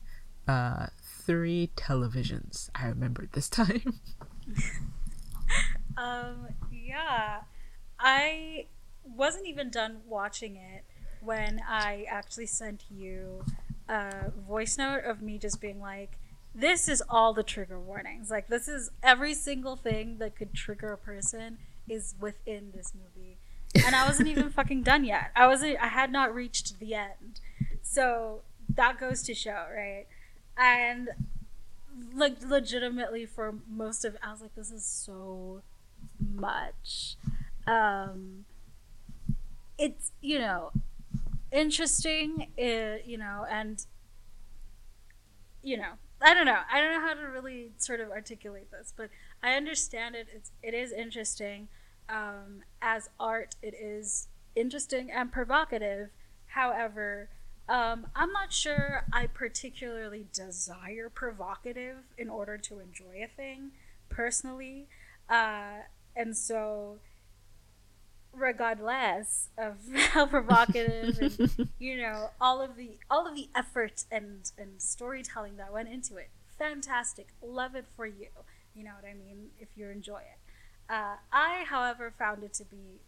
Uh 0.47 0.87
three 1.25 1.71
televisions. 1.75 2.69
I 2.75 2.87
remembered 2.87 3.29
this 3.33 3.49
time. 3.61 3.99
Um, 5.97 6.49
yeah. 6.71 7.41
I 7.99 8.67
wasn't 9.03 9.47
even 9.47 9.69
done 9.69 9.97
watching 10.07 10.55
it 10.55 10.83
when 11.21 11.61
I 11.67 12.05
actually 12.09 12.45
sent 12.45 12.83
you 12.91 13.43
a 13.89 14.31
voice 14.47 14.77
note 14.77 15.05
of 15.05 15.21
me 15.21 15.37
just 15.39 15.59
being 15.59 15.79
like, 15.81 16.19
this 16.57 16.87
is 16.89 17.03
all 17.09 17.33
the 17.33 17.43
trigger 17.43 17.79
warnings. 17.79 18.29
Like, 18.31 18.47
this 18.47 18.67
is 18.67 18.89
every 19.03 19.33
single 19.33 19.75
thing 19.75 20.17
that 20.17 20.35
could 20.35 20.53
trigger 20.53 20.91
a 20.93 20.97
person 20.97 21.59
is 21.87 22.15
within 22.19 22.71
this 22.75 22.93
movie. 22.95 23.37
And 23.85 23.95
I 23.95 24.07
wasn't 24.07 24.29
even 24.29 24.49
fucking 24.51 24.83
done 24.83 25.05
yet. 25.05 25.31
I 25.35 25.47
wasn't, 25.47 25.77
I 25.81 25.87
had 25.87 26.11
not 26.11 26.33
reached 26.33 26.79
the 26.79 26.95
end. 26.95 27.39
So 27.81 28.41
that 28.75 28.99
goes 28.99 29.21
to 29.23 29.33
show, 29.33 29.65
right? 29.73 30.05
And 30.57 31.09
like 32.13 32.37
legitimately 32.45 33.25
for 33.25 33.55
most 33.69 34.05
of 34.05 34.17
I 34.21 34.31
was 34.31 34.41
like, 34.41 34.55
this 34.55 34.71
is 34.71 34.85
so 34.85 35.61
much. 36.19 37.15
Um 37.65 38.45
it's 39.77 40.11
you 40.21 40.39
know 40.39 40.71
interesting, 41.51 42.47
uh, 42.59 43.01
you 43.05 43.17
know, 43.17 43.45
and 43.49 43.85
you 45.63 45.77
know, 45.77 45.93
I 46.21 46.33
don't 46.33 46.45
know. 46.45 46.59
I 46.71 46.81
don't 46.81 46.93
know 46.93 47.07
how 47.07 47.13
to 47.13 47.27
really 47.27 47.71
sort 47.77 47.99
of 47.99 48.09
articulate 48.09 48.71
this, 48.71 48.93
but 48.95 49.09
I 49.43 49.53
understand 49.53 50.15
it. 50.15 50.27
It's 50.33 50.51
it 50.63 50.73
is 50.73 50.91
interesting. 50.91 51.67
Um, 52.09 52.63
as 52.81 53.09
art, 53.19 53.55
it 53.61 53.75
is 53.79 54.27
interesting 54.55 55.11
and 55.11 55.31
provocative. 55.31 56.09
However, 56.47 57.29
um, 57.69 58.07
I'm 58.15 58.31
not 58.31 58.53
sure 58.53 59.05
I 59.11 59.27
particularly 59.27 60.25
desire 60.33 61.09
provocative 61.13 61.97
in 62.17 62.29
order 62.29 62.57
to 62.57 62.79
enjoy 62.79 63.23
a 63.23 63.27
thing 63.27 63.71
personally. 64.09 64.87
Uh, 65.29 65.81
and 66.15 66.35
so, 66.35 66.97
regardless 68.37 69.49
of 69.57 69.75
how 69.95 70.25
provocative 70.25 71.19
and 71.19 71.69
you 71.79 71.97
know 71.97 72.29
all 72.39 72.61
of 72.61 72.75
the 72.75 72.97
all 73.09 73.27
of 73.27 73.35
the 73.35 73.49
effort 73.55 74.05
and 74.11 74.51
and 74.57 74.81
storytelling 74.81 75.57
that 75.57 75.73
went 75.73 75.89
into 75.89 76.17
it, 76.17 76.29
fantastic, 76.57 77.27
love 77.41 77.75
it 77.75 77.85
for 77.95 78.05
you. 78.05 78.27
You 78.75 78.83
know 78.83 78.91
what 78.99 79.09
I 79.09 79.13
mean? 79.13 79.47
If 79.59 79.69
you 79.75 79.89
enjoy 79.89 80.19
it. 80.19 80.39
Uh, 80.89 81.15
I, 81.33 81.65
however, 81.67 82.13
found 82.17 82.43
it 82.43 82.53
to 82.55 82.63
be 82.63 83.01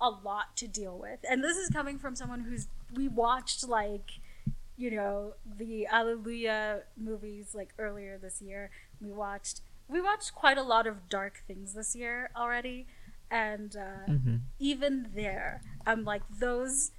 a 0.00 0.08
lot 0.08 0.56
to 0.56 0.68
deal 0.68 0.96
with. 0.96 1.20
And 1.28 1.42
this 1.42 1.56
is 1.56 1.68
coming 1.68 1.98
from 1.98 2.14
someone 2.14 2.40
who's 2.40 2.68
we 2.94 3.08
watched 3.08 3.68
like 3.68 4.20
you 4.76 4.90
know 4.90 5.34
the 5.58 5.86
Alleluia 5.86 6.82
movies 6.96 7.54
like 7.54 7.70
earlier 7.78 8.18
this 8.18 8.40
year. 8.40 8.70
We 9.00 9.10
watched 9.12 9.60
we 9.88 10.00
watched 10.00 10.34
quite 10.34 10.56
a 10.56 10.62
lot 10.62 10.86
of 10.86 11.08
dark 11.08 11.42
things 11.46 11.74
this 11.74 11.94
year 11.96 12.30
already, 12.36 12.86
and 13.30 13.76
uh, 13.76 14.10
mm-hmm. 14.10 14.36
even 14.58 15.10
there, 15.14 15.62
I'm 15.86 16.04
like 16.04 16.22
those 16.38 16.90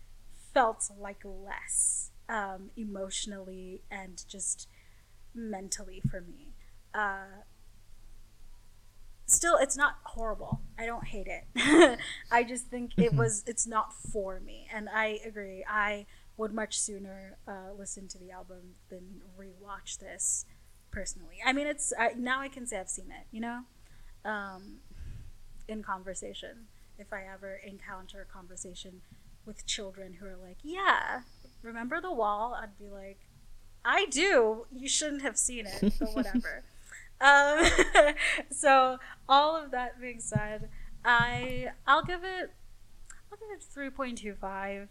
felt 0.54 0.90
like 1.00 1.22
less 1.24 2.12
um, 2.30 2.72
emotionally 2.76 3.82
and 3.92 4.24
just 4.28 4.68
mentally 5.34 6.02
for 6.10 6.22
me. 6.22 6.54
Uh, 6.94 7.44
still 9.26 9.58
it's 9.58 9.78
not 9.78 9.96
horrible. 10.04 10.62
I 10.78 10.86
don't 10.86 11.08
hate 11.08 11.28
it. 11.28 12.00
I 12.32 12.44
just 12.44 12.68
think 12.68 12.92
it 12.98 13.14
was 13.14 13.44
it's 13.48 13.68
not 13.68 13.94
for 13.94 14.40
me. 14.40 14.68
And 14.74 14.90
i 14.90 15.20
agree. 15.26 15.64
I 15.68 16.06
would 16.38 16.54
much 16.54 16.80
sooner 16.80 17.38
uh, 17.48 17.74
listen 17.78 18.08
to 18.10 18.18
the 18.18 18.32
album 18.32 18.76
than 18.90 19.22
rewatch 19.38 20.00
this 20.00 20.46
personally. 20.92 21.38
I 21.46 21.54
mean 21.54 21.68
it's 21.68 21.94
I, 21.98 22.14
now 22.18 22.42
i 22.42 22.48
can 22.48 22.66
say 22.66 22.80
i've 22.80 22.90
seen 22.90 23.12
it 23.12 23.28
you 23.32 23.42
know? 23.42 23.62
Um, 24.24 24.80
in 25.72 25.82
conversation 25.84 26.68
if 27.00 27.12
i 27.12 27.22
ever 27.34 27.60
encounter 27.66 28.22
a 28.22 28.34
conversation 28.34 29.02
with 29.46 29.66
children 29.66 30.14
who 30.20 30.26
are 30.26 30.38
like 30.38 30.58
yeah 30.64 31.22
remember 31.64 32.00
the 32.00 32.12
wall 32.12 32.58
i'd 32.62 32.78
be 32.78 32.90
like 32.90 33.20
i 33.84 34.06
do 34.12 34.66
you 34.72 34.88
shouldn't 34.88 35.22
have 35.22 35.38
seen 35.38 35.66
it 35.66 35.94
but 36.00 36.10
whatever 36.14 36.64
um, 37.22 37.64
so 38.52 38.98
all 39.30 39.56
of 39.56 39.72
that 39.72 40.02
being 40.02 40.20
said, 40.20 40.70
I 41.06 41.70
I'll 41.86 42.04
give 42.04 42.24
it 42.24 42.52
I'll 43.32 43.38
give 43.38 43.50
it 43.56 43.64
three 43.64 43.90
point 43.90 44.18
two 44.18 44.34
five 44.34 44.90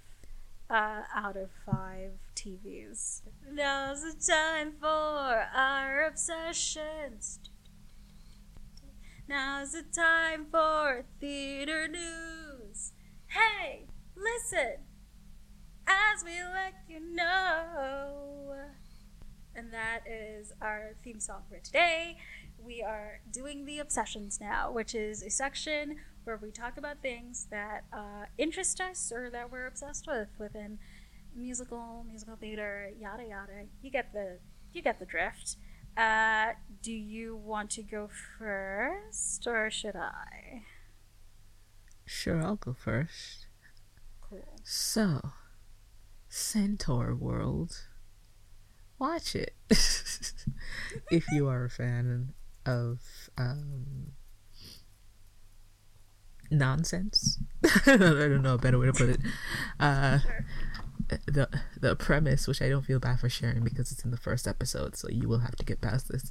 uh, 0.71 1.03
out 1.15 1.37
of 1.37 1.51
five 1.67 2.13
TVs. 2.37 3.23
Now's 3.53 4.03
the 4.03 4.33
time 4.33 4.75
for 4.81 4.87
our 4.87 6.05
obsessions. 6.07 7.41
Now's 9.31 9.71
the 9.71 9.83
time 9.83 10.47
for 10.51 11.05
theater 11.21 11.87
news. 11.87 12.91
Hey, 13.29 13.87
listen 14.17 14.79
as 15.87 16.25
we 16.25 16.43
let 16.43 16.75
you 16.89 16.99
know. 17.15 18.55
And 19.55 19.73
that 19.73 20.01
is 20.05 20.53
our 20.61 20.97
theme 21.05 21.21
song 21.21 21.43
for 21.49 21.61
today. 21.61 22.17
We 22.59 22.83
are 22.83 23.21
doing 23.33 23.67
the 23.67 23.79
obsessions 23.79 24.41
now, 24.41 24.73
which 24.73 24.97
is 24.97 25.23
a 25.23 25.31
section 25.31 25.99
where 26.25 26.41
we 26.43 26.51
talk 26.51 26.77
about 26.77 27.01
things 27.01 27.47
that 27.53 27.85
uh, 27.93 28.25
interest 28.37 28.81
us 28.81 29.13
or 29.15 29.31
that 29.31 29.53
we're 29.53 29.69
obsessed 29.69 30.09
with 30.09 30.31
within 30.41 30.81
musical, 31.37 32.05
musical 32.05 32.35
theater, 32.35 32.91
yada 32.99 33.23
yada. 33.23 33.67
You 33.81 33.93
get 33.93 34.13
the 34.13 34.39
you 34.73 34.83
get 34.83 34.99
the 34.99 35.07
drift. 35.07 35.57
Uh, 35.97 36.55
do 36.83 36.93
you 36.93 37.37
want 37.37 37.71
to 37.73 37.83
go 37.83 38.09
first, 38.39 39.47
or 39.47 39.71
should 39.71 39.97
I? 39.97 40.63
Sure, 42.07 42.43
I'll 42.43 42.57
go 42.57 42.73
first. 42.73 43.47
Cool. 44.21 44.45
So, 44.65 45.31
Centaur 46.29 47.15
World. 47.15 47.87
Watch 48.99 49.35
it 49.35 49.55
if 51.11 51.25
you 51.33 51.49
are 51.49 51.65
a 51.65 51.71
fan 51.71 52.35
of 52.67 53.01
um, 53.39 54.13
nonsense. 56.51 57.39
I 57.87 57.97
don't 57.97 58.43
know 58.43 58.55
a 58.55 58.59
better 58.59 58.79
way 58.79 58.87
to 58.87 58.93
put 58.93 59.09
it. 59.11 59.21
Uh, 59.79 60.19
Sure. 60.19 60.45
the 61.27 61.49
the 61.81 61.97
premise, 61.97 62.47
which 62.47 62.63
I 62.63 62.69
don't 62.69 62.85
feel 62.85 63.01
bad 63.01 63.19
for 63.21 63.29
sharing 63.29 63.65
because 63.65 63.91
it's 63.91 64.05
in 64.05 64.11
the 64.11 64.17
first 64.17 64.47
episode, 64.47 64.97
so 64.97 65.09
you 65.09 65.29
will 65.29 65.41
have 65.41 65.57
to 65.57 65.65
get 65.65 65.81
past 65.81 66.09
this. 66.09 66.31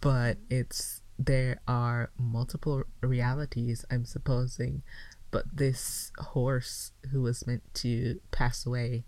But 0.00 0.38
it's 0.48 1.02
there 1.18 1.60
are 1.68 2.10
multiple 2.18 2.84
realities, 3.02 3.84
I'm 3.90 4.06
supposing, 4.06 4.82
but 5.30 5.44
this 5.52 6.12
horse 6.18 6.92
who 7.12 7.22
was 7.22 7.46
meant 7.46 7.62
to 7.74 8.20
pass 8.30 8.64
away 8.64 9.04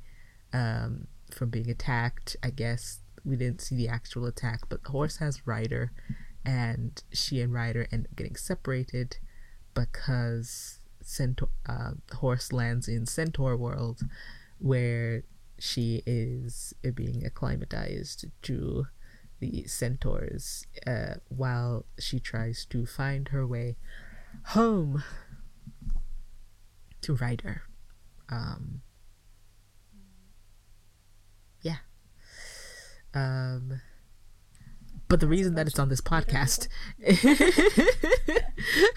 um, 0.53 1.07
from 1.31 1.49
being 1.49 1.71
attacked, 1.71 2.37
I 2.43 2.51
guess 2.51 3.01
we 3.25 3.37
didn't 3.37 3.63
see 3.63 3.77
the 3.77 3.89
actual 3.89 4.27
attack, 4.27 4.61
but 4.69 4.85
the 4.85 4.91
horse 4.91 5.17
has 5.19 5.47
Ryder, 5.47 5.93
and 6.45 7.03
she 7.13 7.41
and 7.41 7.53
Ryder 7.53 7.87
end 7.91 8.07
up 8.11 8.17
getting 8.17 8.37
separated 8.37 9.17
because 9.75 10.81
Centaur 11.01 11.49
uh, 11.67 11.93
horse 12.15 12.53
lands 12.53 12.89
in 12.89 13.07
Centaur 13.07 13.57
world 13.57 14.03
where 14.59 15.25
she 15.59 16.03
is 16.07 16.75
being 16.95 17.25
acclimatized 17.25 18.27
to 18.43 18.87
the 19.43 19.65
centaurs 19.65 20.65
uh, 20.87 21.15
while 21.29 21.85
she 21.99 22.21
tries 22.21 22.65
to 22.65 22.87
find 22.87 23.29
her 23.29 23.45
way 23.45 23.77
home 24.45 25.03
to 27.01 27.17
Ryder. 27.17 27.63
Um, 28.29 28.83
yeah. 31.61 31.79
Um, 33.15 33.81
but 35.09 35.19
the 35.19 35.27
reason 35.27 35.57
that 35.57 35.67
it's 35.67 35.81
on 35.81 35.89
this 35.89 36.01
podcast, 36.01 36.69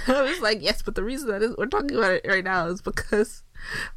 I 0.08 0.22
was 0.22 0.40
like, 0.42 0.62
yes, 0.62 0.84
but 0.84 0.94
the 0.94 1.04
reason 1.04 1.30
that 1.30 1.42
is, 1.42 1.56
we're 1.58 1.66
talking 1.66 1.98
about 1.98 2.12
it 2.12 2.26
right 2.28 2.44
now 2.44 2.68
is 2.68 2.84
because 2.84 3.42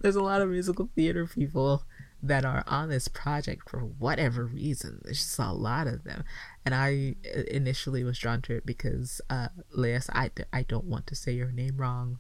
there's 0.01 0.17
a 0.17 0.23
lot 0.23 0.41
of 0.41 0.49
musical 0.49 0.89
theater 0.97 1.27
people 1.27 1.85
that 2.23 2.45
are 2.45 2.65
on 2.67 2.89
this 2.89 3.09
project 3.09 3.69
for 3.69 3.81
whatever 3.81 4.45
reason. 4.45 5.01
There's 5.05 5.19
just 5.19 5.39
a 5.39 5.53
lot 5.53 5.87
of 5.87 6.05
them. 6.05 6.25
And 6.65 6.75
I 6.75 7.15
initially 7.51 8.03
was 8.03 8.19
drawn 8.19 8.43
to 8.43 8.55
it 8.57 8.67
because 8.67 9.21
uh, 9.31 9.49
Leia, 9.77 10.09
I, 10.13 10.31
I 10.53 10.63
don't 10.63 10.87
want 10.87 11.07
to 11.09 11.15
say 11.15 11.33
your 11.33 11.53
name 11.53 11.77
wrong, 11.77 12.19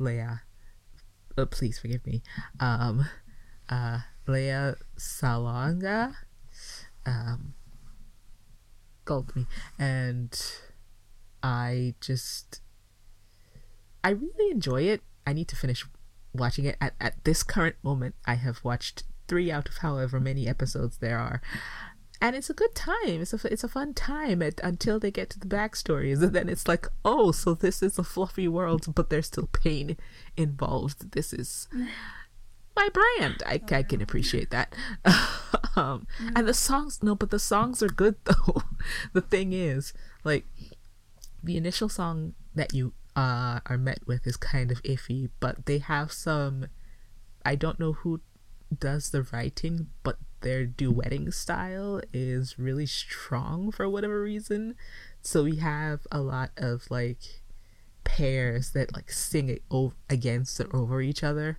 Leia. 0.00 0.40
Uh, 1.38 1.46
please 1.46 1.78
forgive 1.78 2.04
me. 2.06 2.22
Um, 2.58 3.08
uh, 3.68 4.00
Lea 4.26 4.74
Salonga 4.98 6.14
um, 7.04 7.54
called 9.04 9.34
me. 9.36 9.46
And 9.78 10.38
I 11.42 11.94
just. 12.00 12.60
I 14.02 14.10
really 14.10 14.52
enjoy 14.52 14.82
it. 14.82 15.02
I 15.26 15.32
need 15.32 15.48
to 15.48 15.56
finish 15.56 15.84
watching 16.32 16.64
it. 16.64 16.76
At, 16.80 16.94
at 17.00 17.24
this 17.24 17.42
current 17.42 17.76
moment, 17.82 18.14
I 18.24 18.34
have 18.34 18.62
watched 18.64 19.02
three 19.28 19.50
out 19.50 19.68
of 19.68 19.78
however 19.78 20.20
many 20.20 20.46
episodes 20.46 20.98
there 20.98 21.18
are. 21.18 21.40
And 22.20 22.34
it's 22.34 22.48
a 22.48 22.54
good 22.54 22.74
time. 22.74 23.20
It's 23.20 23.34
a 23.34 23.52
it's 23.52 23.64
a 23.64 23.68
fun 23.68 23.92
time 23.92 24.40
at, 24.40 24.58
until 24.62 24.98
they 24.98 25.10
get 25.10 25.28
to 25.30 25.38
the 25.38 25.46
backstories, 25.46 26.22
and 26.22 26.32
then 26.32 26.48
it's 26.48 26.66
like, 26.66 26.86
oh, 27.04 27.30
so 27.30 27.54
this 27.54 27.82
is 27.82 27.98
a 27.98 28.04
fluffy 28.04 28.48
world, 28.48 28.94
but 28.94 29.10
there's 29.10 29.26
still 29.26 29.48
pain 29.52 29.98
involved. 30.36 31.12
This 31.12 31.34
is 31.34 31.68
my 32.76 32.88
brand. 32.88 33.42
I, 33.44 33.60
I 33.70 33.82
can 33.82 34.00
appreciate 34.00 34.50
that. 34.50 34.74
um, 35.76 36.06
and 36.34 36.48
the 36.48 36.54
songs, 36.54 37.02
no, 37.02 37.14
but 37.14 37.30
the 37.30 37.38
songs 37.38 37.82
are 37.82 37.88
good 37.88 38.16
though. 38.24 38.62
the 39.12 39.20
thing 39.20 39.52
is, 39.52 39.92
like, 40.24 40.46
the 41.42 41.58
initial 41.58 41.90
song 41.90 42.32
that 42.54 42.72
you 42.72 42.94
uh, 43.14 43.60
are 43.66 43.78
met 43.78 44.00
with 44.06 44.26
is 44.26 44.36
kind 44.36 44.70
of 44.70 44.82
iffy, 44.82 45.30
but 45.40 45.66
they 45.66 45.78
have 45.78 46.12
some. 46.12 46.66
I 47.44 47.54
don't 47.54 47.78
know 47.78 47.92
who 47.92 48.20
does 48.76 49.10
the 49.10 49.22
writing, 49.32 49.88
but 50.02 50.18
their 50.40 50.66
duetting 50.66 51.32
style 51.32 52.00
is 52.12 52.58
really 52.58 52.86
strong 52.86 53.70
for 53.70 53.88
whatever 53.88 54.20
reason. 54.20 54.74
So 55.22 55.44
we 55.44 55.56
have 55.56 56.06
a 56.12 56.20
lot 56.20 56.50
of 56.56 56.90
like 56.90 57.42
pairs 58.04 58.70
that 58.70 58.94
like 58.94 59.10
sing 59.10 59.48
it 59.48 59.62
over 59.70 59.94
against 60.08 60.60
or 60.60 60.74
over 60.74 61.00
each 61.00 61.24
other, 61.24 61.58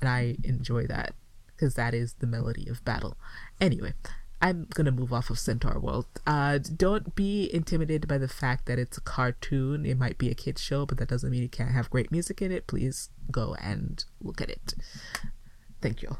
and 0.00 0.08
I 0.08 0.36
enjoy 0.44 0.86
that 0.86 1.14
because 1.46 1.74
that 1.74 1.94
is 1.94 2.14
the 2.14 2.26
melody 2.26 2.68
of 2.68 2.84
battle. 2.84 3.16
Anyway, 3.60 3.94
I'm 4.40 4.66
gonna 4.74 4.90
move 4.90 5.12
off 5.12 5.30
of 5.30 5.38
Centaur 5.38 5.78
World. 5.78 6.06
Uh, 6.26 6.58
don't 6.58 7.14
be 7.14 7.50
intimidated 7.52 8.08
by 8.08 8.18
the 8.18 8.28
fact 8.28 8.66
that 8.66 8.78
it's 8.78 8.98
a 8.98 9.02
cartoon. 9.02 9.84
It 9.86 9.98
might 9.98 10.18
be 10.18 10.30
a 10.30 10.34
kids 10.34 10.60
show, 10.60 10.86
but 10.86 10.98
that 10.98 11.08
doesn't 11.08 11.30
mean 11.30 11.42
it 11.42 11.52
can't 11.52 11.72
have 11.72 11.90
great 11.90 12.10
music 12.10 12.42
in 12.42 12.52
it. 12.52 12.66
Please 12.66 13.10
go 13.30 13.54
and 13.60 14.04
look 14.20 14.40
at 14.40 14.50
it. 14.50 14.74
Thank 15.84 16.00
you. 16.00 16.16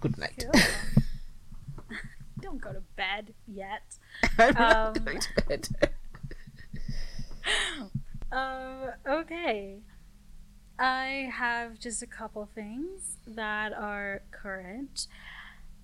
Good 0.00 0.16
night. 0.16 0.46
Don't 2.40 2.58
go 2.62 2.72
to 2.72 2.80
bed 2.96 3.34
yet. 3.46 3.82
I'm 4.38 4.56
um, 4.56 4.94
not 4.94 5.04
going 5.04 5.20
to 5.20 5.42
bed. 5.46 5.68
um, 8.32 8.90
okay. 9.06 9.80
I 10.78 11.30
have 11.30 11.78
just 11.78 12.02
a 12.02 12.06
couple 12.06 12.48
things 12.54 13.18
that 13.26 13.74
are 13.74 14.22
current. 14.30 15.08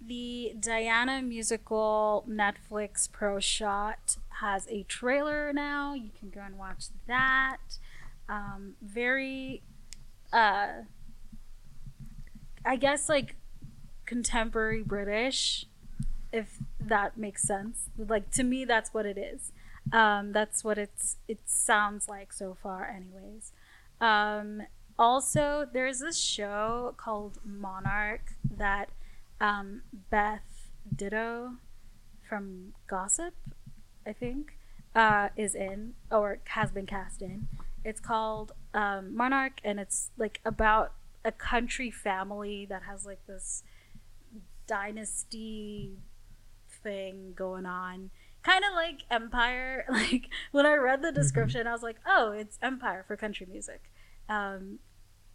The 0.01 0.55
Diana 0.59 1.21
musical 1.21 2.25
Netflix 2.27 3.13
Pro 3.13 3.41
Shot 3.41 4.17
has 4.41 4.67
a 4.71 4.85
trailer 4.85 5.53
now. 5.53 5.93
You 5.93 6.09
can 6.19 6.31
go 6.31 6.41
and 6.41 6.57
watch 6.57 6.87
that. 7.07 7.59
Um, 8.27 8.77
very, 8.81 9.61
uh, 10.33 10.69
I 12.67 12.77
guess, 12.77 13.09
like 13.09 13.37
contemporary 14.05 14.83
British, 14.83 15.67
if 16.33 16.59
that 16.81 17.17
makes 17.17 17.43
sense. 17.43 17.89
Like 17.97 18.31
to 18.33 18.43
me, 18.43 18.65
that's 18.65 18.93
what 18.93 19.07
it 19.07 19.17
is. 19.17 19.53
Um, 19.93 20.33
that's 20.33 20.65
what 20.65 20.79
it's 20.79 21.17
it 21.29 21.39
sounds 21.47 22.09
like 22.09 22.33
so 22.33 22.57
far, 22.61 22.85
anyways. 22.85 23.53
Um, 24.01 24.63
also, 24.99 25.69
there's 25.73 26.01
this 26.01 26.19
show 26.19 26.95
called 26.97 27.39
Monarch 27.45 28.35
that 28.57 28.89
um, 29.41 29.83
Beth 30.11 30.71
Ditto 30.95 31.53
from 32.29 32.73
Gossip, 32.89 33.35
I 34.07 34.13
think, 34.13 34.57
uh, 34.95 35.29
is 35.37 35.55
in 35.55 35.95
or 36.11 36.39
has 36.47 36.71
been 36.71 36.87
cast 36.87 37.23
in. 37.23 37.49
It's 37.85 38.01
called 38.01 38.53
um, 38.75 39.15
Monarch, 39.17 39.61
and 39.63 39.79
it's 39.79 40.11
like 40.17 40.41
about 40.45 40.93
a 41.27 41.33
country 41.33 41.91
family 41.91 42.65
that 42.67 42.85
has 42.85 43.05
like 43.05 43.27
this 43.27 43.65
dynasty 44.67 45.99
thing 46.83 47.33
going 47.35 47.67
on. 47.67 48.11
Kind 48.43 48.65
of 48.65 48.75
like 48.75 49.01
Empire. 49.11 49.85
Like 49.91 50.29
when 50.53 50.67
I 50.67 50.75
read 50.75 51.03
the 51.03 51.09
mm-hmm. 51.09 51.17
description, 51.17 51.61
mm-hmm. 51.63 51.69
I 51.69 51.73
was 51.73 51.83
like, 51.83 51.97
oh, 52.07 52.31
it's 52.31 52.59
Empire 52.63 53.05
for 53.07 53.17
country 53.17 53.47
music. 53.51 53.91
Um, 54.29 54.79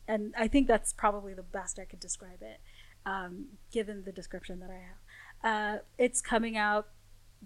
and 0.08 0.34
I 0.38 0.48
think 0.48 0.68
that's 0.68 0.94
probably 0.94 1.34
the 1.34 1.44
best 1.44 1.78
I 1.78 1.86
could 1.86 2.00
describe 2.00 2.42
it, 2.42 2.60
um, 3.06 3.46
given 3.72 4.04
the 4.06 4.12
description 4.12 4.60
that 4.60 4.70
I 4.70 4.80
have. 4.80 4.98
Uh, 5.44 5.82
it's 5.98 6.22
coming 6.22 6.58
out 6.58 6.88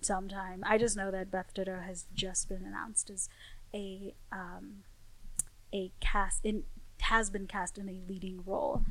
sometime. 0.01 0.63
I 0.65 0.77
just 0.77 0.95
know 0.95 1.09
that 1.11 1.31
Beth 1.31 1.53
Ditto 1.53 1.79
has 1.85 2.05
just 2.13 2.47
been 2.47 2.63
announced 2.65 3.09
as 3.09 3.29
a 3.73 4.13
um, 4.31 4.83
a 5.73 5.91
cast 5.99 6.45
in 6.45 6.63
has 7.01 7.29
been 7.29 7.47
cast 7.47 7.77
in 7.77 7.89
a 7.89 8.01
leading 8.07 8.41
role. 8.45 8.83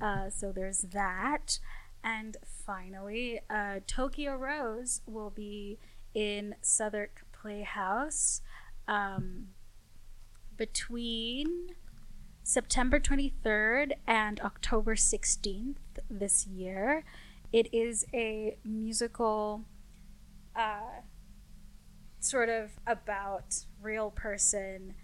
Uh, 0.00 0.30
so 0.30 0.52
there's 0.52 0.80
that. 0.92 1.58
And 2.02 2.36
finally, 2.44 3.40
uh, 3.48 3.80
Tokyo 3.86 4.36
Rose 4.36 5.00
will 5.06 5.30
be 5.30 5.78
in 6.14 6.54
Southwark 6.60 7.24
Playhouse 7.32 8.42
um, 8.86 9.48
between 10.56 11.70
September 12.42 13.00
23rd 13.00 13.92
and 14.06 14.38
October 14.40 14.94
16th 14.94 15.76
this 16.10 16.46
year. 16.46 17.04
It 17.52 17.72
is 17.72 18.04
a 18.12 18.58
musical 18.64 19.62
uh, 20.54 21.00
sort 22.20 22.48
of 22.48 22.72
about 22.86 23.64
real 23.80 24.10
person. 24.10 24.94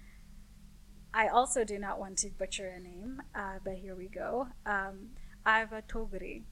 I 1.12 1.28
also 1.28 1.64
do 1.64 1.78
not 1.78 1.98
want 1.98 2.18
to 2.18 2.30
butcher 2.30 2.68
a 2.68 2.80
name, 2.80 3.22
uh, 3.34 3.58
but 3.64 3.74
here 3.74 3.94
we 3.96 4.08
go. 4.08 4.48
Um, 4.64 5.10
Iva 5.46 5.82
Toguri 5.88 6.44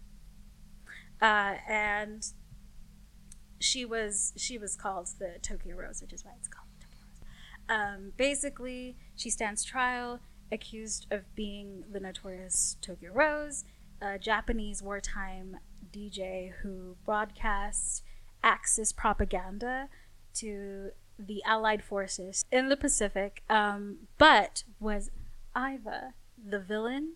uh, 1.21 1.55
and 1.69 2.33
she 3.61 3.85
was 3.85 4.33
she 4.37 4.59
was 4.59 4.77
called 4.77 5.09
the 5.19 5.37
Tokyo 5.43 5.77
Rose, 5.77 6.01
which 6.01 6.13
is 6.13 6.25
why 6.25 6.33
it's 6.39 6.49
called 6.49 6.69
Tokyo 6.81 6.99
Rose. 7.11 7.97
Um, 7.97 8.13
basically, 8.17 8.97
she 9.17 9.31
stands 9.31 9.65
trial, 9.65 10.21
accused 10.53 11.07
of 11.11 11.35
being 11.35 11.85
the 11.91 12.01
notorious 12.01 12.77
Tokyo 12.81 13.13
Rose, 13.13 13.65
a 14.01 14.19
Japanese 14.19 14.83
wartime 14.83 15.59
DJ 15.93 16.53
who 16.63 16.97
broadcasts 17.05 18.03
Axis 18.43 18.93
propaganda 18.93 19.89
to 20.35 20.91
the 21.19 21.43
Allied 21.45 21.83
forces 21.83 22.45
in 22.51 22.69
the 22.69 22.77
Pacific, 22.77 23.43
um, 23.51 24.09
but 24.19 24.65
was 24.81 25.11
Iva 25.57 26.15
the 26.43 26.61
villain 26.61 27.15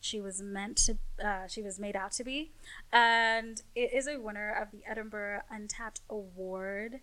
she 0.00 0.20
was 0.20 0.40
meant 0.40 0.76
to 0.76 0.96
uh, 1.24 1.46
she 1.48 1.62
was 1.62 1.78
made 1.78 1.96
out 1.96 2.12
to 2.12 2.24
be? 2.24 2.52
And 2.92 3.62
it 3.74 3.92
is 3.92 4.06
a 4.06 4.18
winner 4.18 4.50
of 4.50 4.70
the 4.70 4.88
edinburgh 4.88 5.42
untapped 5.50 6.00
award. 6.08 7.00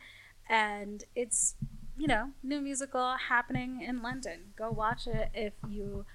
And 0.50 1.04
it's 1.16 1.56
you 1.98 2.08
know 2.08 2.32
new 2.42 2.62
musical 2.62 3.16
happening 3.30 3.82
in 3.82 4.02
london. 4.02 4.54
Go 4.58 4.72
watch 4.72 5.08
it 5.08 5.30
if 5.34 5.54
you 5.68 6.06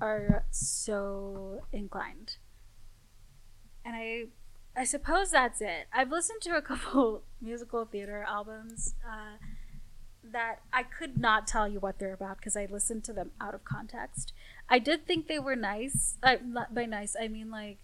are 0.00 0.44
so 0.50 1.62
inclined. 1.72 2.36
And 3.84 3.94
i 3.94 4.24
i 4.76 4.84
suppose 4.84 5.30
that's 5.30 5.60
it. 5.60 5.86
I've 5.92 6.10
listened 6.10 6.42
to 6.42 6.56
a 6.56 6.62
couple 6.62 7.22
musical 7.40 7.84
theater 7.84 8.24
albums 8.26 8.94
uh, 9.06 9.36
that 10.24 10.60
I 10.72 10.82
could 10.82 11.18
not 11.18 11.46
tell 11.46 11.68
you 11.68 11.80
what 11.80 11.98
they're 11.98 12.12
about 12.12 12.38
because 12.38 12.56
I 12.56 12.66
listened 12.66 13.04
to 13.04 13.12
them 13.12 13.32
out 13.40 13.54
of 13.54 13.64
context. 13.64 14.32
I 14.68 14.78
did 14.78 15.06
think 15.06 15.26
they 15.26 15.38
were 15.38 15.56
nice. 15.56 16.16
Uh, 16.22 16.36
by 16.70 16.86
nice, 16.86 17.16
I 17.20 17.28
mean 17.28 17.50
like 17.50 17.78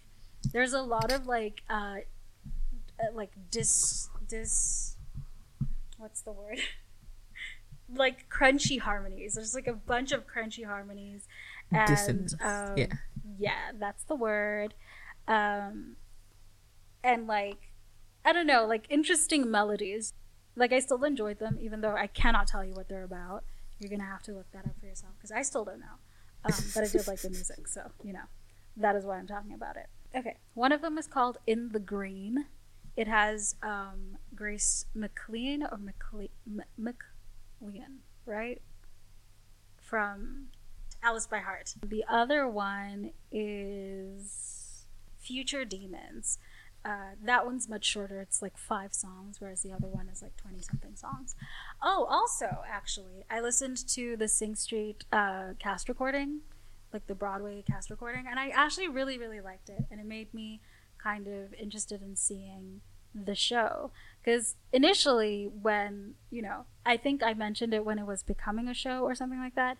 there's 0.51 0.73
a 0.73 0.81
lot 0.81 1.11
of 1.11 1.27
like 1.27 1.61
uh, 1.69 1.97
uh 2.99 3.13
like 3.13 3.31
dis 3.51 4.09
dis 4.27 4.95
what's 5.97 6.21
the 6.21 6.31
word? 6.31 6.59
like 7.93 8.29
crunchy 8.29 8.79
harmonies. 8.79 9.33
There's 9.33 9.53
like 9.53 9.67
a 9.67 9.73
bunch 9.73 10.11
of 10.11 10.25
crunchy 10.25 10.65
harmonies, 10.65 11.27
and 11.71 12.33
um, 12.41 12.77
yeah, 12.77 12.87
yeah, 13.37 13.71
that's 13.77 14.03
the 14.03 14.15
word. 14.15 14.73
Um, 15.27 15.97
and 17.03 17.27
like 17.27 17.71
I 18.23 18.33
don't 18.33 18.47
know, 18.47 18.65
like 18.65 18.85
interesting 18.89 19.49
melodies 19.51 20.13
like 20.59 20.73
I 20.73 20.79
still 20.79 21.03
enjoyed 21.03 21.39
them, 21.39 21.57
even 21.61 21.81
though 21.81 21.95
I 21.95 22.07
cannot 22.07 22.47
tell 22.47 22.63
you 22.63 22.73
what 22.73 22.89
they're 22.89 23.03
about. 23.03 23.43
You're 23.79 23.89
gonna 23.89 24.03
have 24.03 24.21
to 24.23 24.33
look 24.33 24.51
that 24.51 24.65
up 24.65 24.77
for 24.79 24.85
yourself 24.85 25.13
because 25.17 25.31
I 25.31 25.41
still 25.41 25.63
don't 25.63 25.79
know. 25.79 25.97
Um, 26.45 26.53
but 26.75 26.83
I 26.83 26.87
did 26.87 27.07
like 27.07 27.21
the 27.21 27.29
music, 27.29 27.67
so 27.67 27.91
you 28.03 28.13
know 28.13 28.27
that 28.77 28.95
is 28.95 29.05
why 29.05 29.17
I'm 29.17 29.27
talking 29.27 29.53
about 29.53 29.77
it. 29.77 29.87
Okay, 30.15 30.37
one 30.53 30.71
of 30.71 30.81
them 30.81 30.97
is 30.97 31.07
called 31.07 31.37
In 31.47 31.69
the 31.69 31.79
Green. 31.79 32.45
It 32.97 33.07
has 33.07 33.55
um, 33.63 34.17
Grace 34.35 34.85
McLean 34.93 35.63
or 35.63 35.77
McLean, 35.77 36.29
McLean, 36.77 37.99
right? 38.25 38.61
From 39.77 40.47
Alice 41.01 41.27
by 41.27 41.39
Heart. 41.39 41.75
The 41.85 42.03
other 42.09 42.47
one 42.47 43.11
is 43.31 44.85
Future 45.17 45.63
Demons. 45.63 46.37
Uh, 46.85 47.11
that 47.23 47.45
one's 47.45 47.67
much 47.67 47.85
shorter. 47.85 48.21
It's 48.21 48.41
like 48.41 48.57
five 48.57 48.93
songs, 48.93 49.41
whereas 49.41 49.61
the 49.61 49.71
other 49.71 49.87
one 49.87 50.07
is 50.07 50.21
like 50.21 50.37
20 50.37 50.61
something 50.61 50.95
songs. 50.95 51.35
Oh, 51.83 52.07
also, 52.09 52.59
actually, 52.67 53.25
I 53.29 53.41
listened 53.41 53.85
to 53.89 54.15
the 54.15 54.27
Sing 54.27 54.55
Street 54.55 55.03
uh, 55.11 55.53
cast 55.59 55.89
recording, 55.89 56.39
like 56.93 57.05
the 57.07 57.15
Broadway 57.15 57.63
cast 57.67 57.89
recording, 57.89 58.25
and 58.29 58.39
I 58.39 58.49
actually 58.49 58.87
really, 58.87 59.17
really 59.17 59.41
liked 59.41 59.69
it. 59.69 59.85
And 59.91 59.99
it 59.99 60.05
made 60.05 60.33
me 60.33 60.61
kind 60.97 61.27
of 61.27 61.53
interested 61.53 62.01
in 62.01 62.15
seeing 62.15 62.79
the 63.13 63.35
show. 63.35 63.91
Because 64.23 64.55
initially, 64.71 65.49
when, 65.61 66.13
you 66.31 66.41
know, 66.41 66.65
I 66.85 66.95
think 66.95 67.21
I 67.21 67.33
mentioned 67.33 67.73
it 67.73 67.83
when 67.83 67.99
it 67.99 68.05
was 68.05 68.23
becoming 68.23 68.69
a 68.69 68.73
show 68.73 69.03
or 69.03 69.15
something 69.15 69.39
like 69.39 69.55
that, 69.55 69.75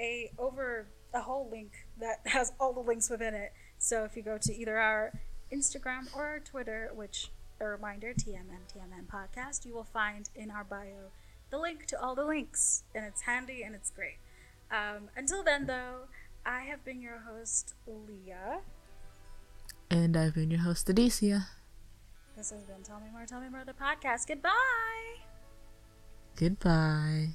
a 0.00 0.30
over 0.38 0.86
a 1.14 1.22
whole 1.22 1.48
link 1.50 1.86
that 1.98 2.20
has 2.26 2.52
all 2.60 2.72
the 2.72 2.80
links 2.80 3.08
within 3.10 3.34
it. 3.34 3.52
So 3.78 4.04
if 4.04 4.16
you 4.16 4.22
go 4.22 4.38
to 4.38 4.54
either 4.54 4.78
our 4.78 5.12
Instagram 5.52 6.14
or 6.14 6.24
our 6.24 6.40
Twitter, 6.40 6.90
which 6.94 7.30
a 7.60 7.66
reminder, 7.66 8.12
TMM 8.14 8.66
TMM 8.72 9.06
podcast, 9.12 9.64
you 9.64 9.74
will 9.74 9.84
find 9.84 10.28
in 10.34 10.50
our 10.50 10.64
bio 10.64 11.10
the 11.50 11.58
link 11.58 11.86
to 11.86 12.00
all 12.00 12.14
the 12.14 12.24
links, 12.24 12.84
and 12.94 13.04
it's 13.04 13.22
handy 13.22 13.62
and 13.62 13.74
it's 13.74 13.90
great. 13.90 14.18
Um, 14.70 15.08
until 15.16 15.42
then, 15.42 15.66
though, 15.66 16.08
I 16.44 16.60
have 16.60 16.84
been 16.84 17.00
your 17.00 17.22
host, 17.26 17.74
Leah. 17.86 18.60
And 19.90 20.16
I've 20.16 20.34
been 20.34 20.50
your 20.50 20.60
host, 20.60 20.86
Adicia. 20.88 21.46
This 22.36 22.50
has 22.50 22.62
been 22.64 22.82
Tell 22.84 23.00
Me 23.00 23.06
More, 23.12 23.24
Tell 23.26 23.40
Me 23.40 23.48
More, 23.48 23.64
the 23.64 23.72
podcast. 23.72 24.28
Goodbye. 24.28 25.27
Goodbye. 26.38 27.34